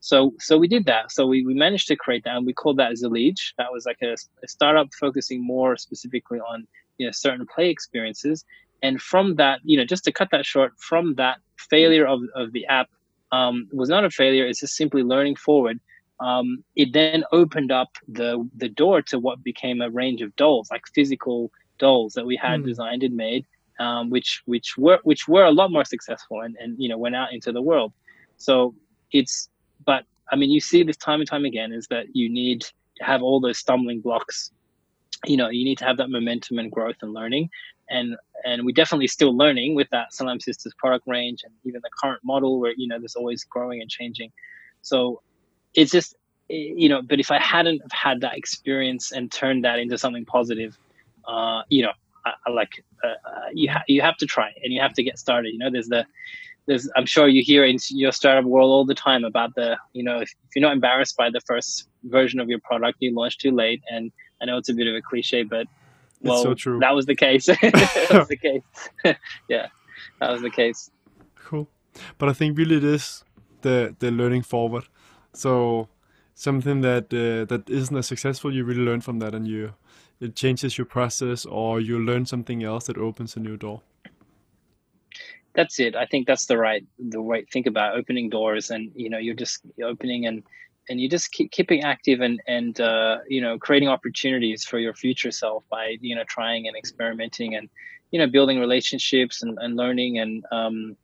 So 0.00 0.34
so 0.38 0.58
we 0.58 0.68
did 0.68 0.86
that. 0.86 1.12
So 1.12 1.26
we, 1.26 1.44
we 1.44 1.54
managed 1.54 1.88
to 1.88 1.96
create 1.96 2.24
that 2.24 2.36
and 2.36 2.46
we 2.46 2.54
called 2.54 2.78
that 2.78 2.92
Zileej. 2.92 3.38
that 3.58 3.70
was 3.70 3.84
like 3.86 3.98
a, 4.02 4.16
a 4.42 4.48
startup 4.48 4.88
focusing 4.98 5.46
more 5.46 5.76
specifically 5.76 6.40
on 6.40 6.66
you 6.98 7.06
know 7.06 7.12
certain 7.12 7.46
play 7.54 7.68
experiences. 7.70 8.44
And 8.82 9.00
from 9.00 9.36
that 9.36 9.60
you 9.62 9.76
know 9.78 9.84
just 9.84 10.04
to 10.04 10.12
cut 10.12 10.28
that 10.32 10.46
short 10.46 10.72
from 10.78 11.14
that 11.16 11.38
failure 11.58 12.06
of, 12.06 12.20
of 12.34 12.52
the 12.52 12.66
app 12.66 12.88
um, 13.32 13.68
was 13.72 13.88
not 13.88 14.04
a 14.04 14.10
failure. 14.10 14.46
It's 14.46 14.60
just 14.60 14.76
simply 14.76 15.02
learning 15.02 15.36
forward. 15.36 15.80
Um, 16.20 16.64
it 16.76 16.92
then 16.92 17.24
opened 17.32 17.72
up 17.72 17.96
the 18.06 18.48
the 18.56 18.68
door 18.68 19.02
to 19.02 19.18
what 19.18 19.42
became 19.42 19.80
a 19.80 19.90
range 19.90 20.20
of 20.20 20.34
dolls, 20.36 20.70
like 20.70 20.82
physical 20.94 21.50
dolls 21.78 22.12
that 22.14 22.26
we 22.26 22.36
had 22.36 22.60
mm. 22.60 22.66
designed 22.66 23.02
and 23.02 23.16
made, 23.16 23.46
um, 23.78 24.10
which 24.10 24.42
which 24.44 24.76
were 24.76 25.00
which 25.02 25.26
were 25.26 25.44
a 25.44 25.50
lot 25.50 25.72
more 25.72 25.84
successful 25.84 26.42
and 26.42 26.56
and 26.60 26.76
you 26.78 26.88
know 26.88 26.98
went 26.98 27.16
out 27.16 27.32
into 27.32 27.52
the 27.52 27.62
world. 27.62 27.92
So 28.36 28.74
it's 29.12 29.48
but 29.86 30.04
I 30.30 30.36
mean 30.36 30.50
you 30.50 30.60
see 30.60 30.82
this 30.82 30.98
time 30.98 31.20
and 31.20 31.28
time 31.28 31.44
again 31.44 31.72
is 31.72 31.86
that 31.88 32.06
you 32.14 32.28
need 32.28 32.60
to 32.60 33.04
have 33.04 33.22
all 33.22 33.40
those 33.40 33.58
stumbling 33.58 34.00
blocks. 34.00 34.52
You 35.24 35.38
know 35.38 35.48
you 35.48 35.64
need 35.64 35.78
to 35.78 35.86
have 35.86 35.96
that 35.96 36.10
momentum 36.10 36.58
and 36.58 36.70
growth 36.70 36.96
and 37.00 37.14
learning, 37.14 37.48
and 37.90 38.16
and 38.44 38.64
we're 38.64 38.72
definitely 38.72 39.08
still 39.08 39.36
learning 39.36 39.74
with 39.74 39.88
that 39.90 40.14
Salam 40.14 40.40
Sisters 40.40 40.72
product 40.78 41.04
range 41.06 41.40
and 41.44 41.52
even 41.64 41.80
the 41.82 41.90
current 42.02 42.20
model 42.24 42.60
where 42.60 42.72
you 42.76 42.88
know 42.88 42.98
there's 42.98 43.16
always 43.16 43.44
growing 43.44 43.80
and 43.80 43.90
changing. 43.90 44.30
So 44.82 45.22
it's 45.74 45.92
just 45.92 46.14
you 46.48 46.88
know, 46.88 47.00
but 47.02 47.20
if 47.20 47.30
I 47.30 47.38
hadn't 47.38 47.80
had 47.92 48.22
that 48.22 48.36
experience 48.36 49.12
and 49.12 49.30
turned 49.30 49.64
that 49.64 49.78
into 49.78 49.96
something 49.96 50.24
positive, 50.24 50.76
uh, 51.28 51.62
you 51.68 51.82
know, 51.82 51.92
I, 52.26 52.32
I 52.46 52.50
like 52.50 52.84
uh, 53.04 53.08
uh, 53.08 53.48
you 53.52 53.70
ha- 53.70 53.84
you 53.86 54.02
have 54.02 54.16
to 54.18 54.26
try 54.26 54.50
and 54.62 54.72
you 54.72 54.80
have 54.80 54.94
to 54.94 55.02
get 55.02 55.18
started. 55.18 55.52
You 55.52 55.58
know, 55.58 55.70
there's 55.70 55.88
the 55.88 56.06
there's 56.66 56.90
I'm 56.96 57.06
sure 57.06 57.28
you 57.28 57.42
hear 57.44 57.64
in 57.64 57.76
your 57.90 58.12
startup 58.12 58.44
world 58.44 58.70
all 58.70 58.84
the 58.84 58.94
time 58.94 59.24
about 59.24 59.54
the 59.54 59.76
you 59.92 60.02
know 60.02 60.20
if, 60.20 60.30
if 60.30 60.56
you're 60.56 60.62
not 60.62 60.72
embarrassed 60.72 61.16
by 61.16 61.30
the 61.30 61.40
first 61.46 61.88
version 62.04 62.40
of 62.40 62.48
your 62.48 62.60
product, 62.60 62.98
you 63.00 63.14
launch 63.14 63.38
too 63.38 63.52
late. 63.52 63.82
And 63.90 64.10
I 64.42 64.46
know 64.46 64.56
it's 64.58 64.68
a 64.68 64.74
bit 64.74 64.88
of 64.88 64.94
a 64.94 65.02
cliche, 65.02 65.42
but 65.42 65.66
well, 66.20 66.34
it's 66.34 66.42
so 66.42 66.54
true. 66.54 66.78
That 66.80 66.94
was 66.94 67.06
the 67.06 67.14
case. 67.14 67.46
that 67.46 68.08
was 68.12 68.28
the 68.28 68.36
case. 68.48 68.62
yeah, 69.48 69.68
that 70.20 70.30
was 70.30 70.42
the 70.42 70.50
case. 70.50 70.90
Cool, 71.36 71.68
but 72.18 72.28
I 72.28 72.32
think 72.32 72.58
really 72.58 72.76
it 72.76 72.84
is 72.84 73.24
the 73.62 73.94
the 73.98 74.10
learning 74.10 74.42
forward. 74.42 74.84
So 75.32 75.88
something 76.34 76.80
that 76.82 77.04
uh, 77.12 77.44
that 77.46 77.68
isn't 77.68 77.96
as 77.96 78.06
successful, 78.06 78.52
you 78.54 78.64
really 78.64 78.82
learn 78.82 79.00
from 79.00 79.18
that, 79.20 79.34
and 79.34 79.46
you 79.46 79.74
it 80.20 80.36
changes 80.36 80.76
your 80.76 80.84
process, 80.86 81.46
or 81.46 81.80
you 81.80 81.98
learn 81.98 82.26
something 82.26 82.62
else 82.62 82.86
that 82.86 82.98
opens 82.98 83.36
a 83.36 83.40
new 83.40 83.56
door. 83.56 83.82
That's 85.54 85.80
it. 85.80 85.96
I 85.96 86.06
think 86.06 86.26
that's 86.26 86.46
the 86.46 86.56
right 86.56 86.84
the 86.98 87.20
right 87.20 87.48
think 87.50 87.66
about 87.66 87.96
opening 87.96 88.28
doors, 88.28 88.70
and 88.70 88.92
you 88.94 89.10
know 89.10 89.18
you're 89.18 89.34
just 89.34 89.62
opening 89.82 90.26
and 90.26 90.42
and 90.90 91.00
you 91.00 91.08
just 91.08 91.30
keep 91.32 91.50
keeping 91.52 91.82
active 91.82 92.20
and 92.20 92.42
and 92.46 92.80
uh, 92.80 93.18
you 93.28 93.40
know 93.40 93.58
creating 93.58 93.88
opportunities 93.88 94.64
for 94.64 94.78
your 94.78 94.92
future 94.92 95.30
self 95.30 95.64
by 95.70 95.96
you 96.00 96.14
know 96.14 96.24
trying 96.28 96.66
and 96.66 96.76
experimenting 96.76 97.54
and 97.54 97.70
you 98.10 98.18
know 98.18 98.26
building 98.26 98.58
relationships 98.58 99.42
and, 99.42 99.56
and 99.60 99.76
learning 99.76 100.18
and 100.18 100.44
um, 100.52 100.96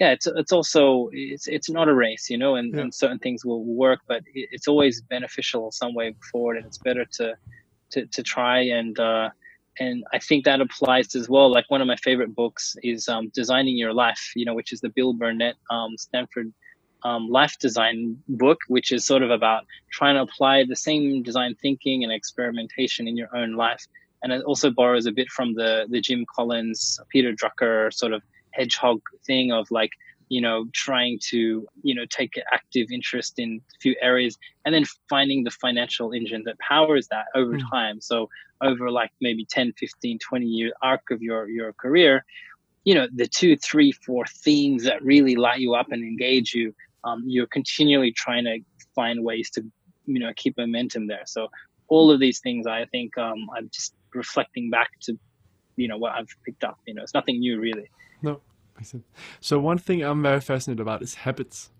yeah 0.00 0.10
it's 0.10 0.26
it's 0.26 0.52
also 0.52 1.10
it's 1.12 1.46
it's 1.46 1.70
not 1.70 1.88
a 1.88 1.94
race 1.94 2.28
you 2.30 2.38
know 2.38 2.56
and, 2.56 2.74
yeah. 2.74 2.80
and 2.80 2.94
certain 2.94 3.18
things 3.18 3.44
will 3.44 3.64
work 3.64 4.00
but 4.08 4.22
it's 4.34 4.66
always 4.66 5.02
beneficial 5.02 5.70
some 5.70 5.94
way 5.94 6.14
forward 6.32 6.56
and 6.56 6.66
it's 6.66 6.78
better 6.78 7.04
to 7.04 7.34
to, 7.90 8.06
to 8.06 8.22
try 8.22 8.60
and 8.60 8.98
uh, 8.98 9.28
and 9.78 10.04
I 10.12 10.18
think 10.18 10.46
that 10.46 10.62
applies 10.62 11.14
as 11.14 11.28
well. 11.28 11.50
Like 11.50 11.66
one 11.68 11.82
of 11.82 11.86
my 11.86 11.96
favorite 11.96 12.34
books 12.34 12.76
is 12.82 13.08
um, 13.08 13.30
Designing 13.34 13.76
Your 13.76 13.92
Life, 13.92 14.32
you 14.34 14.46
know, 14.46 14.54
which 14.54 14.72
is 14.72 14.80
the 14.80 14.88
Bill 14.88 15.12
Burnett 15.12 15.56
um, 15.70 15.98
Stanford 15.98 16.50
um, 17.06 17.28
life 17.28 17.56
design 17.60 18.20
book, 18.28 18.58
which 18.66 18.90
is 18.90 19.04
sort 19.04 19.22
of 19.22 19.30
about 19.30 19.64
trying 19.90 20.16
to 20.16 20.22
apply 20.22 20.64
the 20.64 20.74
same 20.74 21.22
design 21.22 21.54
thinking 21.62 22.02
and 22.02 22.12
experimentation 22.12 23.06
in 23.06 23.16
your 23.16 23.34
own 23.36 23.54
life. 23.54 23.86
And 24.22 24.32
it 24.32 24.42
also 24.42 24.70
borrows 24.70 25.06
a 25.06 25.12
bit 25.12 25.28
from 25.28 25.54
the 25.54 25.86
the 25.88 26.00
Jim 26.00 26.24
Collins, 26.34 26.98
Peter 27.10 27.32
Drucker 27.32 27.92
sort 27.92 28.12
of 28.12 28.22
hedgehog 28.50 29.00
thing 29.24 29.52
of 29.52 29.70
like 29.70 29.92
you 30.28 30.40
know 30.40 30.64
trying 30.72 31.18
to 31.30 31.68
you 31.82 31.94
know 31.94 32.06
take 32.10 32.32
active 32.52 32.88
interest 32.90 33.38
in 33.38 33.60
a 33.76 33.78
few 33.78 33.94
areas 34.00 34.36
and 34.64 34.74
then 34.74 34.84
finding 35.08 35.44
the 35.44 35.50
financial 35.50 36.12
engine 36.12 36.42
that 36.46 36.58
powers 36.58 37.06
that 37.08 37.26
over 37.34 37.56
mm. 37.58 37.70
time 37.70 38.00
so 38.00 38.28
over 38.62 38.90
like 38.90 39.12
maybe 39.20 39.44
10 39.44 39.74
15 39.74 40.18
20 40.18 40.46
year 40.46 40.72
arc 40.82 41.10
of 41.12 41.22
your 41.22 41.48
your 41.48 41.72
career 41.74 42.24
you 42.84 42.94
know 42.94 43.06
the 43.14 43.28
two 43.28 43.56
three 43.56 43.92
four 43.92 44.24
themes 44.26 44.82
that 44.84 45.00
really 45.04 45.36
light 45.36 45.60
you 45.60 45.74
up 45.74 45.92
and 45.92 46.02
engage 46.02 46.54
you 46.54 46.74
um, 47.06 47.22
you're 47.26 47.46
continually 47.46 48.12
trying 48.12 48.44
to 48.44 48.58
find 48.94 49.24
ways 49.24 49.50
to 49.50 49.62
you 50.06 50.20
know 50.20 50.32
keep 50.36 50.56
momentum 50.58 51.06
there. 51.06 51.22
So 51.26 51.48
all 51.88 52.10
of 52.10 52.20
these 52.20 52.40
things 52.40 52.66
i 52.66 52.84
think 52.86 53.16
um, 53.18 53.46
i'm 53.56 53.68
just 53.72 53.94
reflecting 54.14 54.70
back 54.70 54.88
to 55.00 55.18
you 55.76 55.88
know 55.88 55.98
what 55.98 56.12
i've 56.12 56.28
picked 56.44 56.64
up 56.64 56.78
you 56.86 56.94
know 56.94 57.02
it's 57.02 57.14
nothing 57.14 57.38
new 57.38 57.60
really. 57.60 57.88
No 58.22 58.40
so 59.40 59.58
one 59.58 59.78
thing 59.78 60.02
i'm 60.02 60.22
very 60.22 60.40
fascinated 60.40 60.80
about 60.80 61.02
is 61.02 61.14
habits. 61.14 61.70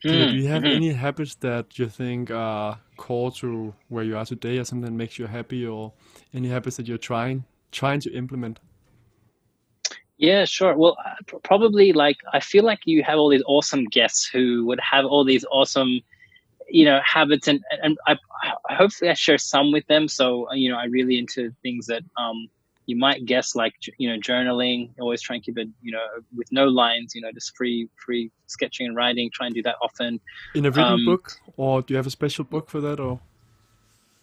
Do, 0.00 0.10
mm, 0.10 0.30
do 0.30 0.36
you 0.36 0.48
have 0.48 0.62
mm-hmm. 0.62 0.76
any 0.76 0.92
habits 0.92 1.34
that 1.36 1.78
you 1.78 1.88
think 1.88 2.30
are 2.30 2.78
core 2.96 3.30
to 3.32 3.74
where 3.88 4.04
you 4.04 4.16
are 4.16 4.24
today 4.26 4.58
or 4.58 4.64
something 4.64 4.84
that 4.84 4.96
makes 4.96 5.18
you 5.18 5.26
happy 5.26 5.66
or 5.66 5.92
any 6.34 6.48
habits 6.48 6.76
that 6.76 6.86
you're 6.86 6.98
trying 6.98 7.44
trying 7.70 8.00
to 8.00 8.12
implement 8.12 8.60
yeah, 10.18 10.44
sure. 10.44 10.76
Well, 10.76 10.96
uh, 11.04 11.38
probably 11.42 11.92
like 11.92 12.16
I 12.32 12.40
feel 12.40 12.64
like 12.64 12.80
you 12.84 13.02
have 13.02 13.18
all 13.18 13.28
these 13.28 13.42
awesome 13.46 13.84
guests 13.86 14.26
who 14.26 14.64
would 14.66 14.80
have 14.80 15.04
all 15.04 15.24
these 15.24 15.44
awesome, 15.50 16.00
you 16.68 16.84
know, 16.84 17.00
habits, 17.04 17.48
and 17.48 17.60
and 17.82 17.98
I, 18.06 18.16
I 18.68 18.74
hopefully 18.74 19.10
I 19.10 19.14
share 19.14 19.38
some 19.38 19.72
with 19.72 19.86
them. 19.86 20.06
So 20.06 20.48
uh, 20.50 20.54
you 20.54 20.70
know, 20.70 20.78
I 20.78 20.84
really 20.84 21.18
into 21.18 21.52
things 21.62 21.86
that 21.86 22.02
um 22.16 22.48
you 22.86 22.96
might 22.96 23.24
guess 23.24 23.56
like 23.56 23.74
you 23.98 24.08
know 24.08 24.18
journaling. 24.20 24.90
Always 25.00 25.20
try 25.20 25.34
and 25.36 25.44
keep 25.44 25.58
it 25.58 25.68
you 25.82 25.90
know 25.90 26.04
with 26.36 26.50
no 26.52 26.66
lines. 26.66 27.12
You 27.14 27.22
know, 27.22 27.32
just 27.32 27.56
free 27.56 27.88
free 27.96 28.30
sketching 28.46 28.86
and 28.86 28.96
writing. 28.96 29.30
Try 29.34 29.46
and 29.46 29.54
do 29.54 29.62
that 29.62 29.76
often. 29.82 30.20
In 30.54 30.64
a 30.64 30.70
written 30.70 30.92
um, 30.92 31.04
book, 31.04 31.32
or 31.56 31.82
do 31.82 31.92
you 31.92 31.96
have 31.96 32.06
a 32.06 32.10
special 32.10 32.44
book 32.44 32.70
for 32.70 32.80
that, 32.80 33.00
or? 33.00 33.20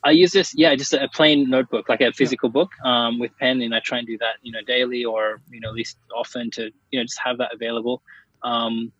I 0.03 0.11
use 0.11 0.31
this, 0.31 0.53
yeah, 0.55 0.75
just 0.75 0.93
a 0.93 1.07
plain 1.13 1.49
notebook, 1.49 1.87
like 1.87 2.01
a 2.01 2.11
physical 2.11 2.49
yeah. 2.49 2.53
book 2.53 2.71
um, 2.83 3.19
with 3.19 3.37
pen, 3.37 3.61
and 3.61 3.75
I 3.75 3.79
try 3.81 3.99
and 3.99 4.07
do 4.07 4.17
that, 4.17 4.35
you 4.41 4.51
know, 4.51 4.61
daily 4.65 5.05
or 5.05 5.41
you 5.51 5.59
know, 5.59 5.69
at 5.69 5.75
least 5.75 5.97
often 6.15 6.49
to 6.51 6.71
you 6.91 6.99
know 6.99 7.03
just 7.03 7.19
have 7.23 7.37
that 7.37 7.53
available. 7.53 8.01
Um, 8.43 8.91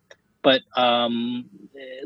but 0.44 0.62
um, 0.76 1.50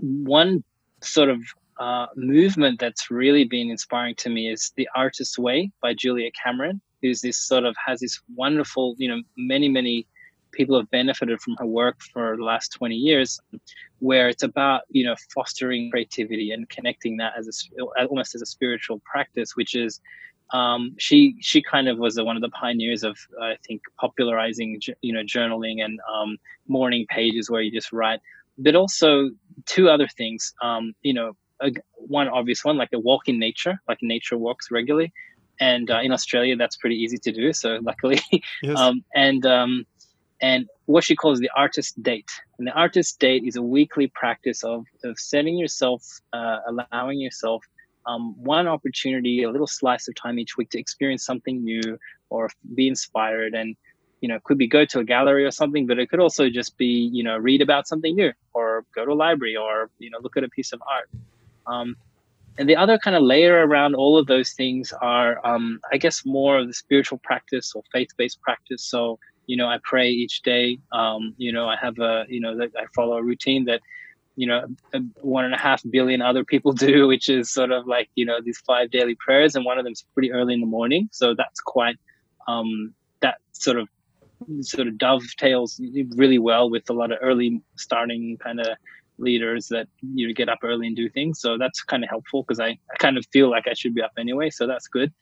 one 0.01 0.63
sort 1.01 1.29
of 1.29 1.39
uh, 1.79 2.07
movement 2.15 2.79
that's 2.79 3.11
really 3.11 3.43
been 3.43 3.69
inspiring 3.69 4.15
to 4.15 4.29
me 4.29 4.49
is 4.49 4.71
the 4.77 4.87
Artist's 4.95 5.37
Way 5.37 5.71
by 5.81 5.93
Julia 5.93 6.31
Cameron. 6.31 6.81
who's 7.01 7.21
this 7.21 7.37
sort 7.37 7.65
of 7.65 7.75
has 7.85 7.99
this 7.99 8.21
wonderful, 8.35 8.95
you 8.97 9.09
know, 9.09 9.21
many 9.37 9.67
many 9.67 10.07
people 10.55 10.77
have 10.77 10.89
benefited 10.89 11.39
from 11.41 11.55
her 11.57 11.65
work 11.65 12.01
for 12.13 12.35
the 12.37 12.43
last 12.43 12.69
20 12.69 12.95
years 12.95 13.39
where 13.99 14.27
it's 14.29 14.43
about 14.43 14.81
you 14.89 15.05
know 15.05 15.15
fostering 15.33 15.91
creativity 15.91 16.51
and 16.51 16.67
connecting 16.69 17.17
that 17.17 17.33
as 17.37 17.47
a 17.47 17.83
almost 18.05 18.35
as 18.35 18.41
a 18.41 18.45
spiritual 18.45 19.01
practice 19.05 19.55
which 19.55 19.75
is 19.75 20.01
um, 20.51 20.95
she 20.97 21.35
she 21.39 21.61
kind 21.61 21.87
of 21.87 21.97
was 21.97 22.21
one 22.21 22.35
of 22.35 22.41
the 22.41 22.49
pioneers 22.49 23.03
of 23.03 23.17
I 23.41 23.55
think 23.65 23.81
popularizing 23.99 24.79
you 25.01 25.13
know 25.13 25.21
journaling 25.21 25.83
and 25.83 25.99
um, 26.13 26.37
morning 26.67 27.05
pages 27.09 27.49
where 27.49 27.61
you 27.61 27.71
just 27.71 27.91
write, 27.91 28.19
but 28.57 28.75
also 28.75 29.31
two 29.65 29.89
other 29.89 30.07
things. 30.07 30.53
Um, 30.61 30.93
you 31.01 31.13
know, 31.13 31.35
a, 31.61 31.71
one 31.95 32.27
obvious 32.27 32.63
one 32.63 32.77
like 32.77 32.89
a 32.93 32.99
walk 32.99 33.27
in 33.27 33.39
nature, 33.39 33.81
like 33.87 33.99
nature 34.01 34.37
walks 34.37 34.69
regularly, 34.69 35.11
and 35.59 35.89
uh, 35.89 36.01
in 36.01 36.11
Australia 36.11 36.55
that's 36.55 36.77
pretty 36.77 36.97
easy 36.97 37.17
to 37.17 37.31
do. 37.31 37.51
So 37.53 37.79
luckily, 37.81 38.21
yes. 38.61 38.77
Um, 38.77 39.03
and 39.15 39.45
um, 39.45 39.85
and 40.41 40.67
what 40.86 41.03
she 41.03 41.15
calls 41.15 41.39
the 41.39 41.49
artist 41.55 42.01
date. 42.03 42.29
And 42.57 42.67
the 42.67 42.73
artist 42.73 43.19
date 43.19 43.43
is 43.45 43.55
a 43.55 43.61
weekly 43.61 44.07
practice 44.07 44.63
of 44.63 44.86
of 45.03 45.17
setting 45.19 45.57
yourself, 45.57 46.03
uh, 46.33 46.59
allowing 46.67 47.19
yourself 47.19 47.63
um, 48.05 48.36
one 48.38 48.67
opportunity, 48.67 49.43
a 49.43 49.49
little 49.49 49.67
slice 49.67 50.07
of 50.07 50.15
time 50.15 50.39
each 50.39 50.57
week 50.57 50.69
to 50.71 50.79
experience 50.79 51.25
something 51.25 51.63
new 51.63 51.97
or 52.29 52.49
be 52.75 52.88
inspired. 52.88 53.53
And, 53.53 53.75
you 54.21 54.29
know, 54.29 54.39
could 54.43 54.57
be 54.57 54.67
go 54.67 54.86
to 54.86 54.99
a 54.99 55.03
gallery 55.03 55.45
or 55.45 55.51
something, 55.51 55.88
but 55.88 55.99
it 55.99 56.09
could 56.09 56.19
also 56.19 56.49
just 56.49 56.77
be, 56.77 57.09
you 57.11 57.23
know, 57.23 57.38
read 57.38 57.61
about 57.61 57.88
something 57.88 58.15
new 58.15 58.31
or 58.53 58.86
go 58.93 59.05
to 59.05 59.11
a 59.11 59.13
library 59.13 59.55
or, 59.55 59.89
you 59.99 60.09
know, 60.09 60.19
look 60.21 60.38
at 60.38 60.43
a 60.43 60.49
piece 60.49 60.71
of 60.71 60.81
art. 60.89 61.09
Um, 61.67 61.95
and 62.57 62.69
the 62.69 62.75
other 62.75 62.97
kind 62.97 63.15
of 63.15 63.23
layer 63.23 63.65
around 63.67 63.95
all 63.95 64.17
of 64.17 64.27
those 64.27 64.53
things 64.53 64.93
are, 65.01 65.45
um, 65.45 65.79
I 65.91 65.97
guess, 65.97 66.25
more 66.25 66.59
of 66.59 66.67
the 66.67 66.73
spiritual 66.73 67.19
practice 67.23 67.73
or 67.75 67.83
faith 67.91 68.09
based 68.17 68.41
practice. 68.41 68.83
So, 68.83 69.19
you 69.47 69.57
know, 69.57 69.67
I 69.67 69.79
pray 69.83 70.09
each 70.09 70.41
day. 70.41 70.79
Um, 70.91 71.33
you 71.37 71.51
know, 71.51 71.67
I 71.67 71.75
have 71.75 71.99
a, 71.99 72.25
you 72.27 72.39
know, 72.39 72.59
I 72.61 72.85
follow 72.95 73.17
a 73.17 73.23
routine 73.23 73.65
that 73.65 73.81
you 74.35 74.47
know 74.47 74.65
one 75.21 75.45
and 75.45 75.53
a 75.53 75.57
half 75.57 75.81
billion 75.89 76.21
other 76.21 76.43
people 76.43 76.73
do 76.87 77.07
which 77.07 77.29
is 77.29 77.51
sort 77.51 77.71
of 77.71 77.87
like 77.87 78.09
you 78.15 78.25
know 78.25 78.39
these 78.43 78.57
five 78.59 78.91
daily 78.91 79.15
prayers 79.15 79.55
and 79.55 79.65
one 79.65 79.77
of 79.77 79.85
them's 79.85 80.05
pretty 80.13 80.31
early 80.31 80.53
in 80.53 80.59
the 80.59 80.65
morning 80.65 81.09
so 81.11 81.33
that's 81.33 81.61
quite 81.61 81.97
um 82.47 82.93
that 83.21 83.37
sort 83.53 83.77
of 83.77 83.87
sort 84.59 84.87
of 84.87 84.97
dovetails 84.97 85.79
really 86.15 86.37
well 86.37 86.69
with 86.69 86.89
a 86.89 86.93
lot 86.93 87.11
of 87.11 87.17
early 87.21 87.61
starting 87.77 88.37
kind 88.37 88.59
of 88.59 88.67
leaders 89.17 89.69
that 89.69 89.87
you 90.13 90.27
know, 90.27 90.33
get 90.33 90.49
up 90.49 90.59
early 90.61 90.87
and 90.87 90.95
do 90.95 91.09
things 91.09 91.39
so 91.39 91.57
that's 91.57 91.81
kind 91.81 92.03
of 92.03 92.09
helpful 92.09 92.43
because 92.43 92.59
I, 92.59 92.67
I 92.67 92.97
kind 92.99 93.17
of 93.17 93.25
feel 93.31 93.49
like 93.49 93.65
i 93.67 93.73
should 93.73 93.95
be 93.95 94.01
up 94.01 94.11
anyway 94.17 94.49
so 94.49 94.67
that's 94.67 94.87
good 94.87 95.13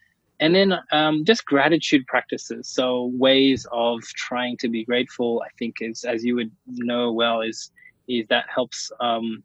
and 0.43 0.53
then 0.53 0.73
um, 0.91 1.23
just 1.23 1.45
gratitude 1.45 2.05
practices. 2.07 2.67
So 2.67 3.11
ways 3.13 3.65
of 3.71 4.01
trying 4.03 4.57
to 4.57 4.67
be 4.69 4.83
grateful 4.83 5.41
i 5.45 5.49
think 5.57 5.77
is 5.79 6.03
as 6.03 6.23
you 6.23 6.35
would 6.35 6.51
know 6.67 7.11
well 7.11 7.41
is 7.41 7.71
is 8.07 8.25
that 8.27 8.45
helps 8.53 8.91
um, 8.99 9.43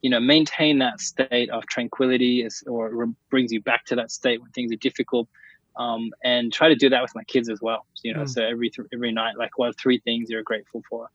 you 0.00 0.10
know 0.10 0.20
maintain 0.20 0.78
that 0.78 1.00
state 1.00 1.50
of 1.50 1.66
tranquility 1.66 2.42
is, 2.42 2.62
or 2.66 3.06
brings 3.30 3.52
you 3.52 3.60
back 3.60 3.84
to 3.86 3.94
that 3.96 4.10
state 4.10 4.40
when 4.40 4.50
things 4.52 4.72
are 4.72 4.76
difficult 4.76 5.28
um, 5.76 6.10
and 6.24 6.52
try 6.52 6.68
to 6.68 6.74
do 6.74 6.88
that 6.88 7.02
with 7.02 7.14
my 7.14 7.24
kids 7.24 7.48
as 7.48 7.60
well. 7.60 7.86
You 8.02 8.14
know 8.14 8.22
mm. 8.22 8.28
so 8.28 8.42
every 8.42 8.70
th- 8.70 8.88
every 8.92 9.12
night 9.12 9.36
like 9.36 9.58
what 9.58 9.68
are 9.70 9.74
three 9.74 9.98
things 9.98 10.30
you're 10.30 10.42
grateful 10.42 10.82
for 10.88 11.08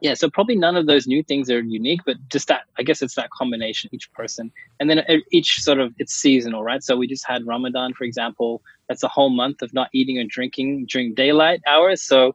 yeah 0.00 0.14
so 0.14 0.30
probably 0.30 0.54
none 0.56 0.76
of 0.76 0.86
those 0.86 1.06
new 1.06 1.22
things 1.22 1.50
are 1.50 1.60
unique 1.60 2.00
but 2.06 2.16
just 2.28 2.48
that 2.48 2.62
i 2.78 2.82
guess 2.82 3.02
it's 3.02 3.14
that 3.14 3.30
combination 3.30 3.90
each 3.92 4.10
person. 4.12 4.50
And 4.80 4.88
then 4.88 5.02
each 5.30 5.60
sort 5.60 5.78
of 5.78 5.94
it's 5.98 6.14
seasonal 6.14 6.62
right? 6.62 6.82
So 6.82 6.96
we 6.96 7.06
just 7.06 7.26
had 7.26 7.46
ramadan 7.46 7.94
for 7.94 8.04
example. 8.04 8.62
That's 8.88 9.02
a 9.02 9.08
whole 9.08 9.30
month 9.30 9.62
of 9.62 9.72
not 9.74 9.88
eating 9.92 10.18
or 10.18 10.24
drinking 10.24 10.86
during 10.86 11.14
daylight 11.14 11.60
hours. 11.66 12.02
So 12.02 12.34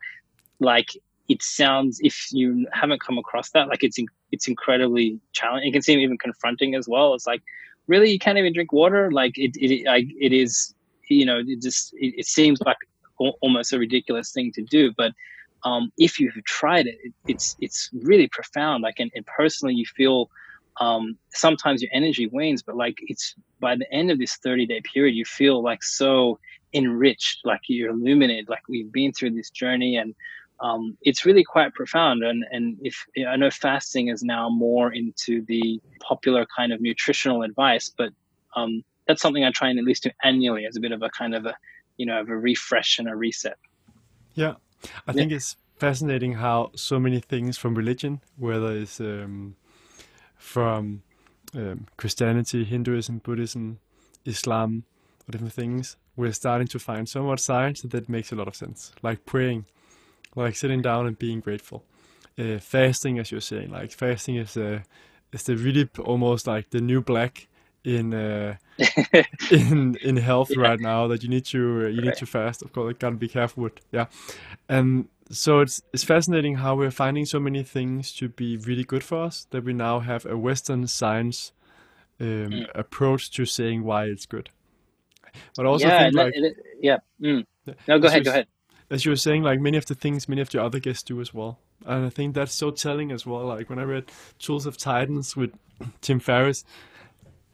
like 0.60 0.90
it 1.30 1.42
sounds 1.42 2.00
if 2.04 2.28
you 2.32 2.68
haven't 2.72 3.02
come 3.02 3.18
across 3.18 3.52
that 3.52 3.68
like 3.68 3.84
it's 3.84 3.98
it's 4.32 4.48
incredibly 4.48 5.20
challenging. 5.32 5.70
It 5.70 5.74
can 5.74 5.82
seem 5.82 6.00
even 6.00 6.18
confronting 6.18 6.76
as 6.76 6.88
well. 6.88 7.14
It's 7.14 7.28
like 7.28 7.42
really 7.88 8.12
you 8.12 8.20
can't 8.20 8.38
even 8.38 8.54
drink 8.54 8.74
water? 8.74 9.12
Like 9.12 9.38
it 9.38 9.56
it, 9.56 9.88
I, 9.88 10.08
it 10.20 10.34
is 10.34 10.74
you 11.10 11.26
know 11.26 11.42
it 11.46 11.62
just 11.62 11.94
it, 11.94 12.14
it 12.18 12.26
seems 12.26 12.60
like 12.62 12.78
almost 13.42 13.72
a 13.72 13.80
ridiculous 13.80 14.34
thing 14.34 14.52
to 14.52 14.62
do 14.64 14.92
but 14.98 15.14
um, 15.64 15.92
if 15.98 16.20
you've 16.20 16.34
tried 16.46 16.88
it, 16.88 16.98
it, 17.04 17.14
it's 17.28 17.56
it's 17.60 17.90
really 17.94 18.28
profound 18.28 18.84
like 18.84 18.96
and, 19.00 19.12
and 19.16 19.26
personally 19.26 19.74
you 19.76 19.86
feel 19.86 20.30
um, 20.80 21.18
sometimes 21.32 21.82
your 21.82 21.92
energy 21.94 22.28
wanes 22.28 22.64
but 22.64 22.76
like 22.76 22.98
it's 23.02 23.36
by 23.60 23.76
the 23.76 23.92
end 23.94 24.12
of 24.12 24.18
this 24.18 24.38
30 24.38 24.66
day 24.66 24.82
period 24.94 25.16
you 25.16 25.26
feel 25.26 25.62
like 25.62 25.84
so 25.84 26.40
enriched 26.74 27.40
like 27.46 27.62
you're 27.68 27.92
illuminated 27.92 28.50
like 28.50 28.68
we've 28.68 28.92
been 28.92 29.14
through 29.14 29.32
this 29.32 29.52
journey 29.52 29.98
and 29.98 30.16
um, 30.64 30.98
it's 31.02 31.26
really 31.26 31.44
quite 31.44 31.74
profound. 31.74 32.24
And, 32.24 32.46
and 32.52 32.78
if 32.82 33.06
I 33.28 33.36
know 33.36 33.52
fasting 33.52 34.08
is 34.08 34.24
now 34.24 34.50
more 34.50 34.94
into 34.94 35.44
the 35.46 35.82
popular 36.02 36.48
kind 36.56 36.72
of 36.72 36.82
nutritional 36.82 37.44
advice, 37.44 37.92
but 37.96 38.10
um, 38.56 38.84
that's 39.08 39.22
something 39.22 39.44
I 39.44 39.52
try 39.52 39.70
and 39.70 39.78
at 39.78 39.86
least 39.86 40.04
do 40.04 40.12
annually 40.24 40.66
as 40.66 40.78
a 40.78 40.80
bit 40.80 40.94
of 40.94 41.02
a 41.02 41.10
kind 41.10 41.36
of 41.36 41.46
a, 41.46 41.56
you 41.98 42.06
know, 42.06 42.20
of 42.20 42.30
a 42.30 42.38
refresh 42.38 42.98
and 42.98 43.10
a 43.10 43.16
reset. 43.16 43.58
Yeah. 44.36 44.54
I 45.08 45.14
think 45.14 45.32
yeah. 45.32 45.38
it's 45.38 45.56
fascinating 45.78 46.34
how 46.34 46.72
so 46.76 47.00
many 47.00 47.20
things 47.20 47.58
from 47.58 47.76
religion, 47.76 48.22
whether 48.38 48.72
it's 48.72 49.00
um, 49.00 49.56
from 50.38 51.04
um, 51.56 51.88
Christianity, 51.98 52.64
Hinduism, 52.64 53.20
Buddhism, 53.20 53.80
Islam, 54.26 54.84
or 55.28 55.32
different 55.32 55.54
things, 55.54 55.98
we're 56.16 56.32
starting 56.32 56.68
to 56.68 56.80
find 56.80 57.08
so 57.08 57.24
much 57.24 57.40
science 57.40 57.82
that, 57.82 57.92
that 57.92 58.10
makes 58.10 58.32
a 58.32 58.36
lot 58.36 58.48
of 58.48 58.56
sense. 58.56 58.92
Like 59.02 59.26
praying 59.26 59.66
like 60.36 60.56
sitting 60.56 60.82
down 60.82 61.08
and 61.08 61.18
being 61.18 61.40
grateful. 61.40 61.84
Uh, 62.38 62.58
fasting, 62.58 63.20
as 63.20 63.32
you're 63.32 63.42
saying, 63.42 63.70
like 63.70 63.92
fasting 63.92 64.36
is 64.38 64.58
uh, 64.58 64.80
is 65.32 65.44
the 65.44 65.56
really 65.56 65.88
almost 66.00 66.48
like 66.48 66.70
the 66.72 66.82
new 66.82 67.02
black 67.02 67.48
in 67.84 68.14
uh, 68.14 68.56
in 69.52 69.96
in 70.02 70.18
health 70.18 70.52
yeah. 70.56 70.62
right 70.62 70.80
now 70.80 71.08
that 71.08 71.24
you 71.24 71.30
need 71.30 71.46
to 71.46 71.86
uh, 71.86 71.88
you 71.88 72.02
need 72.02 72.16
to 72.16 72.26
fast. 72.26 72.62
Of 72.62 72.74
course, 72.74 72.92
it 72.92 73.00
gotta 73.00 73.16
be 73.16 73.28
careful 73.28 73.64
with 73.64 73.74
yeah, 73.92 74.06
and 74.70 75.08
so 75.30 75.60
it's 75.60 75.82
it's 75.94 76.04
fascinating 76.04 76.56
how 76.56 76.76
we're 76.76 76.92
finding 76.92 77.26
so 77.26 77.40
many 77.40 77.64
things 77.64 78.14
to 78.14 78.30
be 78.30 78.58
really 78.58 78.84
good 78.84 79.04
for 79.04 79.24
us 79.24 79.48
that 79.52 79.64
we 79.64 79.74
now 79.74 80.00
have 80.00 80.26
a 80.26 80.38
Western 80.38 80.88
science 80.88 81.52
um, 82.20 82.28
mm. 82.28 82.66
approach 82.76 83.32
to 83.32 83.46
saying 83.46 83.84
why 83.84 84.06
it's 84.06 84.26
good. 84.26 84.50
But 85.56 85.66
also 85.66 85.88
yeah, 85.88 86.04
think, 86.04 86.16
like, 86.16 86.34
it, 86.36 86.58
yeah. 86.80 86.98
Mm. 87.22 87.46
No, 87.88 88.00
go 88.00 88.08
ahead. 88.08 88.24
Go 88.24 88.32
ahead 88.32 88.48
as 88.94 89.06
you 89.06 89.12
were 89.12 89.18
saying, 89.18 89.42
like 89.42 89.60
many 89.60 89.76
of 89.76 89.88
the 89.88 89.96
things 89.96 90.30
many 90.30 90.40
of 90.42 90.50
the 90.50 90.64
other 90.64 90.80
guests 90.80 91.04
do 91.04 91.20
as 91.20 91.34
well. 91.34 91.60
And 91.86 92.06
I 92.06 92.10
think 92.10 92.36
that's 92.36 92.54
so 92.54 92.70
telling 92.70 93.12
as 93.12 93.26
well. 93.26 93.46
Like 93.46 93.70
when 93.70 93.80
I 93.80 93.84
read 93.84 94.06
Tools 94.38 94.66
of 94.66 94.78
Titans 94.78 95.36
with 95.36 95.52
Tim 96.02 96.20
Ferriss, 96.20 96.64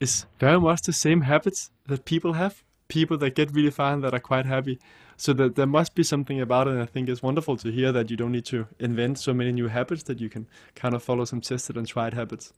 it's 0.00 0.26
very 0.38 0.58
much 0.58 0.82
the 0.82 0.92
same 0.92 1.22
habits 1.22 1.70
that 1.86 2.04
people 2.04 2.32
have. 2.34 2.62
People 2.88 3.16
that 3.18 3.36
get 3.36 3.52
really 3.52 3.70
far 3.70 3.92
and 3.92 4.02
that 4.02 4.14
are 4.14 4.20
quite 4.20 4.46
happy. 4.46 4.80
So 5.16 5.32
that 5.34 5.54
there 5.54 5.66
must 5.66 5.94
be 5.94 6.02
something 6.02 6.40
about 6.40 6.66
it. 6.66 6.72
And 6.72 6.82
I 6.82 6.86
think 6.86 7.08
it's 7.08 7.22
wonderful 7.22 7.56
to 7.58 7.70
hear 7.70 7.92
that 7.92 8.10
you 8.10 8.16
don't 8.16 8.32
need 8.32 8.46
to 8.46 8.66
invent 8.78 9.18
so 9.18 9.34
many 9.34 9.52
new 9.52 9.68
habits 9.68 10.02
that 10.04 10.20
you 10.20 10.30
can 10.30 10.48
kind 10.74 10.94
of 10.94 11.02
follow 11.02 11.24
some 11.26 11.40
tested 11.42 11.76
and 11.76 11.86
tried 11.86 12.14
habits. 12.14 12.52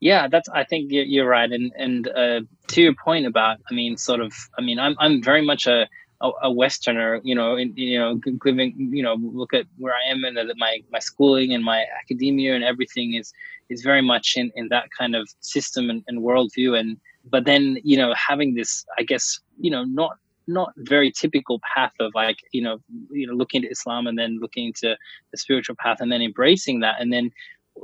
Yeah, 0.00 0.28
that's. 0.28 0.48
I 0.48 0.64
think 0.64 0.88
you're 0.90 1.28
right. 1.28 1.50
And 1.52 1.72
and 1.76 2.08
uh, 2.08 2.40
to 2.68 2.82
your 2.82 2.94
point 2.94 3.26
about, 3.26 3.58
I 3.70 3.74
mean, 3.74 3.98
sort 3.98 4.20
of. 4.20 4.32
I 4.58 4.62
mean, 4.62 4.78
I'm 4.78 4.96
I'm 4.98 5.22
very 5.22 5.44
much 5.44 5.66
a 5.66 5.86
a, 6.20 6.30
a 6.44 6.50
Westerner, 6.50 7.20
you 7.22 7.34
know, 7.34 7.56
in, 7.56 7.72
you 7.76 7.98
know, 7.98 8.20
living, 8.44 8.90
you 8.92 9.02
know, 9.02 9.14
look 9.14 9.54
at 9.54 9.66
where 9.78 9.94
I 9.94 10.10
am 10.10 10.24
and 10.24 10.38
my 10.56 10.82
my 10.90 10.98
schooling 10.98 11.54
and 11.54 11.64
my 11.64 11.84
academia 12.00 12.54
and 12.54 12.64
everything 12.64 13.14
is 13.14 13.32
is 13.68 13.82
very 13.82 14.02
much 14.02 14.34
in 14.36 14.50
in 14.56 14.68
that 14.68 14.88
kind 14.96 15.14
of 15.14 15.28
system 15.40 15.90
and, 15.90 16.02
and 16.08 16.20
worldview. 16.20 16.78
And 16.78 16.98
but 17.24 17.44
then 17.44 17.78
you 17.84 17.96
know, 17.96 18.14
having 18.14 18.54
this, 18.54 18.84
I 18.98 19.02
guess, 19.02 19.40
you 19.58 19.70
know, 19.70 19.84
not 19.84 20.16
not 20.48 20.72
very 20.78 21.12
typical 21.12 21.60
path 21.74 21.92
of 22.00 22.10
like 22.14 22.38
you 22.52 22.62
know 22.62 22.78
you 23.10 23.26
know 23.26 23.34
looking 23.34 23.62
to 23.62 23.68
Islam 23.68 24.06
and 24.06 24.18
then 24.18 24.38
looking 24.40 24.68
into 24.68 24.96
the 25.30 25.38
spiritual 25.38 25.76
path 25.78 25.98
and 26.00 26.10
then 26.10 26.22
embracing 26.22 26.80
that 26.80 26.96
and 27.00 27.12
then 27.12 27.30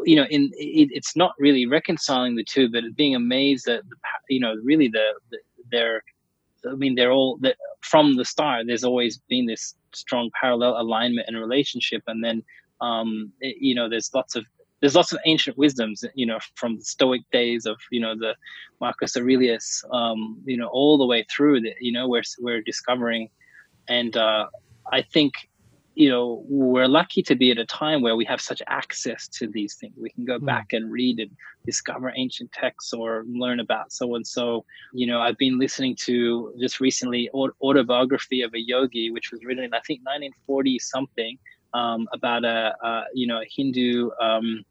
you 0.04 0.16
know 0.16 0.24
in 0.30 0.50
it, 0.54 0.88
it's 0.90 1.14
not 1.14 1.34
really 1.38 1.66
reconciling 1.66 2.34
the 2.34 2.42
two 2.42 2.68
but 2.70 2.82
being 2.96 3.14
amazed 3.14 3.66
that 3.66 3.82
the 3.88 3.96
you 4.30 4.40
know 4.40 4.54
really 4.64 4.88
the, 4.88 5.12
the 5.30 5.38
their 5.70 6.02
I 6.70 6.74
mean, 6.74 6.94
they're 6.94 7.12
all 7.12 7.38
that 7.38 7.56
from 7.80 8.16
the 8.16 8.24
start. 8.24 8.66
There's 8.66 8.84
always 8.84 9.18
been 9.28 9.46
this 9.46 9.74
strong 9.92 10.30
parallel 10.40 10.80
alignment 10.80 11.28
and 11.28 11.38
relationship, 11.38 12.02
and 12.06 12.22
then 12.22 12.42
um, 12.80 13.32
it, 13.40 13.56
you 13.60 13.74
know, 13.74 13.88
there's 13.88 14.12
lots 14.14 14.36
of 14.36 14.44
there's 14.80 14.94
lots 14.94 15.12
of 15.12 15.18
ancient 15.24 15.56
wisdoms, 15.56 16.04
you 16.14 16.26
know, 16.26 16.38
from 16.56 16.76
the 16.76 16.84
Stoic 16.84 17.22
days 17.32 17.64
of 17.64 17.78
you 17.90 18.00
know 18.00 18.14
the 18.16 18.34
Marcus 18.80 19.16
Aurelius, 19.16 19.84
um, 19.92 20.38
you 20.44 20.56
know, 20.56 20.68
all 20.68 20.98
the 20.98 21.06
way 21.06 21.24
through 21.30 21.60
that, 21.62 21.76
you 21.80 21.92
know, 21.92 22.08
we're 22.08 22.22
we're 22.38 22.60
discovering, 22.60 23.28
and 23.88 24.16
uh, 24.16 24.46
I 24.92 25.02
think 25.02 25.32
you 25.94 26.08
know 26.08 26.44
we're 26.48 26.88
lucky 26.88 27.22
to 27.22 27.34
be 27.34 27.50
at 27.50 27.58
a 27.58 27.66
time 27.66 28.02
where 28.02 28.16
we 28.16 28.24
have 28.24 28.40
such 28.40 28.62
access 28.66 29.28
to 29.28 29.46
these 29.46 29.74
things. 29.74 29.94
We 29.96 30.10
can 30.10 30.24
go 30.24 30.38
mm. 30.38 30.46
back 30.46 30.72
and 30.72 30.90
read 30.90 31.20
and 31.20 31.30
discover 31.64 32.12
ancient 32.16 32.52
texts 32.52 32.92
or 32.92 33.24
learn 33.26 33.60
about 33.60 33.90
so 33.90 34.14
and 34.16 34.26
so 34.26 34.64
you 34.92 35.06
know 35.06 35.20
i've 35.20 35.38
been 35.38 35.58
listening 35.58 35.96
to 35.96 36.54
just 36.60 36.78
recently 36.78 37.30
autobiography 37.32 38.42
of 38.42 38.52
a 38.54 38.60
yogi 38.60 39.10
which 39.10 39.30
was 39.32 39.42
written 39.44 39.64
in 39.64 39.72
i 39.72 39.80
think 39.86 40.00
1940 40.00 40.78
something 40.78 41.38
um, 41.72 42.06
about 42.12 42.44
a, 42.44 42.74
a, 42.82 43.04
you 43.14 43.26
know 43.26 43.40
a 43.40 43.46
hindu 43.50 44.10
um, 44.20 44.62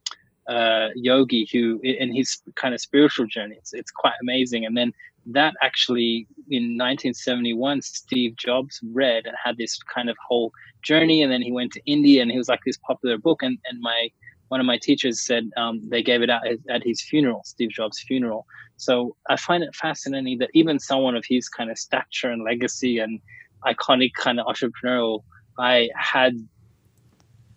uh, 0.48 0.90
yogi 0.96 1.48
who 1.52 1.80
in 1.84 2.14
his 2.14 2.42
kind 2.56 2.74
of 2.74 2.82
spiritual 2.82 3.26
journey. 3.26 3.56
It's, 3.58 3.74
it's 3.74 3.92
quite 3.92 4.16
amazing. 4.22 4.66
And 4.66 4.76
then 4.76 4.94
that 5.26 5.54
actually 5.62 6.28
in 6.50 6.78
1971 6.78 7.82
steve 7.82 8.36
jobs 8.36 8.80
read 8.92 9.26
and 9.26 9.36
had 9.44 9.58
this 9.58 9.80
kind 9.94 10.10
of 10.10 10.18
whole 10.28 10.52
journey 10.82 11.22
and 11.22 11.32
then 11.32 11.42
he 11.42 11.52
went 11.52 11.72
to 11.72 11.82
india 11.86 12.22
and 12.22 12.32
he 12.32 12.38
was 12.38 12.50
like 12.50 12.60
this 12.66 12.78
popular 12.78 13.18
book 13.18 13.42
and, 13.42 13.58
and 13.66 13.80
my 13.82 14.10
one 14.50 14.60
of 14.60 14.66
my 14.68 14.78
teachers 14.78 15.26
said 15.26 15.50
um, 15.58 15.82
they 15.90 16.04
gave 16.04 16.22
it 16.22 16.30
out 16.30 16.42
at 16.70 16.84
his 16.84 17.02
funeral 17.02 17.42
steve 17.44 17.72
jobs 17.72 18.00
funeral. 18.02 18.46
So 18.78 19.16
i 19.30 19.36
find 19.36 19.64
it 19.64 19.74
fascinating 19.76 20.38
that 20.40 20.50
even 20.54 20.80
someone 20.80 21.16
of 21.16 21.24
his 21.28 21.48
kind 21.50 21.72
of 21.72 21.78
stature 21.78 22.30
and 22.30 22.44
legacy 22.44 23.00
and 23.00 23.20
iconic 23.66 24.14
kind 24.14 24.40
of 24.40 24.46
entrepreneurial 24.46 25.24
i 25.58 25.90
had 25.96 26.34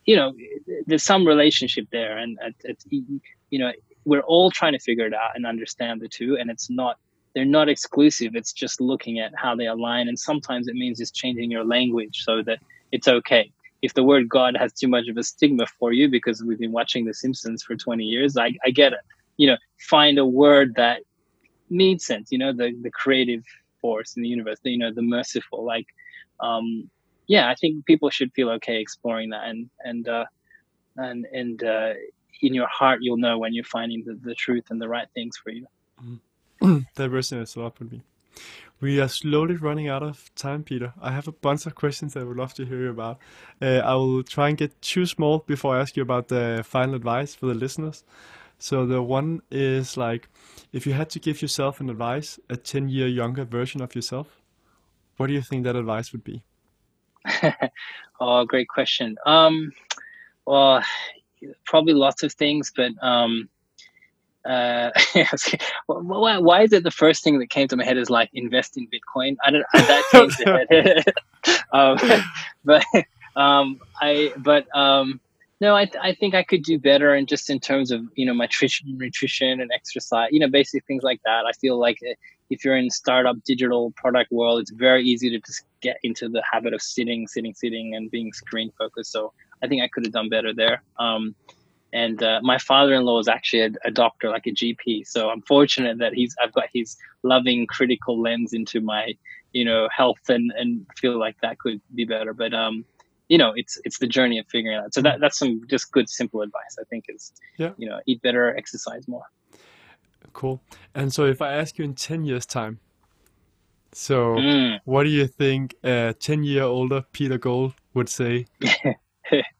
you 0.07 0.17
know 0.17 0.33
there's 0.87 1.03
some 1.03 1.27
relationship 1.27 1.87
there 1.91 2.17
and 2.17 2.39
it's 2.63 2.87
you 2.91 3.59
know 3.59 3.73
we're 4.05 4.21
all 4.21 4.51
trying 4.51 4.73
to 4.73 4.79
figure 4.79 5.07
it 5.07 5.13
out 5.13 5.33
and 5.35 5.45
understand 5.45 6.01
the 6.01 6.09
two 6.09 6.37
and 6.39 6.49
it's 6.49 6.71
not 6.71 6.97
they're 7.37 7.45
not 7.45 7.69
exclusive. 7.69 8.35
It's 8.35 8.55
just 8.55 8.81
looking 8.81 9.19
at 9.19 9.31
how 9.37 9.55
they 9.55 9.67
align. 9.67 10.09
And 10.09 10.19
sometimes 10.19 10.69
it 10.69 10.75
means 10.75 10.97
just 10.97 11.15
changing 11.15 11.51
your 11.51 11.65
language 11.65 12.23
so 12.25 12.43
that 12.43 12.61
it's 12.93 13.09
okay. 13.09 13.53
If 13.83 13.93
the 13.93 14.03
word 14.03 14.27
God 14.27 14.57
has 14.57 14.73
too 14.73 14.89
much 14.89 15.07
of 15.09 15.19
a 15.19 15.23
stigma 15.23 15.67
for 15.79 15.93
you 15.93 16.09
because 16.09 16.43
we've 16.43 16.59
been 16.59 16.73
watching 16.73 17.05
The 17.05 17.13
Simpsons 17.13 17.63
for 17.63 17.77
20 17.77 18.03
years, 18.05 18.39
I, 18.39 18.53
I 18.65 18.71
get 18.71 18.95
it. 18.95 19.01
You 19.37 19.49
know, 19.49 19.59
find 19.79 20.17
a 20.17 20.25
word 20.25 20.77
that 20.77 21.03
means 21.69 22.07
sense, 22.07 22.33
you 22.33 22.39
know, 22.39 22.55
the, 22.55 22.75
the 22.81 22.91
creative 22.91 23.45
force 23.83 24.17
in 24.17 24.23
the 24.23 24.31
universe, 24.31 24.59
the, 24.65 24.71
you 24.71 24.79
know, 24.79 24.91
the 24.91 25.03
merciful. 25.03 25.63
Like, 25.63 25.89
um, 26.41 26.89
yeah, 27.27 27.51
I 27.51 27.55
think 27.55 27.85
people 27.85 28.09
should 28.09 28.33
feel 28.33 28.49
okay 28.53 28.81
exploring 28.81 29.29
that. 29.29 29.47
And, 29.47 29.69
and, 29.85 30.09
uh, 30.09 30.25
and, 30.97 31.27
and, 31.35 31.63
uh, 31.63 31.93
in 32.41 32.55
your 32.55 32.69
heart, 32.69 33.01
you'll 33.03 33.19
know 33.19 33.37
when 33.37 33.53
you're 33.53 33.65
finding 33.65 34.05
the, 34.05 34.19
the 34.23 34.35
truth 34.35 34.65
and 34.71 34.81
the 34.81 34.89
right 34.89 35.09
things 35.15 35.37
for 35.37 35.51
you. 35.51 35.67
Mm-hmm. 36.01 36.15
That 36.61 37.11
resonates 37.11 37.57
a 37.57 37.61
lot 37.61 37.79
with 37.79 37.93
me. 37.93 38.03
We 38.81 39.01
are 39.01 39.09
slowly 39.09 39.57
running 39.57 39.89
out 39.89 40.03
of 40.03 40.35
time, 40.35 40.63
Peter. 40.63 40.93
I 41.01 41.13
have 41.13 41.27
a 41.27 41.33
bunch 41.33 41.65
of 41.65 41.75
questions 41.75 42.15
I 42.15 42.25
would 42.25 42.37
love 42.37 42.53
to 42.55 42.67
hear 42.67 42.83
you 42.83 42.91
about. 42.91 43.19
Uh, 43.61 43.79
I 43.79 43.95
will 43.95 44.23
try 44.23 44.51
and 44.51 44.59
get 44.59 44.81
two 44.83 45.07
small 45.07 45.39
before 45.39 45.77
I 45.77 45.81
ask 45.81 45.97
you 45.97 46.03
about 46.03 46.29
the 46.29 46.63
final 46.67 46.95
advice 46.95 47.35
for 47.35 47.47
the 47.47 47.55
listeners. 47.55 48.05
So 48.59 48.87
the 48.87 49.03
one 49.03 49.41
is 49.51 49.97
like, 49.97 50.29
if 50.73 50.87
you 50.87 50.93
had 50.93 51.09
to 51.11 51.19
give 51.19 51.41
yourself 51.41 51.81
an 51.81 51.89
advice, 51.89 52.39
a 52.51 52.57
10 52.57 52.91
year 52.91 53.07
younger 53.07 53.45
version 53.45 53.81
of 53.81 53.95
yourself, 53.95 54.43
what 55.17 55.29
do 55.29 55.33
you 55.33 55.43
think 55.43 55.65
that 55.65 55.77
advice 55.77 56.13
would 56.13 56.25
be? 56.25 56.43
oh, 58.21 58.45
great 58.45 58.69
question. 58.69 59.17
Um, 59.25 59.73
well, 60.47 60.83
probably 61.65 61.95
lots 61.95 62.23
of 62.23 62.33
things, 62.35 62.73
but 62.75 62.93
um, 63.03 63.49
uh, 64.47 64.91
why, 65.87 66.39
why 66.39 66.63
is 66.63 66.73
it 66.73 66.83
the 66.83 66.91
first 66.91 67.25
thing 67.25 67.39
that 67.39 67.51
came 67.51 67.69
to 67.69 67.77
my 67.77 67.85
head 67.85 67.97
is 67.97 68.11
like 68.11 68.31
invest 68.33 68.77
in 68.77 68.87
Bitcoin? 68.89 69.37
I 69.45 69.51
don't 69.51 69.65
that 69.73 70.67
it. 70.71 71.15
um, 71.73 71.99
but 72.65 72.85
um, 73.35 73.81
I 74.01 74.33
but 74.39 74.67
um, 74.77 75.21
no, 75.61 75.75
I, 75.75 75.91
I 76.01 76.15
think 76.15 76.35
I 76.35 76.43
could 76.43 76.63
do 76.63 76.79
better 76.79 77.15
and 77.15 77.27
just 77.27 77.51
in 77.51 77.61
terms 77.61 77.91
of 77.91 78.03
you 78.15 78.27
know 78.27 78.35
my 78.35 78.45
nutrition, 78.45 78.99
nutrition 78.99 79.61
and 79.61 79.71
exercise, 79.75 80.29
you 80.33 80.41
know, 80.41 80.49
basic 80.49 80.85
things 80.87 81.03
like 81.03 81.21
that. 81.25 81.45
I 81.47 81.53
feel 81.53 81.79
like 81.79 81.99
if 82.51 82.65
you're 82.65 82.77
in 82.77 82.91
startup 82.91 83.43
digital 83.45 83.91
product 83.93 84.31
world, 84.31 84.61
it's 84.61 84.71
very 84.71 85.03
easy 85.03 85.31
to 85.31 85.39
just 85.41 85.63
get 85.81 85.97
into 86.03 86.29
the 86.29 86.43
habit 86.51 86.75
of 86.75 86.83
sitting, 86.83 87.27
sitting, 87.27 87.55
sitting, 87.55 87.95
and 87.95 88.11
being 88.11 88.33
screen 88.33 88.71
focused. 88.79 89.13
So 89.13 89.33
I 89.63 89.67
think 89.67 89.83
I 89.83 89.89
could 89.89 90.05
have 90.05 90.13
done 90.13 90.29
better 90.29 90.55
there. 90.55 90.83
Um, 90.99 91.35
and 91.97 92.23
uh, 92.23 92.41
my 92.43 92.59
father-in-law 92.59 93.19
is 93.19 93.29
actually 93.29 93.63
a, 93.63 93.71
a, 93.85 93.91
doctor 93.91 94.29
like 94.29 94.47
a 94.47 94.51
gp 94.51 95.07
so 95.07 95.31
i'm 95.31 95.43
fortunate 95.43 95.99
that 95.99 96.13
he's 96.13 96.35
i've 96.43 96.53
got 96.53 96.67
his 96.73 96.97
loving 97.23 97.67
critical 97.67 98.21
lens 98.21 98.53
into 98.53 98.81
my 98.81 99.15
you 99.53 99.65
know 99.65 99.89
health 99.91 100.29
and 100.29 100.53
and 100.57 100.87
feel 100.97 101.19
like 101.19 101.37
that 101.41 101.59
could 101.59 101.81
be 101.95 102.05
better 102.05 102.33
but 102.35 102.53
um 102.53 102.85
you 103.29 103.39
know 103.39 103.53
it's 103.57 103.79
it's 103.85 103.99
the 103.99 104.07
journey 104.07 104.39
of 104.39 104.47
figuring 104.47 104.77
it 104.77 104.81
out. 104.81 104.95
So 104.95 105.03
that 105.03 105.21
that's 105.21 105.39
some 105.39 105.63
just 105.69 105.91
good 105.93 106.09
simple 106.09 106.43
advice 106.43 106.77
i 106.81 106.85
think 106.85 107.07
is 107.09 107.33
yeah. 107.57 107.73
you 107.77 107.89
know 107.89 108.01
eat 108.07 108.23
better 108.23 108.57
exercise 108.57 109.09
more. 109.09 109.25
Cool. 110.33 110.61
And 110.95 111.13
so 111.13 111.25
if 111.25 111.41
i 111.41 111.53
ask 111.55 111.79
you 111.79 111.85
in 111.85 111.95
10 111.95 112.25
years 112.25 112.47
time 112.47 112.79
so 113.93 114.35
mm. 114.35 114.79
what 114.85 115.05
do 115.05 115.09
you 115.09 115.27
think 115.27 115.75
a 115.83 116.15
10 116.19 116.45
year 116.45 116.65
older 116.65 117.05
peter 117.13 117.39
gould 117.39 117.73
would 117.95 118.09
say 118.09 118.45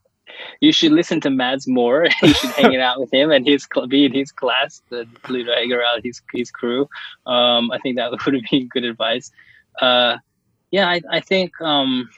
you 0.61 0.73
should 0.73 0.93
listen 0.93 1.21
to 1.23 1.31
Mads 1.31 1.67
more. 1.67 2.07
you 2.23 2.35
should 2.35 2.51
hang 2.51 2.73
it 2.73 2.81
out 2.81 3.01
with 3.01 3.13
him 3.13 3.31
and 3.31 3.47
his 3.47 3.67
be 3.89 4.05
in 4.05 4.13
his 4.13 4.33
class, 4.33 4.83
the 4.89 5.07
Ludo 5.29 5.53
Aggarwal, 5.53 6.03
his 6.03 6.21
his 6.33 6.51
crew. 6.51 6.89
Um, 7.27 7.71
I 7.71 7.79
think 7.79 7.97
that 7.97 8.11
would 8.27 8.47
be 8.51 8.65
good 8.65 8.85
advice. 8.85 9.31
Uh, 9.81 10.19
yeah, 10.71 10.89
I, 10.89 11.01
I 11.11 11.21
think 11.21 11.53
um, 11.61 12.09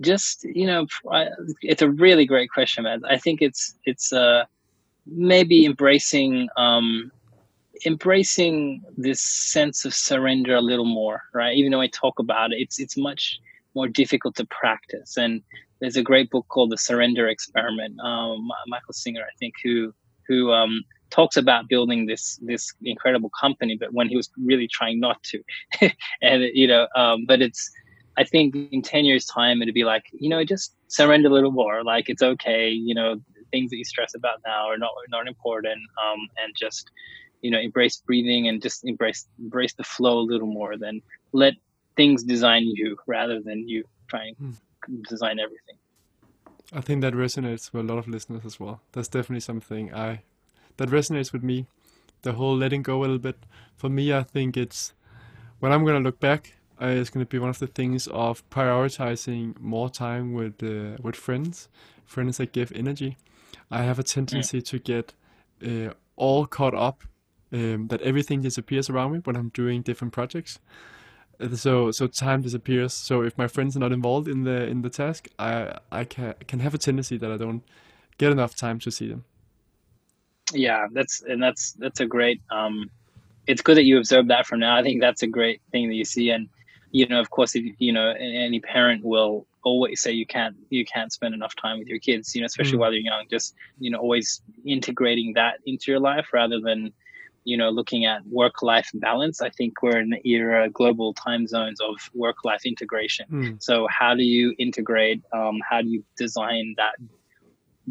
just 0.00 0.44
you 0.44 0.66
know, 0.66 0.86
I, 1.10 1.28
it's 1.62 1.82
a 1.82 1.90
really 1.90 2.26
great 2.26 2.50
question, 2.50 2.84
Mads. 2.84 3.04
I 3.04 3.18
think 3.18 3.42
it's 3.42 3.74
it's 3.84 4.12
uh, 4.12 4.44
maybe 5.06 5.64
embracing 5.64 6.48
um, 6.56 7.10
embracing 7.86 8.82
this 8.96 9.20
sense 9.20 9.84
of 9.84 9.94
surrender 9.94 10.54
a 10.54 10.60
little 10.60 10.84
more, 10.84 11.22
right? 11.32 11.56
Even 11.56 11.72
though 11.72 11.80
I 11.80 11.88
talk 11.88 12.18
about 12.18 12.52
it, 12.52 12.56
it's 12.60 12.78
it's 12.78 12.96
much 12.96 13.38
more 13.74 13.88
difficult 13.88 14.36
to 14.36 14.44
practice 14.46 15.16
and 15.16 15.42
there's 15.82 15.96
a 15.96 16.02
great 16.02 16.30
book 16.30 16.46
called 16.48 16.70
The 16.70 16.78
Surrender 16.78 17.26
Experiment. 17.26 17.98
Um, 18.00 18.48
Michael 18.68 18.94
Singer, 18.94 19.22
I 19.22 19.34
think, 19.38 19.54
who 19.64 19.92
who 20.28 20.52
um, 20.52 20.82
talks 21.10 21.36
about 21.36 21.68
building 21.68 22.06
this 22.06 22.38
this 22.40 22.72
incredible 22.84 23.30
company, 23.30 23.76
but 23.76 23.92
when 23.92 24.08
he 24.08 24.16
was 24.16 24.30
really 24.38 24.68
trying 24.68 25.00
not 25.00 25.20
to, 25.24 25.42
and 26.22 26.44
you 26.54 26.68
know, 26.68 26.86
um, 26.94 27.24
but 27.26 27.42
it's 27.42 27.68
I 28.16 28.22
think 28.22 28.54
in 28.70 28.80
ten 28.80 29.04
years' 29.04 29.26
time 29.26 29.60
it'd 29.60 29.74
be 29.74 29.82
like 29.82 30.04
you 30.12 30.28
know 30.28 30.44
just 30.44 30.76
surrender 30.86 31.28
a 31.28 31.32
little 31.32 31.50
more. 31.50 31.82
Like 31.82 32.08
it's 32.08 32.22
okay, 32.22 32.70
you 32.70 32.94
know, 32.94 33.20
things 33.50 33.70
that 33.70 33.76
you 33.76 33.84
stress 33.84 34.14
about 34.14 34.38
now 34.46 34.68
are 34.68 34.78
not 34.78 34.92
not 35.08 35.26
important, 35.26 35.80
um, 36.00 36.20
and 36.40 36.54
just 36.56 36.92
you 37.40 37.50
know 37.50 37.58
embrace 37.58 38.00
breathing 38.06 38.46
and 38.46 38.62
just 38.62 38.84
embrace 38.84 39.26
embrace 39.40 39.74
the 39.74 39.84
flow 39.84 40.20
a 40.20 40.28
little 40.32 40.46
more. 40.46 40.76
Than 40.76 41.02
let 41.32 41.54
things 41.96 42.22
design 42.22 42.62
you 42.66 42.96
rather 43.08 43.40
than 43.42 43.68
you 43.68 43.82
trying. 44.08 44.36
Mm 44.40 44.54
design 45.08 45.38
everything. 45.38 45.76
I 46.72 46.80
think 46.80 47.02
that 47.02 47.12
resonates 47.12 47.72
with 47.72 47.84
a 47.84 47.92
lot 47.92 47.98
of 47.98 48.08
listeners 48.08 48.44
as 48.44 48.58
well. 48.58 48.80
That's 48.92 49.08
definitely 49.08 49.40
something 49.40 49.92
I 49.94 50.22
that 50.78 50.88
resonates 50.88 51.32
with 51.32 51.42
me. 51.42 51.66
The 52.22 52.32
whole 52.32 52.56
letting 52.56 52.82
go 52.82 53.00
a 53.00 53.02
little 53.02 53.18
bit. 53.18 53.36
For 53.76 53.88
me, 53.88 54.12
I 54.12 54.22
think 54.22 54.56
it's 54.56 54.94
when 55.60 55.72
I'm 55.72 55.84
gonna 55.84 56.00
look 56.00 56.18
back, 56.18 56.56
uh, 56.80 56.86
it's 56.86 57.10
gonna 57.10 57.26
be 57.26 57.38
one 57.38 57.50
of 57.50 57.58
the 57.58 57.66
things 57.66 58.06
of 58.08 58.48
prioritizing 58.48 59.58
more 59.60 59.90
time 59.90 60.32
with 60.32 60.62
uh, 60.62 60.96
with 61.02 61.16
friends, 61.16 61.68
friends 62.04 62.38
that 62.38 62.52
give 62.52 62.72
energy. 62.72 63.16
I 63.70 63.82
have 63.82 63.98
a 63.98 64.02
tendency 64.02 64.60
mm. 64.60 64.64
to 64.64 64.78
get 64.78 65.12
uh, 65.66 65.94
all 66.16 66.46
caught 66.46 66.74
up, 66.74 67.02
um, 67.52 67.88
that 67.88 68.00
everything 68.02 68.40
disappears 68.40 68.88
around 68.88 69.12
me 69.12 69.18
when 69.18 69.36
I'm 69.36 69.50
doing 69.50 69.82
different 69.82 70.12
projects 70.12 70.58
so 71.54 71.90
so 71.90 72.06
time 72.06 72.42
disappears. 72.42 72.92
So 72.92 73.22
if 73.22 73.36
my 73.36 73.48
friends 73.48 73.76
are 73.76 73.80
not 73.80 73.92
involved 73.92 74.28
in 74.28 74.44
the 74.44 74.66
in 74.66 74.82
the 74.82 74.90
task, 74.90 75.28
I 75.38 75.78
I 75.90 76.04
can 76.04 76.34
can 76.46 76.60
have 76.60 76.74
a 76.74 76.78
tendency 76.78 77.16
that 77.18 77.30
I 77.30 77.36
don't 77.36 77.62
get 78.18 78.32
enough 78.32 78.54
time 78.54 78.78
to 78.80 78.90
see 78.90 79.08
them. 79.08 79.24
Yeah, 80.52 80.86
that's 80.92 81.22
and 81.22 81.42
that's 81.42 81.72
that's 81.72 82.00
a 82.00 82.06
great. 82.06 82.40
Um, 82.50 82.90
it's 83.46 83.62
good 83.62 83.76
that 83.76 83.84
you 83.84 83.98
observe 83.98 84.28
that 84.28 84.46
from 84.46 84.60
now. 84.60 84.76
I 84.76 84.82
think 84.82 85.00
that's 85.00 85.22
a 85.22 85.26
great 85.26 85.60
thing 85.70 85.88
that 85.88 85.94
you 85.94 86.04
see, 86.04 86.30
and 86.30 86.48
you 86.90 87.06
know, 87.08 87.20
of 87.20 87.30
course, 87.30 87.56
if, 87.56 87.64
you 87.78 87.92
know, 87.92 88.10
any 88.10 88.60
parent 88.60 89.04
will 89.04 89.46
always 89.64 90.02
say 90.02 90.12
you 90.12 90.26
can't 90.26 90.56
you 90.70 90.84
can't 90.84 91.12
spend 91.12 91.34
enough 91.34 91.54
time 91.56 91.78
with 91.78 91.88
your 91.88 91.98
kids. 91.98 92.34
You 92.34 92.42
know, 92.42 92.46
especially 92.46 92.76
mm. 92.76 92.80
while 92.80 92.92
you're 92.92 93.02
young. 93.02 93.26
Just 93.30 93.54
you 93.78 93.90
know, 93.90 93.98
always 93.98 94.42
integrating 94.64 95.32
that 95.34 95.54
into 95.66 95.90
your 95.90 96.00
life 96.00 96.28
rather 96.32 96.60
than 96.60 96.92
you 97.44 97.56
know, 97.56 97.70
looking 97.70 98.04
at 98.04 98.26
work 98.26 98.62
life 98.62 98.88
balance, 98.94 99.40
I 99.40 99.50
think 99.50 99.82
we're 99.82 99.98
in 99.98 100.10
the 100.10 100.20
era, 100.24 100.68
global 100.68 101.14
time 101.14 101.46
zones 101.46 101.80
of 101.80 101.96
work 102.14 102.44
life 102.44 102.62
integration. 102.64 103.26
Mm. 103.30 103.62
So, 103.62 103.86
how 103.90 104.14
do 104.14 104.22
you 104.22 104.54
integrate? 104.58 105.22
Um, 105.32 105.58
how 105.68 105.82
do 105.82 105.88
you 105.88 106.04
design 106.16 106.74
that 106.76 106.94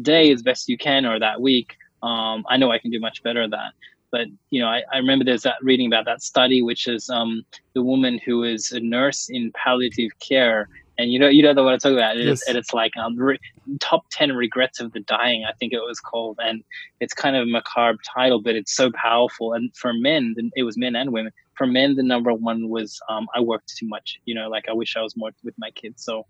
day 0.00 0.32
as 0.32 0.42
best 0.42 0.68
you 0.68 0.78
can 0.78 1.04
or 1.04 1.18
that 1.18 1.40
week? 1.40 1.76
Um, 2.02 2.44
I 2.48 2.56
know 2.56 2.70
I 2.70 2.78
can 2.78 2.90
do 2.90 3.00
much 3.00 3.22
better 3.22 3.42
at 3.42 3.50
that. 3.50 3.72
But, 4.10 4.26
you 4.50 4.60
know, 4.60 4.68
I, 4.68 4.82
I 4.92 4.98
remember 4.98 5.24
there's 5.24 5.42
that 5.44 5.56
reading 5.62 5.86
about 5.86 6.04
that 6.04 6.22
study, 6.22 6.60
which 6.60 6.86
is 6.86 7.08
um, 7.08 7.44
the 7.74 7.82
woman 7.82 8.20
who 8.26 8.44
is 8.44 8.70
a 8.70 8.80
nurse 8.80 9.30
in 9.30 9.52
palliative 9.52 10.10
care 10.18 10.68
and 10.98 11.10
you 11.10 11.18
know 11.18 11.28
you 11.28 11.42
know 11.42 11.52
what 11.62 11.72
I'm 11.72 11.78
talking 11.78 11.98
about. 11.98 12.16
And, 12.16 12.26
Yes. 12.26 12.40
it's, 12.40 12.48
and 12.48 12.58
it's 12.58 12.72
like 12.72 12.96
um, 12.96 13.16
re- 13.16 13.38
top 13.80 14.04
ten 14.10 14.32
regrets 14.32 14.80
of 14.80 14.92
the 14.92 15.00
dying, 15.00 15.44
I 15.48 15.52
think 15.52 15.72
it 15.72 15.80
was 15.80 16.00
called, 16.00 16.38
and 16.42 16.62
it's 17.00 17.14
kind 17.14 17.36
of 17.36 17.42
a 17.42 17.50
macabre 17.50 17.98
title, 18.14 18.40
but 18.40 18.54
it's 18.54 18.74
so 18.74 18.90
powerful. 18.92 19.52
And 19.52 19.74
for 19.76 19.92
men, 19.92 20.34
it 20.56 20.62
was 20.62 20.76
men 20.76 20.96
and 20.96 21.12
women. 21.12 21.32
For 21.54 21.66
men, 21.66 21.96
the 21.96 22.02
number 22.02 22.32
one 22.32 22.68
was 22.68 23.00
um, 23.08 23.26
I 23.34 23.40
worked 23.40 23.76
too 23.76 23.86
much. 23.88 24.18
You 24.24 24.34
know, 24.34 24.48
like 24.48 24.64
I 24.68 24.72
wish 24.72 24.96
I 24.96 25.02
was 25.02 25.16
more 25.16 25.30
with 25.44 25.54
my 25.58 25.70
kids. 25.70 26.04
So 26.04 26.26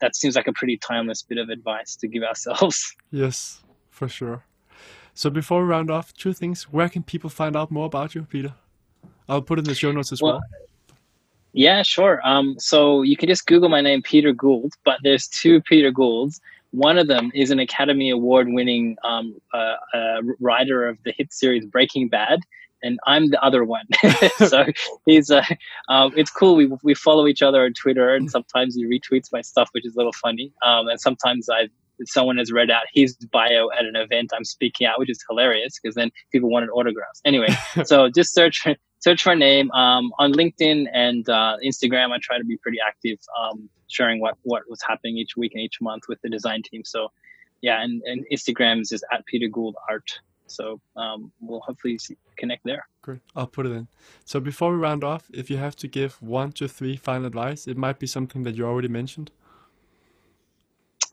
that 0.00 0.16
seems 0.16 0.36
like 0.36 0.46
a 0.46 0.52
pretty 0.52 0.76
timeless 0.76 1.22
bit 1.22 1.38
of 1.38 1.48
advice 1.48 1.96
to 1.96 2.08
give 2.08 2.22
ourselves. 2.30 2.94
Yes, 3.10 3.62
for 3.90 4.08
sure. 4.08 4.44
So 5.14 5.30
before 5.30 5.62
we 5.62 5.68
round 5.68 5.90
off, 5.90 6.12
two 6.12 6.34
things. 6.34 6.64
Where 6.64 6.90
can 6.90 7.02
people 7.02 7.30
find 7.30 7.56
out 7.56 7.70
more 7.70 7.86
about 7.86 8.14
you, 8.14 8.24
Peter? 8.24 8.52
I'll 9.28 9.40
put 9.40 9.58
in 9.58 9.64
the 9.64 9.74
show 9.74 9.90
notes 9.90 10.12
as 10.12 10.20
well. 10.20 10.34
Well, 10.34 10.42
Yeah, 11.54 11.82
sure. 11.82 12.20
Um, 12.22 12.56
so 12.58 13.00
you 13.00 13.16
can 13.16 13.28
just 13.28 13.46
Google 13.46 13.70
my 13.70 13.80
name, 13.80 14.02
Peter 14.02 14.32
Gould, 14.32 14.74
but 14.84 14.98
there's 15.02 15.26
two 15.26 15.62
Peter 15.62 15.90
Goulds. 15.90 16.40
One 16.76 16.98
of 16.98 17.08
them 17.08 17.30
is 17.34 17.50
an 17.50 17.58
Academy 17.58 18.10
Award 18.10 18.48
winning 18.50 18.98
um, 19.02 19.34
uh, 19.54 19.76
uh, 19.94 20.20
writer 20.38 20.86
of 20.86 20.98
the 21.04 21.14
hit 21.16 21.32
series 21.32 21.64
Breaking 21.64 22.10
Bad, 22.10 22.40
and 22.82 22.98
I'm 23.06 23.30
the 23.30 23.42
other 23.42 23.64
one. 23.64 23.86
so 24.46 24.66
he's 25.06 25.30
uh, 25.30 25.42
um, 25.88 26.12
it's 26.18 26.30
cool. 26.30 26.54
We, 26.54 26.70
we 26.82 26.92
follow 26.92 27.26
each 27.26 27.40
other 27.40 27.64
on 27.64 27.72
Twitter, 27.72 28.14
and 28.14 28.30
sometimes 28.30 28.74
he 28.74 28.84
retweets 28.84 29.32
my 29.32 29.40
stuff, 29.40 29.70
which 29.72 29.86
is 29.86 29.94
a 29.94 29.98
little 29.98 30.12
funny. 30.12 30.52
Um, 30.66 30.88
and 30.88 31.00
sometimes 31.00 31.48
I 31.48 31.68
someone 32.04 32.36
has 32.36 32.52
read 32.52 32.70
out 32.70 32.82
his 32.92 33.16
bio 33.32 33.70
at 33.70 33.86
an 33.86 33.96
event 33.96 34.32
I'm 34.36 34.44
speaking 34.44 34.86
at, 34.86 34.98
which 34.98 35.08
is 35.08 35.24
hilarious 35.30 35.78
because 35.80 35.94
then 35.94 36.10
people 36.30 36.50
wanted 36.50 36.68
autographs. 36.68 37.22
Anyway, 37.24 37.48
so 37.84 38.10
just 38.10 38.34
search 38.34 38.66
search 38.98 39.24
my 39.24 39.34
name 39.34 39.70
um, 39.72 40.12
on 40.18 40.32
LinkedIn 40.32 40.86
and 40.92 41.28
uh, 41.28 41.56
Instagram. 41.64 42.12
I 42.12 42.18
try 42.22 42.36
to 42.36 42.44
be 42.44 42.56
pretty 42.58 42.78
active, 42.86 43.18
um, 43.40 43.70
sharing 43.88 44.20
what 44.20 44.36
what 44.42 44.62
was 44.68 44.80
happening 44.86 45.16
each 45.18 45.36
week 45.36 45.52
and 45.54 45.62
each 45.62 45.80
month 45.80 46.04
with 46.08 46.20
the 46.22 46.28
design 46.28 46.62
team. 46.62 46.82
So 46.84 47.08
yeah, 47.62 47.82
and, 47.82 48.02
and 48.04 48.24
Instagram 48.32 48.80
is 48.82 48.90
just 48.90 49.04
at 49.12 49.24
Peter 49.26 49.48
Gould 49.48 49.76
Art. 49.88 50.20
So 50.46 50.80
um, 50.96 51.32
we'll 51.40 51.60
hopefully 51.60 51.98
see, 51.98 52.16
connect 52.36 52.62
there. 52.64 52.86
Great. 53.02 53.20
I'll 53.34 53.46
put 53.48 53.66
it 53.66 53.72
in. 53.72 53.88
So 54.24 54.38
before 54.40 54.72
we 54.72 54.78
round 54.78 55.02
off, 55.02 55.28
if 55.32 55.50
you 55.50 55.56
have 55.56 55.74
to 55.76 55.88
give 55.88 56.22
one 56.22 56.52
to 56.52 56.68
three 56.68 56.96
final 56.96 57.26
advice, 57.26 57.66
it 57.66 57.76
might 57.76 57.98
be 57.98 58.06
something 58.06 58.42
that 58.44 58.54
you 58.56 58.64
already 58.66 58.88
mentioned. 58.88 59.30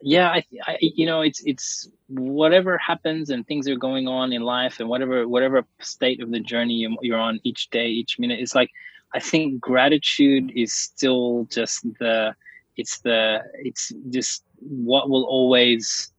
yeah 0.02 0.30
I, 0.30 0.44
I 0.68 0.78
you 0.82 1.06
know 1.06 1.22
it's 1.22 1.42
it's 1.46 1.88
whatever 2.10 2.78
happens 2.78 3.30
and 3.30 3.46
things 3.48 3.68
are 3.70 3.78
going 3.78 4.08
on 4.08 4.34
in 4.34 4.42
life 4.42 4.80
and 4.80 4.90
whatever 4.90 5.28
whatever 5.28 5.66
state 5.80 6.22
of 6.22 6.30
the 6.32 6.40
journey 6.42 6.74
you- 6.74 6.98
you're 7.02 7.20
on 7.20 7.40
each 7.44 7.70
day 7.70 7.88
each 7.88 8.20
minute 8.20 8.40
it's 8.40 8.54
like 8.56 8.70
i 9.14 9.20
think 9.20 9.62
gratitude 9.62 10.52
is 10.56 10.74
still 10.74 11.48
just 11.50 11.84
the 12.00 12.36
it's 12.78 13.00
the 13.02 13.40
it's 13.56 13.92
just 14.10 14.44
what 14.60 15.10
will 15.10 15.26
always 15.26 16.12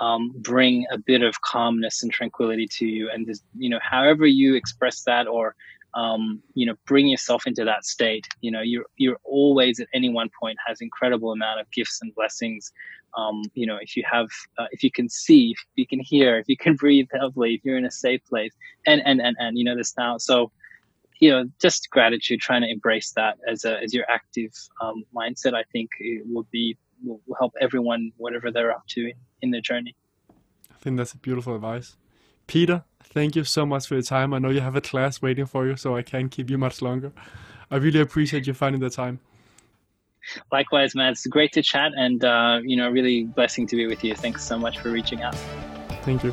um, 0.00 0.32
bring 0.36 0.86
a 0.90 0.98
bit 0.98 1.22
of 1.22 1.40
calmness 1.42 2.02
and 2.02 2.12
tranquility 2.12 2.66
to 2.66 2.86
you 2.86 3.10
and 3.10 3.26
just 3.26 3.44
you 3.56 3.68
know 3.68 3.78
however 3.82 4.26
you 4.26 4.54
express 4.54 5.02
that 5.02 5.26
or 5.26 5.54
um, 5.94 6.42
you 6.54 6.66
know 6.66 6.74
bring 6.86 7.06
yourself 7.06 7.46
into 7.46 7.64
that 7.64 7.84
state 7.84 8.26
you 8.40 8.50
know 8.50 8.62
you're 8.62 8.86
you're 8.96 9.18
always 9.24 9.78
at 9.80 9.88
any 9.92 10.08
one 10.08 10.30
point 10.40 10.56
has 10.66 10.80
incredible 10.80 11.32
amount 11.32 11.60
of 11.60 11.70
gifts 11.70 12.00
and 12.02 12.14
blessings 12.14 12.72
um, 13.16 13.42
you 13.54 13.66
know, 13.66 13.78
if 13.80 13.96
you 13.96 14.04
have, 14.10 14.28
uh, 14.58 14.66
if 14.72 14.82
you 14.82 14.90
can 14.90 15.08
see, 15.08 15.50
if 15.50 15.58
you 15.76 15.86
can 15.86 16.00
hear, 16.00 16.38
if 16.38 16.48
you 16.48 16.56
can 16.56 16.74
breathe 16.82 17.08
healthily, 17.12 17.54
if 17.54 17.64
you're 17.64 17.78
in 17.78 17.84
a 17.84 17.90
safe 17.90 18.24
place, 18.28 18.52
and 18.86 19.02
and 19.04 19.20
and 19.20 19.36
and 19.38 19.58
you 19.58 19.64
know 19.64 19.76
this 19.76 19.94
now. 19.96 20.18
So, 20.18 20.50
you 21.22 21.30
know, 21.30 21.44
just 21.60 21.88
gratitude, 21.90 22.40
trying 22.40 22.62
to 22.62 22.68
embrace 22.68 23.12
that 23.12 23.38
as 23.48 23.64
a 23.64 23.80
as 23.80 23.94
your 23.94 24.04
active 24.10 24.50
um, 24.80 25.04
mindset. 25.14 25.54
I 25.54 25.62
think 25.70 25.90
it 26.00 26.24
will 26.26 26.48
be 26.50 26.76
will, 27.04 27.20
will 27.28 27.36
help 27.38 27.52
everyone 27.60 28.10
whatever 28.16 28.50
they're 28.50 28.72
up 28.72 28.82
to 28.88 29.04
in, 29.04 29.14
in 29.40 29.50
their 29.52 29.60
journey. 29.60 29.94
I 30.28 30.78
think 30.80 30.96
that's 30.96 31.12
a 31.12 31.18
beautiful 31.18 31.54
advice. 31.54 31.94
Peter, 32.48 32.82
thank 33.04 33.36
you 33.36 33.44
so 33.44 33.64
much 33.64 33.86
for 33.86 33.94
your 33.94 34.02
time. 34.02 34.34
I 34.34 34.40
know 34.40 34.50
you 34.50 34.62
have 34.62 34.74
a 34.74 34.80
class 34.80 35.22
waiting 35.22 35.46
for 35.46 35.64
you, 35.64 35.76
so 35.76 35.96
I 35.96 36.02
can't 36.02 36.28
keep 36.28 36.50
you 36.50 36.58
much 36.58 36.82
longer. 36.82 37.12
I 37.70 37.76
really 37.76 38.00
appreciate 38.00 38.48
you 38.48 38.52
finding 38.52 38.80
the 38.80 38.90
time. 38.90 39.20
Likewise, 40.50 40.96
man, 40.96 41.12
it's 41.12 41.24
great 41.28 41.52
to 41.52 41.62
chat, 41.62 41.92
and 41.96 42.24
uh, 42.24 42.58
you 42.64 42.76
know, 42.76 42.90
really 42.90 43.24
blessing 43.26 43.68
to 43.68 43.76
be 43.76 43.86
with 43.86 44.02
you. 44.02 44.16
Thanks 44.16 44.44
so 44.44 44.58
much 44.58 44.80
for 44.80 44.90
reaching 44.90 45.22
out. 45.22 45.36
Thank 46.02 46.24
you. 46.24 46.32